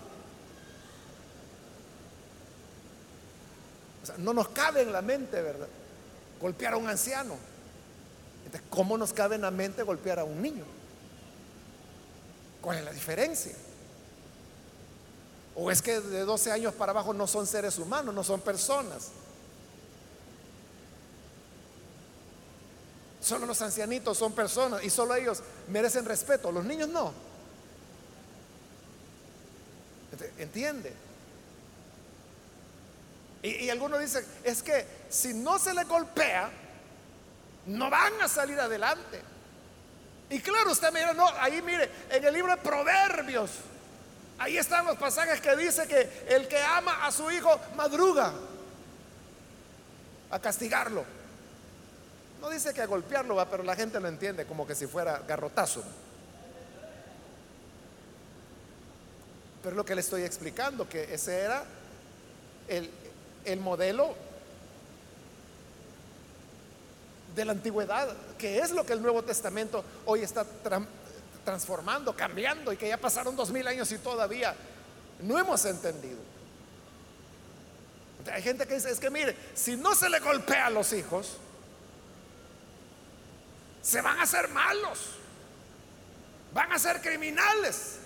no 4.18 4.34
nos 4.34 4.49
cabe 4.49 4.82
en 4.82 4.91
la 4.91 5.01
mente, 5.01 5.41
¿verdad? 5.41 5.68
Golpear 6.39 6.74
a 6.74 6.78
un 6.78 6.88
anciano. 6.88 7.36
Entonces, 8.45 8.68
¿cómo 8.70 8.97
nos 8.97 9.14
cabe 9.14 9.36
en 9.36 9.41
la 9.41 9.51
mente 9.51 9.82
golpear 9.82 10.20
a 10.20 10.24
un 10.24 10.41
niño? 10.41 10.64
¿Cuál 12.62 12.78
es 12.78 12.86
la 12.86 12.91
diferencia? 12.91 13.53
¿O 15.56 15.72
es 15.72 15.82
que 15.82 16.01
de 16.01 16.26
12 16.26 16.51
años 16.51 16.74
para 16.74 16.91
abajo 16.91 17.14
no 17.14 17.28
son 17.28 17.47
seres 17.47 17.78
humanos, 17.78 18.14
no 18.14 18.24
son 18.24 18.41
personas? 18.41 19.12
Solo 23.22 23.45
los 23.45 23.62
ancianitos 23.62 24.18
son 24.18 24.34
personas 24.34 24.84
y 24.84 24.89
solo 24.89 25.16
ellos 25.16 25.41
merecen 25.70 26.06
respeto, 26.06 26.51
los 26.51 26.66
niños 26.66 26.89
no. 26.89 27.12
¿Entiende? 30.38 30.93
Y, 33.41 33.70
algunos 33.70 33.99
dicen, 33.99 34.26
es 34.43 34.62
que 34.62 34.86
si 35.10 35.34
no 35.34 35.58
se 35.60 35.74
le 35.74 35.84
golpea, 35.84 36.49
no 37.68 37.89
van 37.89 38.14
a 38.22 38.28
salir 38.28 38.60
adelante. 38.60 39.22
Y 40.30 40.39
claro, 40.39 40.72
usted 40.72 40.91
me 40.91 40.99
dirá, 40.99 41.14
no, 41.14 41.28
ahí 41.39 41.62
mire, 41.62 41.89
en 42.10 42.24
el 42.26 42.34
libro 42.34 42.56
de 42.56 42.62
Proverbios, 42.62 43.51
ahí 44.38 44.58
están 44.58 44.86
los 44.86 44.98
pasajes 44.98 45.42
que 45.42 45.56
dice 45.56 45.88
que 45.88 46.26
el 46.28 46.48
que 46.48 46.62
ama 46.62 47.06
a 47.06 47.12
su 47.12 47.30
hijo 47.32 47.60
madruga 47.76 48.34
a 50.32 50.40
castigarlo. 50.40 51.06
No 52.42 52.50
dice 52.50 52.74
que 52.74 52.82
a 52.82 52.86
golpearlo 52.86 53.36
va, 53.36 53.50
pero 53.50 53.64
la 53.64 53.76
gente 53.76 54.00
lo 54.00 54.08
entiende 54.08 54.46
como 54.46 54.68
que 54.68 54.76
si 54.76 54.88
fuera 54.88 55.22
garrotazo. 55.28 55.84
Pero 59.64 59.76
lo 59.76 59.86
que 59.86 59.96
le 59.96 60.02
estoy 60.02 60.24
explicando, 60.24 60.88
que 60.88 61.14
ese 61.14 61.40
era 61.40 61.64
el, 62.68 62.92
el 63.46 63.60
modelo 63.60 64.14
de 67.36 67.46
la 67.46 67.54
antigüedad, 67.54 68.16
que 68.38 68.60
es 68.60 68.72
lo 68.72 68.86
que 68.86 68.94
el 68.94 69.02
Nuevo 69.02 69.24
Testamento 69.24 69.84
hoy 70.06 70.22
está 70.22 70.46
transformando, 71.46 72.16
cambiando 72.16 72.74
y 72.74 72.78
que 72.78 72.89
ya 72.89 72.98
pasaron 72.98 73.36
dos 73.36 73.52
mil 73.52 73.66
años 73.68 73.89
y 73.91 73.98
todavía 74.00 74.54
no 75.22 75.39
hemos 75.39 75.64
entendido. 75.64 76.20
Hay 78.32 78.41
gente 78.41 78.68
que 78.68 78.74
dice, 78.74 78.89
es 78.89 79.00
que 79.00 79.10
mire, 79.10 79.38
si 79.54 79.78
no 79.78 79.93
se 79.93 80.10
le 80.10 80.20
golpea 80.20 80.66
a 80.66 80.70
los 80.72 80.91
hijos, 80.93 81.38
se 83.82 84.02
van 84.02 84.20
a 84.20 84.24
hacer 84.24 84.50
malos, 84.50 85.12
van 86.54 86.72
a 86.72 86.80
ser 86.80 87.02
criminales. 87.02 88.00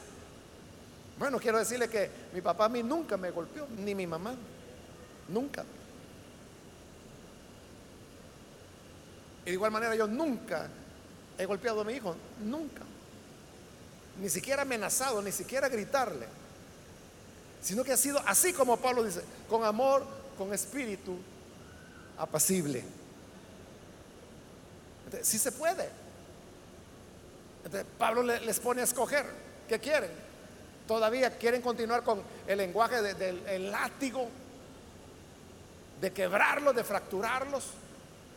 Bueno, 1.18 1.40
quiero 1.40 1.58
decirle 1.58 1.90
que 1.90 2.10
mi 2.34 2.42
papá 2.42 2.66
a 2.66 2.70
mí 2.70 2.84
nunca 2.84 3.18
me 3.18 3.32
golpeó, 3.32 3.66
ni 3.78 3.96
mi 3.96 4.06
mamá. 4.06 4.36
Nunca. 5.30 5.64
Y 9.44 9.46
de 9.46 9.52
igual 9.52 9.72
manera 9.72 9.96
yo 9.96 10.08
nunca 10.08 10.68
he 11.38 11.46
golpeado 11.46 11.82
a 11.82 11.84
mi 11.84 11.94
hijo, 11.94 12.16
nunca. 12.44 12.82
Ni 14.20 14.30
siquiera 14.30 14.64
amenazado, 14.64 15.22
ni 15.22 15.32
siquiera 15.32 15.70
gritarle. 15.70 16.28
Sino 17.62 17.84
que 17.84 17.94
ha 17.94 17.98
sido 17.98 18.22
así 18.26 18.54
como 18.54 18.78
Pablo 18.78 19.04
dice, 19.04 19.22
con 19.50 19.64
amor, 19.64 20.04
con 20.38 20.54
espíritu 20.54 21.18
apacible. 22.18 22.84
Si 25.22 25.24
sí 25.24 25.40
se 25.40 25.52
puede. 25.52 25.90
Pablo 27.98 28.24
les 28.24 28.60
pone 28.60 28.82
a 28.82 28.84
escoger. 28.84 29.26
¿Qué 29.68 29.80
quieren? 29.80 30.12
Todavía 30.88 31.38
quieren 31.38 31.62
continuar 31.62 32.04
con 32.04 32.22
el 32.48 32.58
lenguaje 32.58 33.02
del 33.14 33.72
látigo 33.72 34.28
de 36.02 36.12
quebrarlos, 36.12 36.76
de 36.76 36.84
fracturarlos. 36.84 37.66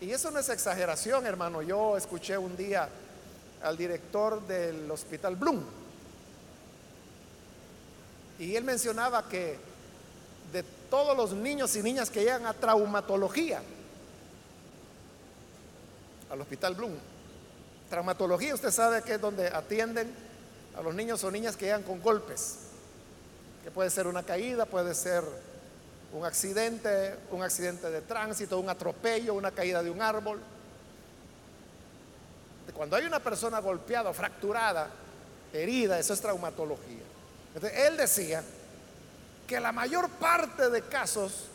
Y 0.01 0.11
eso 0.11 0.31
no 0.31 0.39
es 0.41 0.49
exageración, 0.49 1.25
hermano. 1.27 1.63
Yo 1.63 1.97
escuché 1.97 2.37
un 2.37 2.57
día 2.57 2.89
al 3.63 3.77
director 3.77 4.47
del 4.47 4.91
hospital 4.91 5.37
Bloom. 5.37 5.63
Y 8.39 8.57
él 8.57 8.65
mencionaba 8.65 9.29
que 9.29 9.59
de 10.53 10.63
todos 10.91 11.17
los 11.17 11.33
niños 11.33 11.75
y 11.77 11.83
niñas 11.83 12.11
que 12.11 12.21
llegan 12.21 12.47
a 12.47 12.55
traumatología, 12.55 13.63
al 16.31 16.41
hospital 16.41 16.75
Bloom, 16.75 16.93
traumatología 17.89 18.55
usted 18.55 18.71
sabe 18.71 19.03
que 19.03 19.15
es 19.15 19.21
donde 19.21 19.49
atienden 19.49 20.13
a 20.77 20.83
los 20.83 20.95
niños 20.95 21.23
o 21.25 21.31
niñas 21.31 21.57
que 21.57 21.67
llegan 21.67 21.83
con 21.83 22.01
golpes, 22.01 22.57
que 23.63 23.71
puede 23.71 23.91
ser 23.91 24.07
una 24.07 24.23
caída, 24.23 24.67
puede 24.67 24.95
ser 24.95 25.23
un 26.13 26.25
accidente, 26.25 27.17
un 27.31 27.43
accidente 27.43 27.91
de 27.91 28.03
tránsito, 28.03 28.59
un 28.59 28.69
atropello, 28.69 29.35
una 29.35 29.51
caída 29.51 29.83
de 29.83 29.91
un 29.91 30.03
árbol. 30.03 30.41
Cuando 32.75 32.97
hay 32.97 33.05
una 33.05 33.21
persona 33.21 33.61
golpeada, 33.61 34.13
fracturada, 34.13 34.89
herida, 35.53 35.99
eso 35.99 36.15
es 36.15 36.21
traumatología. 36.21 37.03
él 37.75 37.97
decía 37.97 38.43
que 39.47 39.61
la 39.61 39.73
mayor 39.73 40.09
parte 40.09 40.71
de 40.71 40.83
casos 40.83 41.47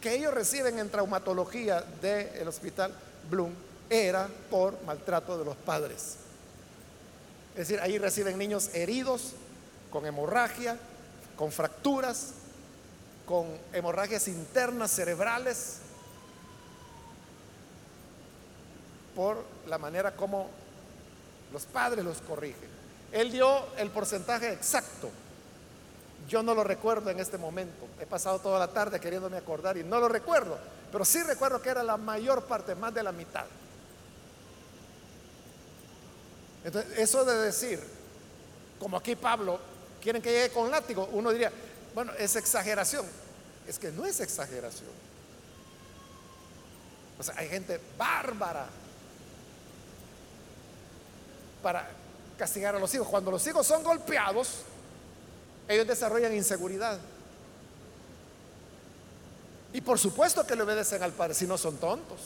que 0.00 0.14
ellos 0.14 0.32
reciben 0.32 0.78
en 0.78 0.90
traumatología 0.90 1.82
del 2.00 2.46
hospital 2.46 2.92
Bloom 3.28 3.52
era 3.90 4.28
por 4.50 4.80
maltrato 4.84 5.38
de 5.38 5.44
los 5.44 5.56
padres. 5.56 6.16
Es 7.52 7.68
decir, 7.68 7.80
ahí 7.80 7.98
reciben 7.98 8.38
niños 8.38 8.70
heridos, 8.74 9.32
con 9.90 10.06
hemorragia, 10.06 10.76
con 11.36 11.50
fracturas, 11.50 12.32
con 13.26 13.46
hemorragias 13.72 14.28
internas 14.28 14.90
cerebrales 14.90 15.78
por 19.18 19.44
la 19.66 19.78
manera 19.78 20.14
como 20.14 20.48
los 21.52 21.64
padres 21.64 22.04
los 22.04 22.18
corrigen. 22.18 22.68
Él 23.10 23.32
dio 23.32 23.74
el 23.76 23.90
porcentaje 23.90 24.52
exacto. 24.52 25.10
Yo 26.28 26.40
no 26.40 26.54
lo 26.54 26.62
recuerdo 26.62 27.10
en 27.10 27.18
este 27.18 27.36
momento. 27.36 27.88
He 28.00 28.06
pasado 28.06 28.38
toda 28.38 28.60
la 28.60 28.68
tarde 28.68 29.00
queriéndome 29.00 29.36
acordar 29.36 29.76
y 29.76 29.82
no 29.82 29.98
lo 29.98 30.08
recuerdo. 30.08 30.56
Pero 30.92 31.04
sí 31.04 31.20
recuerdo 31.24 31.60
que 31.60 31.68
era 31.68 31.82
la 31.82 31.96
mayor 31.96 32.44
parte, 32.44 32.76
más 32.76 32.94
de 32.94 33.02
la 33.02 33.10
mitad. 33.10 33.46
Entonces, 36.62 36.96
eso 36.96 37.24
de 37.24 37.38
decir, 37.38 37.82
como 38.78 38.96
aquí 38.98 39.16
Pablo, 39.16 39.58
quieren 40.00 40.22
que 40.22 40.30
llegue 40.30 40.50
con 40.50 40.70
látigo, 40.70 41.08
uno 41.10 41.32
diría, 41.32 41.50
bueno, 41.92 42.12
es 42.20 42.36
exageración. 42.36 43.04
Es 43.66 43.80
que 43.80 43.90
no 43.90 44.04
es 44.04 44.20
exageración. 44.20 44.92
O 47.18 47.22
sea, 47.24 47.34
hay 47.36 47.48
gente 47.48 47.80
bárbara 47.98 48.68
para 51.68 51.86
castigar 52.38 52.74
a 52.74 52.78
los 52.78 52.94
hijos. 52.94 53.06
Cuando 53.06 53.30
los 53.30 53.46
hijos 53.46 53.66
son 53.66 53.82
golpeados, 53.82 54.60
ellos 55.68 55.86
desarrollan 55.86 56.34
inseguridad. 56.34 56.98
Y 59.74 59.82
por 59.82 59.98
supuesto 59.98 60.46
que 60.46 60.56
le 60.56 60.62
obedecen 60.62 61.02
al 61.02 61.12
padre, 61.12 61.34
si 61.34 61.46
no 61.46 61.58
son 61.58 61.76
tontos. 61.76 62.20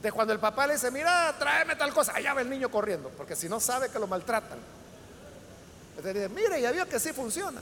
De 0.00 0.12
cuando 0.12 0.32
el 0.32 0.38
papá 0.38 0.68
le 0.68 0.74
dice, 0.74 0.88
mira, 0.92 1.34
tráeme 1.36 1.74
tal 1.74 1.92
cosa, 1.92 2.14
allá 2.14 2.32
va 2.32 2.42
el 2.42 2.48
niño 2.48 2.70
corriendo, 2.70 3.10
porque 3.16 3.34
si 3.34 3.48
no 3.48 3.58
sabe 3.58 3.88
que 3.88 3.98
lo 3.98 4.06
maltratan. 4.06 4.60
Entonces 5.96 6.14
dice, 6.14 6.28
mire, 6.28 6.62
ya 6.62 6.70
vio 6.70 6.88
que 6.88 7.00
sí 7.00 7.12
funciona. 7.12 7.60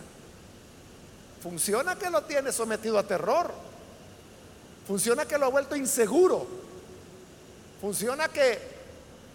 funciona 1.43 1.97
que 1.97 2.11
lo 2.11 2.24
tiene 2.24 2.53
sometido 2.53 2.99
a 2.99 3.03
terror, 3.03 3.51
funciona 4.87 5.24
que 5.24 5.39
lo 5.39 5.47
ha 5.47 5.49
vuelto 5.49 5.74
inseguro, 5.74 6.47
funciona 7.81 8.29
que 8.29 8.78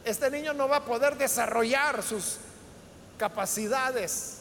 este 0.05 0.29
niño 0.29 0.53
no 0.53 0.67
va 0.67 0.77
a 0.77 0.85
poder 0.85 1.17
desarrollar 1.17 2.03
sus 2.03 2.37
capacidades, 3.17 4.37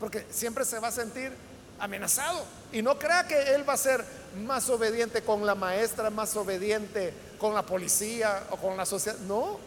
porque 0.00 0.26
siempre 0.30 0.64
se 0.64 0.78
va 0.78 0.88
a 0.88 0.92
sentir 0.92 1.32
amenazado. 1.78 2.44
Y 2.72 2.82
no 2.82 2.98
crea 2.98 3.26
que 3.26 3.54
él 3.54 3.68
va 3.68 3.74
a 3.74 3.78
ser 3.78 4.04
más 4.44 4.68
obediente 4.68 5.22
con 5.22 5.46
la 5.46 5.54
maestra, 5.54 6.10
más 6.10 6.36
obediente 6.36 7.12
con 7.38 7.54
la 7.54 7.62
policía 7.62 8.44
o 8.50 8.56
con 8.56 8.76
la 8.76 8.84
sociedad. 8.84 9.18
No. 9.20 9.58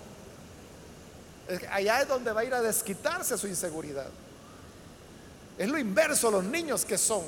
Allá 1.71 2.01
es 2.01 2.07
donde 2.07 2.31
va 2.31 2.41
a 2.41 2.45
ir 2.45 2.53
a 2.53 2.61
desquitarse 2.61 3.37
su 3.37 3.47
inseguridad. 3.47 4.07
Es 5.57 5.69
lo 5.69 5.77
inverso, 5.77 6.31
los 6.31 6.43
niños 6.43 6.85
que 6.85 6.97
son 6.97 7.23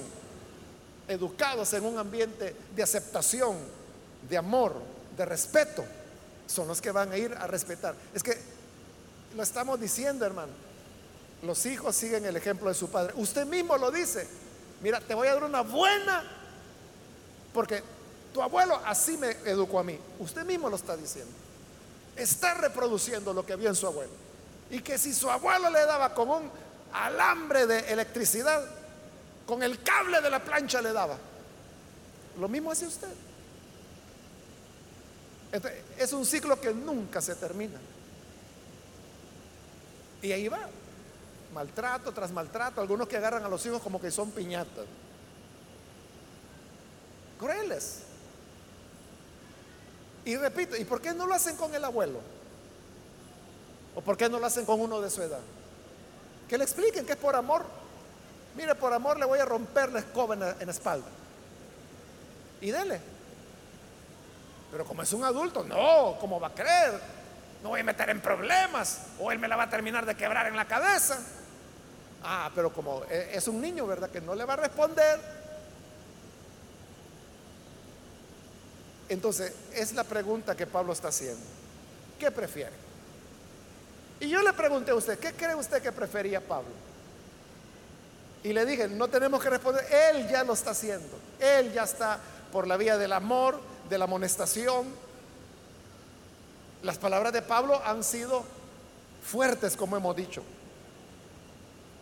educados 1.07 1.73
en 1.73 1.85
un 1.85 1.97
ambiente 1.97 2.55
de 2.75 2.83
aceptación, 2.83 3.57
de 4.29 4.37
amor, 4.37 4.73
de 5.17 5.25
respeto, 5.25 5.83
son 6.53 6.67
los 6.67 6.79
que 6.79 6.91
van 6.91 7.11
a 7.11 7.17
ir 7.17 7.33
a 7.33 7.47
respetar. 7.47 7.95
Es 8.13 8.23
que 8.23 8.37
lo 9.35 9.43
estamos 9.43 9.79
diciendo, 9.79 10.25
hermano. 10.25 10.51
Los 11.41 11.65
hijos 11.65 11.95
siguen 11.95 12.25
el 12.25 12.37
ejemplo 12.37 12.69
de 12.69 12.75
su 12.75 12.89
padre. 12.89 13.13
Usted 13.17 13.45
mismo 13.45 13.77
lo 13.77 13.91
dice. 13.91 14.27
Mira, 14.81 15.01
te 15.01 15.13
voy 15.13 15.27
a 15.27 15.33
dar 15.33 15.43
una 15.43 15.61
buena, 15.61 16.23
porque 17.53 17.83
tu 18.33 18.41
abuelo 18.41 18.79
así 18.85 19.17
me 19.17 19.31
educó 19.45 19.79
a 19.79 19.83
mí. 19.83 19.99
Usted 20.19 20.45
mismo 20.45 20.69
lo 20.69 20.75
está 20.75 20.95
diciendo. 20.95 21.31
Está 22.15 22.53
reproduciendo 22.53 23.33
lo 23.33 23.45
que 23.45 23.55
vio 23.55 23.69
en 23.69 23.75
su 23.75 23.87
abuelo. 23.87 24.11
Y 24.69 24.79
que 24.81 24.97
si 24.97 25.13
su 25.13 25.29
abuelo 25.29 25.69
le 25.69 25.85
daba 25.85 26.13
con 26.13 26.29
un 26.29 26.51
alambre 26.93 27.65
de 27.65 27.79
electricidad, 27.91 28.63
con 29.45 29.63
el 29.63 29.81
cable 29.81 30.21
de 30.21 30.29
la 30.29 30.43
plancha 30.43 30.81
le 30.81 30.93
daba. 30.93 31.17
Lo 32.39 32.47
mismo 32.47 32.71
hace 32.71 32.85
usted. 32.85 33.13
Este, 35.53 35.83
es 35.99 36.11
un 36.13 36.25
ciclo 36.25 36.59
que 36.59 36.73
nunca 36.73 37.21
se 37.21 37.35
termina. 37.35 37.79
Y 40.23 40.31
ahí 40.31 40.47
va. 40.47 40.67
Maltrato 41.53 42.11
tras 42.11 42.31
maltrato. 42.31 42.81
Algunos 42.81 43.07
que 43.07 43.17
agarran 43.17 43.43
a 43.43 43.47
los 43.47 43.63
hijos 43.67 43.79
como 43.79 44.01
que 44.01 44.09
son 44.09 44.31
piñatas. 44.31 44.85
Crueles. 47.39 47.99
Y 50.25 50.35
repito, 50.37 50.75
¿y 50.75 50.85
por 50.85 50.99
qué 50.99 51.13
no 51.13 51.27
lo 51.27 51.35
hacen 51.35 51.55
con 51.55 51.75
el 51.75 51.83
abuelo? 51.85 52.19
¿O 53.93 54.01
por 54.01 54.17
qué 54.17 54.27
no 54.29 54.39
lo 54.39 54.47
hacen 54.47 54.65
con 54.65 54.81
uno 54.81 55.01
de 55.01 55.11
su 55.11 55.21
edad? 55.21 55.41
Que 56.49 56.57
le 56.57 56.63
expliquen 56.63 57.05
que 57.05 57.11
es 57.11 57.17
por 57.19 57.35
amor. 57.35 57.63
Mire, 58.55 58.73
por 58.73 58.91
amor 58.91 59.19
le 59.19 59.25
voy 59.25 59.37
a 59.37 59.45
romper 59.45 59.91
la 59.91 59.99
escoba 59.99 60.33
en 60.33 60.39
la, 60.39 60.51
en 60.59 60.65
la 60.65 60.71
espalda. 60.71 61.09
Y 62.59 62.71
dele. 62.71 63.12
Pero 64.73 64.85
como 64.85 65.03
es 65.03 65.13
un 65.13 65.23
adulto, 65.23 65.63
no, 65.63 66.17
¿cómo 66.19 66.39
va 66.39 66.47
a 66.47 66.53
creer? 66.55 66.99
No 67.61 67.69
voy 67.69 67.81
a 67.81 67.83
meter 67.83 68.09
en 68.09 68.19
problemas. 68.19 69.01
O 69.19 69.31
él 69.31 69.37
me 69.37 69.47
la 69.47 69.55
va 69.55 69.65
a 69.65 69.69
terminar 69.69 70.03
de 70.03 70.15
quebrar 70.15 70.47
en 70.47 70.55
la 70.55 70.65
cabeza. 70.65 71.19
Ah, 72.23 72.49
pero 72.55 72.73
como 72.73 73.03
e, 73.07 73.29
es 73.33 73.47
un 73.47 73.61
niño, 73.61 73.85
¿verdad? 73.85 74.09
Que 74.09 74.19
no 74.19 74.33
le 74.33 74.45
va 74.45 74.53
a 74.53 74.55
responder. 74.55 75.19
Entonces, 79.09 79.53
es 79.75 79.93
la 79.93 80.05
pregunta 80.05 80.55
que 80.55 80.65
Pablo 80.65 80.91
está 80.91 81.09
haciendo. 81.09 81.45
¿Qué 82.17 82.31
prefiere? 82.31 82.73
Y 84.21 84.27
yo 84.27 84.41
le 84.41 84.53
pregunté 84.53 84.89
a 84.89 84.95
usted, 84.95 85.19
¿qué 85.19 85.33
cree 85.33 85.53
usted 85.53 85.83
que 85.83 85.91
prefería 85.91 86.41
Pablo? 86.41 86.71
Y 88.41 88.53
le 88.53 88.65
dije, 88.65 88.87
no 88.87 89.07
tenemos 89.07 89.39
que 89.43 89.51
responder, 89.51 89.85
él 89.93 90.27
ya 90.29 90.43
lo 90.43 90.53
está 90.53 90.71
haciendo. 90.71 91.19
Él 91.39 91.71
ya 91.73 91.83
está 91.83 92.17
por 92.51 92.65
la 92.65 92.75
vía 92.75 92.97
del 92.97 93.13
amor, 93.13 93.72
de 93.89 93.97
la 93.97 94.05
amonestación. 94.05 94.87
Las 96.81 96.97
palabras 96.97 97.33
de 97.33 97.41
Pablo 97.41 97.81
han 97.85 98.03
sido 98.03 98.43
fuertes, 99.23 99.75
como 99.75 99.95
hemos 99.95 100.15
dicho, 100.15 100.43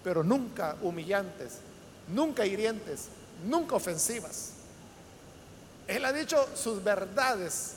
pero 0.04 0.24
nunca 0.24 0.76
humillantes, 0.82 1.60
nunca 2.08 2.46
hirientes, 2.46 3.10
nunca 3.46 3.76
ofensivas. 3.76 4.54
Él 5.88 6.06
ha 6.06 6.14
dicho 6.14 6.48
sus 6.56 6.84
verdades, 6.84 7.74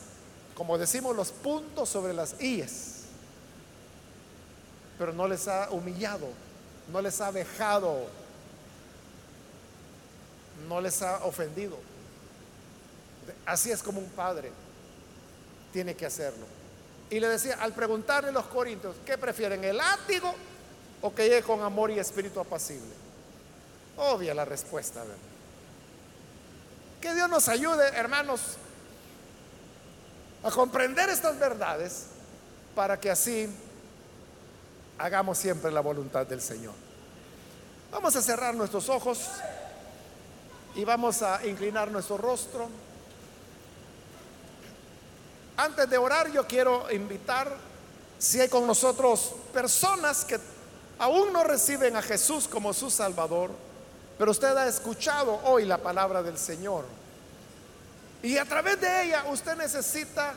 como 0.55 0.79
decimos, 0.79 1.15
los 1.15 1.31
puntos 1.31 1.89
sobre 1.89 2.15
las 2.15 2.41
íes 2.41 2.95
pero 4.99 5.13
no 5.13 5.27
les 5.27 5.49
ha 5.49 5.71
humillado, 5.71 6.29
no 6.93 7.01
les 7.01 7.21
ha 7.21 7.33
dejado, 7.33 8.07
no 10.69 10.81
les 10.81 11.03
ha 11.03 11.25
ofendido. 11.25 11.77
Así 13.47 13.71
es 13.71 13.83
como 13.83 14.01
un 14.01 14.09
padre 14.11 14.51
tiene 15.75 15.97
que 15.97 16.07
hacerlo. 16.07 16.47
Y 17.11 17.19
le 17.19 17.29
decía, 17.29 17.59
al 17.61 17.73
preguntarle 17.73 18.31
a 18.31 18.33
los 18.33 18.47
corintios, 18.47 18.95
¿qué 19.05 19.19
prefieren, 19.19 19.65
el 19.65 19.77
látigo 19.77 20.33
o 21.03 21.13
que 21.13 21.25
llegue 21.25 21.43
con 21.43 21.63
amor 21.63 21.91
y 21.91 21.99
espíritu 21.99 22.39
apacible? 22.39 22.93
Obvia 23.97 24.35
la 24.35 24.45
respuesta. 24.45 25.03
Que 27.01 27.13
Dios 27.13 27.29
nos 27.29 27.49
ayude, 27.49 27.89
hermanos, 27.89 28.41
a 30.45 30.51
comprender 30.51 31.11
estas 31.11 31.39
verdades 31.41 32.07
para 32.77 32.99
que 33.01 33.11
así 33.11 33.49
hagamos 34.99 35.39
siempre 35.39 35.73
la 35.73 35.81
voluntad 35.81 36.25
del 36.25 36.41
Señor. 36.41 36.75
Vamos 37.91 38.15
a 38.15 38.23
cerrar 38.23 38.55
nuestros 38.55 38.89
ojos 38.89 39.29
y 40.77 40.85
vamos 40.85 41.23
a 41.23 41.45
inclinar 41.47 41.91
nuestro 41.91 42.17
rostro. 42.17 42.69
Antes 45.57 45.89
de 45.89 45.99
orar, 45.99 46.31
yo 46.31 46.47
quiero 46.47 46.91
invitar, 46.91 47.55
si 48.19 48.41
hay 48.41 48.49
con 48.49 48.67
nosotros 48.67 49.35
personas 49.53 50.25
que 50.25 50.39
aún 50.99 51.33
no 51.33 51.45
reciben 51.45 51.97
a 51.97 52.03
Jesús 52.03 52.49
como 52.49 52.73
su 52.73 52.91
Salvador, 52.91 53.51
pero 54.19 54.31
usted 54.31 54.57
ha 54.57 54.67
escuchado 54.67 55.41
hoy 55.45 55.65
la 55.65 55.79
palabra 55.79 56.23
del 56.23 56.39
Señor. 56.39 56.85
Y 58.23 58.39
a 58.39 58.45
través 58.45 58.81
de 58.81 59.05
ella 59.05 59.25
usted 59.31 59.57
necesita 59.57 60.35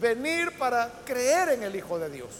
venir 0.00 0.56
para 0.56 0.90
creer 1.04 1.50
en 1.50 1.62
el 1.62 1.76
Hijo 1.76 1.98
de 1.98 2.08
Dios 2.08 2.30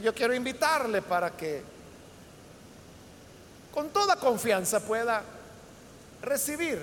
yo 0.00 0.14
quiero 0.14 0.34
invitarle 0.34 1.02
para 1.02 1.30
que 1.36 1.62
con 3.72 3.90
toda 3.90 4.16
confianza 4.16 4.80
pueda 4.80 5.22
recibir 6.22 6.78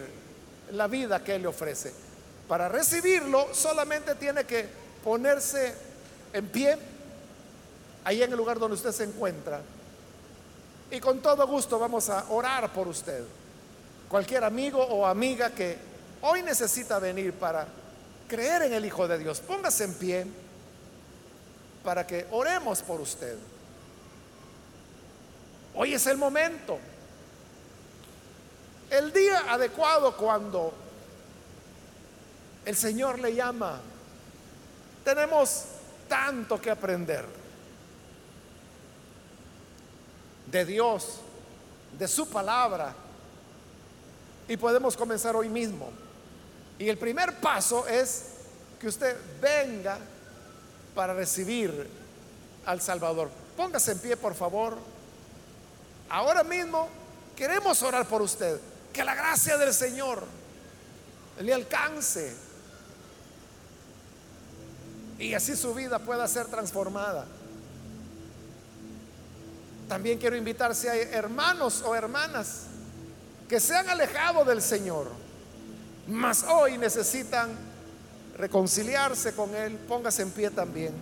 la 0.72 0.88
vida 0.88 1.24
que 1.24 1.36
Él 1.36 1.44
le 1.44 1.48
ofrece. 1.48 1.94
Para 2.50 2.68
recibirlo 2.68 3.54
solamente 3.54 4.16
tiene 4.16 4.44
que 4.44 4.68
ponerse 5.04 5.72
en 6.34 6.48
pie, 6.48 6.76
ahí 8.04 8.24
en 8.24 8.32
el 8.32 8.38
lugar 8.38 8.58
donde 8.58 8.74
usted 8.74 8.92
se 8.92 9.04
encuentra. 9.04 9.62
Y 10.90 11.00
con 11.00 11.20
todo 11.20 11.46
gusto 11.46 11.78
vamos 11.78 12.10
a 12.10 12.26
orar 12.30 12.74
por 12.74 12.88
usted. 12.88 13.24
Cualquier 14.10 14.44
amigo 14.44 14.82
o 14.82 15.06
amiga 15.06 15.52
que 15.52 15.78
hoy 16.24 16.42
necesita 16.42 16.98
venir 16.98 17.34
para 17.34 17.68
creer 18.28 18.64
en 18.64 18.74
el 18.74 18.84
Hijo 18.84 19.08
de 19.08 19.20
Dios, 19.20 19.42
póngase 19.42 19.84
en 19.84 19.94
pie 19.94 20.26
para 21.84 22.08
que 22.08 22.26
oremos 22.32 22.82
por 22.82 23.00
usted. 23.00 23.38
Hoy 25.76 25.94
es 25.94 26.08
el 26.08 26.18
momento, 26.18 26.80
el 28.90 29.14
día 29.14 29.54
adecuado 29.54 30.18
cuando 30.18 30.89
el 32.70 32.76
Señor 32.76 33.18
le 33.18 33.34
llama. 33.34 33.82
Tenemos 35.04 35.64
tanto 36.08 36.62
que 36.62 36.70
aprender 36.70 37.26
de 40.46 40.66
Dios, 40.66 41.16
de 41.98 42.08
su 42.08 42.30
palabra, 42.30 42.94
y 44.48 44.56
podemos 44.56 44.96
comenzar 44.96 45.36
hoy 45.36 45.50
mismo. 45.50 45.90
Y 46.78 46.88
el 46.90 47.00
primer 47.00 47.40
paso 47.40 47.88
es 47.88 48.26
que 48.80 48.88
usted 48.88 49.18
venga 49.42 49.98
para 50.94 51.16
recibir 51.16 51.90
al 52.68 52.82
Salvador. 52.82 53.32
Póngase 53.58 53.94
en 53.94 54.00
pie, 54.00 54.16
por 54.16 54.36
favor. 54.36 54.78
Ahora 56.08 56.44
mismo 56.44 56.88
queremos 57.36 57.82
orar 57.82 58.08
por 58.08 58.22
usted. 58.22 58.62
Que 58.94 59.04
la 59.04 59.16
gracia 59.16 59.58
del 59.58 59.74
Señor 59.74 60.24
le 61.40 61.52
alcance. 61.52 62.49
Y 65.20 65.34
así 65.34 65.56
su 65.56 65.74
vida 65.74 66.00
pueda 66.00 66.28
ser 66.28 66.48
transformada. 66.48 67.26
También 69.90 70.18
quiero 70.18 70.36
invitar 70.36 70.74
si 70.74 70.88
hay 70.88 71.02
hermanos 71.12 71.84
o 71.86 71.94
hermanas 71.94 72.68
que 73.50 73.60
se 73.60 73.76
han 73.76 73.90
alejado 73.90 74.46
del 74.46 74.62
Señor, 74.62 75.08
mas 76.08 76.44
hoy 76.44 76.78
necesitan 76.78 77.50
reconciliarse 78.38 79.34
con 79.34 79.54
Él, 79.56 79.76
póngase 79.88 80.22
en 80.22 80.32
pie 80.32 80.52
también. 80.52 80.94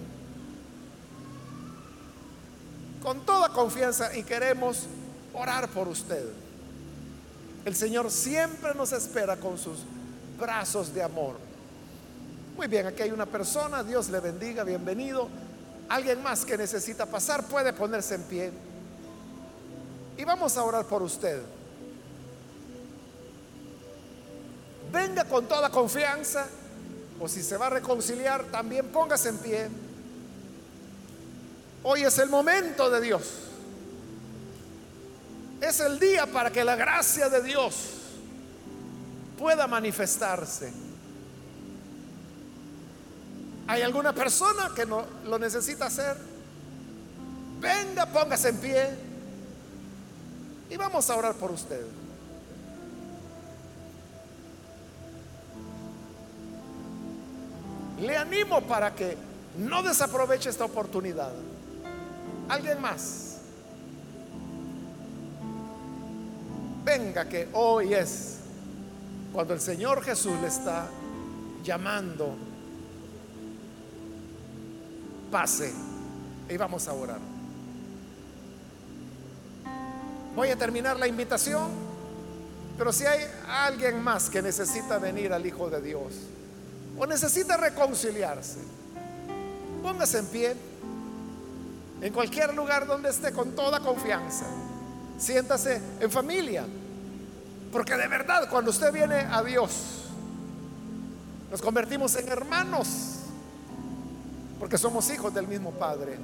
Con 3.03 3.25
toda 3.25 3.49
confianza 3.49 4.15
y 4.15 4.23
queremos 4.23 4.83
orar 5.33 5.69
por 5.69 5.87
usted. 5.87 6.25
El 7.65 7.75
Señor 7.75 8.09
siempre 8.09 8.73
nos 8.73 8.93
espera 8.93 9.35
con 9.35 9.57
sus 9.57 9.79
brazos 10.39 10.93
de 10.93 11.03
amor. 11.03 11.46
Muy 12.57 12.65
bien, 12.65 12.87
aquí 12.87 13.03
hay 13.03 13.11
una 13.11 13.27
persona, 13.27 13.83
Dios 13.83 14.09
le 14.09 14.19
bendiga, 14.19 14.63
bienvenido. 14.63 15.29
Alguien 15.89 16.23
más 16.23 16.43
que 16.43 16.57
necesita 16.57 17.05
pasar 17.05 17.43
puede 17.43 17.71
ponerse 17.71 18.15
en 18.15 18.23
pie. 18.23 18.51
Y 20.17 20.23
vamos 20.23 20.57
a 20.57 20.63
orar 20.63 20.85
por 20.85 21.03
usted. 21.03 21.39
Venga 24.91 25.25
con 25.25 25.45
toda 25.47 25.69
confianza, 25.69 26.47
o 27.19 27.27
si 27.27 27.43
se 27.43 27.57
va 27.57 27.67
a 27.67 27.69
reconciliar, 27.69 28.45
también 28.45 28.87
póngase 28.87 29.29
en 29.29 29.37
pie. 29.37 29.69
Hoy 31.83 32.05
es 32.05 32.17
el 32.17 32.29
momento 32.29 32.89
de 32.89 33.01
Dios. 33.01 33.33
Es 35.61 35.79
el 35.79 35.99
día 35.99 36.25
para 36.25 36.49
que 36.49 36.63
la 36.63 36.75
gracia 36.75 37.29
de 37.29 37.43
Dios 37.43 37.75
pueda 39.37 39.67
manifestarse. 39.67 40.86
¿Hay 43.67 43.81
alguna 43.81 44.13
persona 44.13 44.71
que 44.73 44.85
no 44.85 45.05
lo 45.25 45.37
necesita 45.37 45.87
hacer? 45.87 46.15
Venga, 47.59 48.05
póngase 48.05 48.49
en 48.49 48.57
pie 48.57 48.89
y 50.69 50.77
vamos 50.77 51.09
a 51.09 51.15
orar 51.15 51.33
por 51.35 51.51
usted. 51.51 51.85
Le 57.99 58.15
animo 58.15 58.61
para 58.61 58.93
que 58.93 59.17
no 59.57 59.81
desaproveche 59.81 60.49
esta 60.49 60.65
oportunidad. 60.65 61.33
¿Alguien 62.47 62.79
más? 62.79 63.37
Venga 66.85 67.27
que 67.27 67.49
hoy 67.53 67.93
es 67.93 68.37
cuando 69.33 69.53
el 69.53 69.59
Señor 69.59 70.01
Jesús 70.03 70.39
le 70.41 70.47
está 70.47 70.87
llamando. 71.63 72.35
Pase 75.31 75.73
y 76.49 76.57
vamos 76.57 76.87
a 76.87 76.93
orar. 76.93 77.19
Voy 80.35 80.49
a 80.49 80.55
terminar 80.55 80.97
la 80.99 81.07
invitación, 81.07 81.69
pero 82.77 82.93
si 82.93 83.05
hay 83.05 83.21
alguien 83.49 84.03
más 84.03 84.29
que 84.29 84.41
necesita 84.41 84.99
venir 84.99 85.33
al 85.33 85.45
Hijo 85.45 85.69
de 85.69 85.81
Dios, 85.81 86.13
o 86.97 87.05
necesita 87.05 87.57
reconciliarse, 87.57 88.59
póngase 89.81 90.19
en 90.19 90.25
pie 90.27 90.55
en 92.01 92.13
cualquier 92.13 92.53
lugar 92.53 92.85
donde 92.85 93.09
esté 93.09 93.31
con 93.31 93.55
toda 93.55 93.79
confianza. 93.79 94.45
Siéntase 95.17 95.81
en 95.99 96.11
familia. 96.11 96.65
Porque 97.71 97.95
de 97.95 98.07
verdad 98.07 98.47
cuando 98.49 98.71
usted 98.71 98.91
viene 98.93 99.15
a 99.15 99.43
Dios, 99.43 100.05
nos 101.51 101.61
convertimos 101.61 102.15
en 102.15 102.29
hermanos. 102.29 103.16
Porque 104.59 104.77
somos 104.77 105.09
hijos 105.09 105.33
del 105.33 105.47
mismo 105.47 105.71
Padre. 105.71 106.17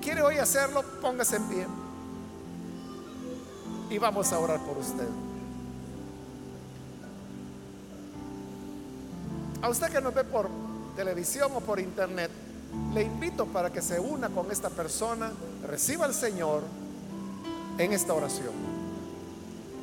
¿Quiere 0.00 0.22
hoy 0.22 0.38
hacerlo? 0.38 0.82
Póngase 1.00 1.36
en 1.36 1.44
pie. 1.44 1.66
Y 3.90 3.98
vamos 3.98 4.32
a 4.32 4.38
orar 4.38 4.60
por 4.60 4.78
usted. 4.78 5.08
A 9.62 9.68
usted 9.68 9.90
que 9.90 10.00
nos 10.00 10.14
ve 10.14 10.24
por 10.24 10.48
televisión 10.94 11.50
o 11.54 11.60
por 11.60 11.80
internet, 11.80 12.30
le 12.94 13.02
invito 13.02 13.46
para 13.46 13.72
que 13.72 13.82
se 13.82 13.98
una 13.98 14.28
con 14.28 14.50
esta 14.50 14.70
persona, 14.70 15.32
reciba 15.66 16.04
al 16.04 16.14
Señor 16.14 16.62
en 17.78 17.92
esta 17.92 18.14
oración. 18.14 18.52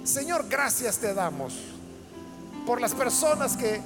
Señor, 0.04 0.46
gracias 0.48 0.98
te 0.98 1.14
damos 1.14 1.56
por 2.66 2.80
las 2.80 2.94
personas 2.94 3.58
que 3.58 3.82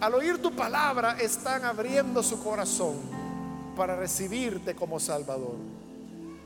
al 0.00 0.14
oír 0.14 0.40
tu 0.42 0.54
palabra 0.54 1.16
están 1.18 1.64
abriendo 1.64 2.22
su 2.22 2.42
corazón 2.42 2.96
para 3.76 3.96
recibirte 3.96 4.74
como 4.74 5.00
Salvador. 5.00 5.56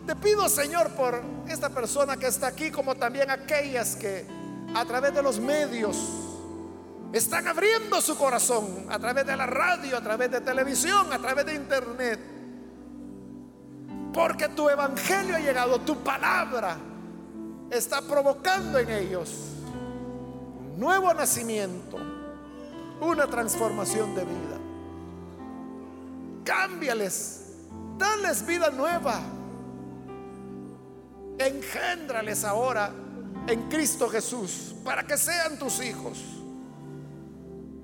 Te 0.07 0.17
pido, 0.17 0.49
Señor, 0.49 0.91
por 0.91 1.23
esta 1.49 1.69
persona 1.69 2.17
que 2.17 2.27
está 2.27 2.49
aquí, 2.49 2.71
como 2.71 2.95
también 2.95 3.31
aquellas 3.31 3.97
que 3.97 4.27
a 4.75 4.85
través 4.85 5.15
de 5.15 5.23
los 5.23 5.39
medios 5.39 5.97
están 7.13 7.49
abriendo 7.49 8.01
su 8.01 8.17
corazón 8.17 8.87
a 8.89 8.99
través 8.99 9.27
de 9.27 9.37
la 9.37 9.47
radio, 9.47 9.97
a 9.97 10.01
través 10.01 10.31
de 10.31 10.41
televisión, 10.41 11.13
a 11.13 11.19
través 11.19 11.47
de 11.47 11.55
internet. 11.55 12.21
Porque 14.13 14.49
tu 14.49 14.69
evangelio 14.69 15.37
ha 15.37 15.41
llegado, 15.41 15.81
tu 15.81 15.97
palabra 15.99 16.77
está 17.71 18.01
provocando 18.03 18.79
en 18.79 18.91
ellos 18.91 19.31
un 20.73 20.81
nuevo 20.81 21.13
nacimiento, 21.15 21.99
una 23.01 23.27
transformación 23.27 24.15
de 24.15 24.25
vida. 24.25 24.59
Cámbiales, 26.45 27.55
dales 27.99 28.45
vida 28.47 28.71
nueva. 28.71 29.21
Engéndrales 31.39 32.45
ahora 32.45 32.93
en 33.47 33.69
Cristo 33.69 34.09
Jesús 34.09 34.75
para 34.85 35.05
que 35.05 35.17
sean 35.17 35.59
tus 35.59 35.83
hijos. 35.83 36.19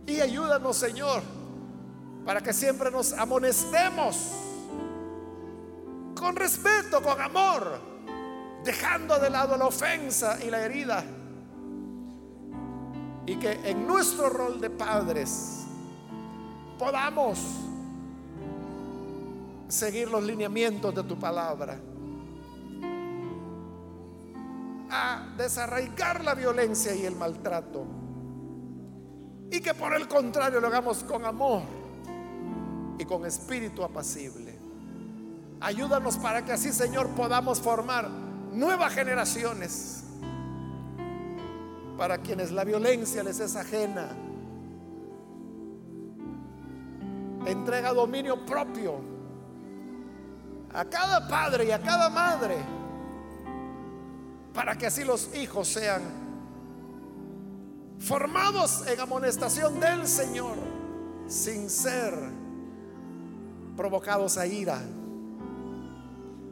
Y 0.06 0.20
ayúdanos, 0.20 0.76
Señor, 0.76 1.22
para 2.24 2.40
que 2.40 2.52
siempre 2.52 2.90
nos 2.90 3.12
amonestemos 3.12 4.32
con 6.18 6.36
respeto, 6.36 7.02
con 7.02 7.20
amor, 7.20 7.80
dejando 8.64 9.18
de 9.18 9.30
lado 9.30 9.56
la 9.56 9.66
ofensa 9.66 10.38
y 10.44 10.50
la 10.50 10.60
herida. 10.60 11.04
Y 13.26 13.36
que 13.36 13.52
en 13.68 13.86
nuestro 13.86 14.28
rol 14.28 14.60
de 14.60 14.70
padres 14.70 15.64
podamos 16.78 17.38
seguir 19.68 20.08
los 20.10 20.22
lineamientos 20.22 20.94
de 20.94 21.02
tu 21.02 21.18
palabra. 21.18 21.78
A 24.90 25.34
desarraigar 25.36 26.22
la 26.22 26.34
violencia 26.34 26.94
y 26.94 27.04
el 27.04 27.16
maltrato 27.16 27.84
y 29.50 29.60
que 29.60 29.74
por 29.74 29.94
el 29.94 30.08
contrario 30.08 30.60
lo 30.60 30.66
hagamos 30.66 31.04
con 31.04 31.24
amor 31.24 31.62
y 32.98 33.04
con 33.04 33.24
espíritu 33.24 33.84
apacible. 33.84 34.58
Ayúdanos 35.60 36.16
para 36.18 36.44
que 36.44 36.52
así, 36.52 36.72
Señor, 36.72 37.08
podamos 37.10 37.60
formar 37.60 38.08
nuevas 38.52 38.92
generaciones 38.92 40.04
para 41.96 42.18
quienes 42.18 42.52
la 42.52 42.64
violencia 42.64 43.22
les 43.22 43.40
es 43.40 43.56
ajena. 43.56 44.08
Entrega 47.46 47.92
dominio 47.92 48.44
propio 48.44 49.00
a 50.72 50.84
cada 50.84 51.26
padre 51.26 51.66
y 51.66 51.70
a 51.70 51.80
cada 51.80 52.10
madre 52.10 52.56
para 54.52 54.76
que 54.76 54.86
así 54.86 55.04
los 55.04 55.34
hijos 55.34 55.68
sean 55.68 56.02
formados 57.98 58.86
en 58.86 58.98
amonestación 59.00 59.78
del 59.80 60.06
Señor, 60.06 60.56
sin 61.26 61.70
ser 61.70 62.14
provocados 63.76 64.38
a 64.38 64.46
ira, 64.46 64.80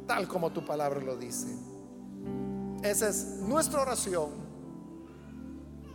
tal 0.06 0.28
como 0.28 0.50
tu 0.50 0.64
palabra 0.64 1.00
lo 1.00 1.16
dice. 1.16 1.48
Esa 2.82 3.08
es 3.08 3.38
nuestra 3.40 3.80
oración 3.80 4.43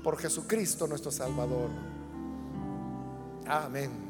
por 0.04 0.18
Jesucristo 0.18 0.88
nuestro 0.88 1.12
Salvador. 1.12 1.70
Amén. 3.45 4.09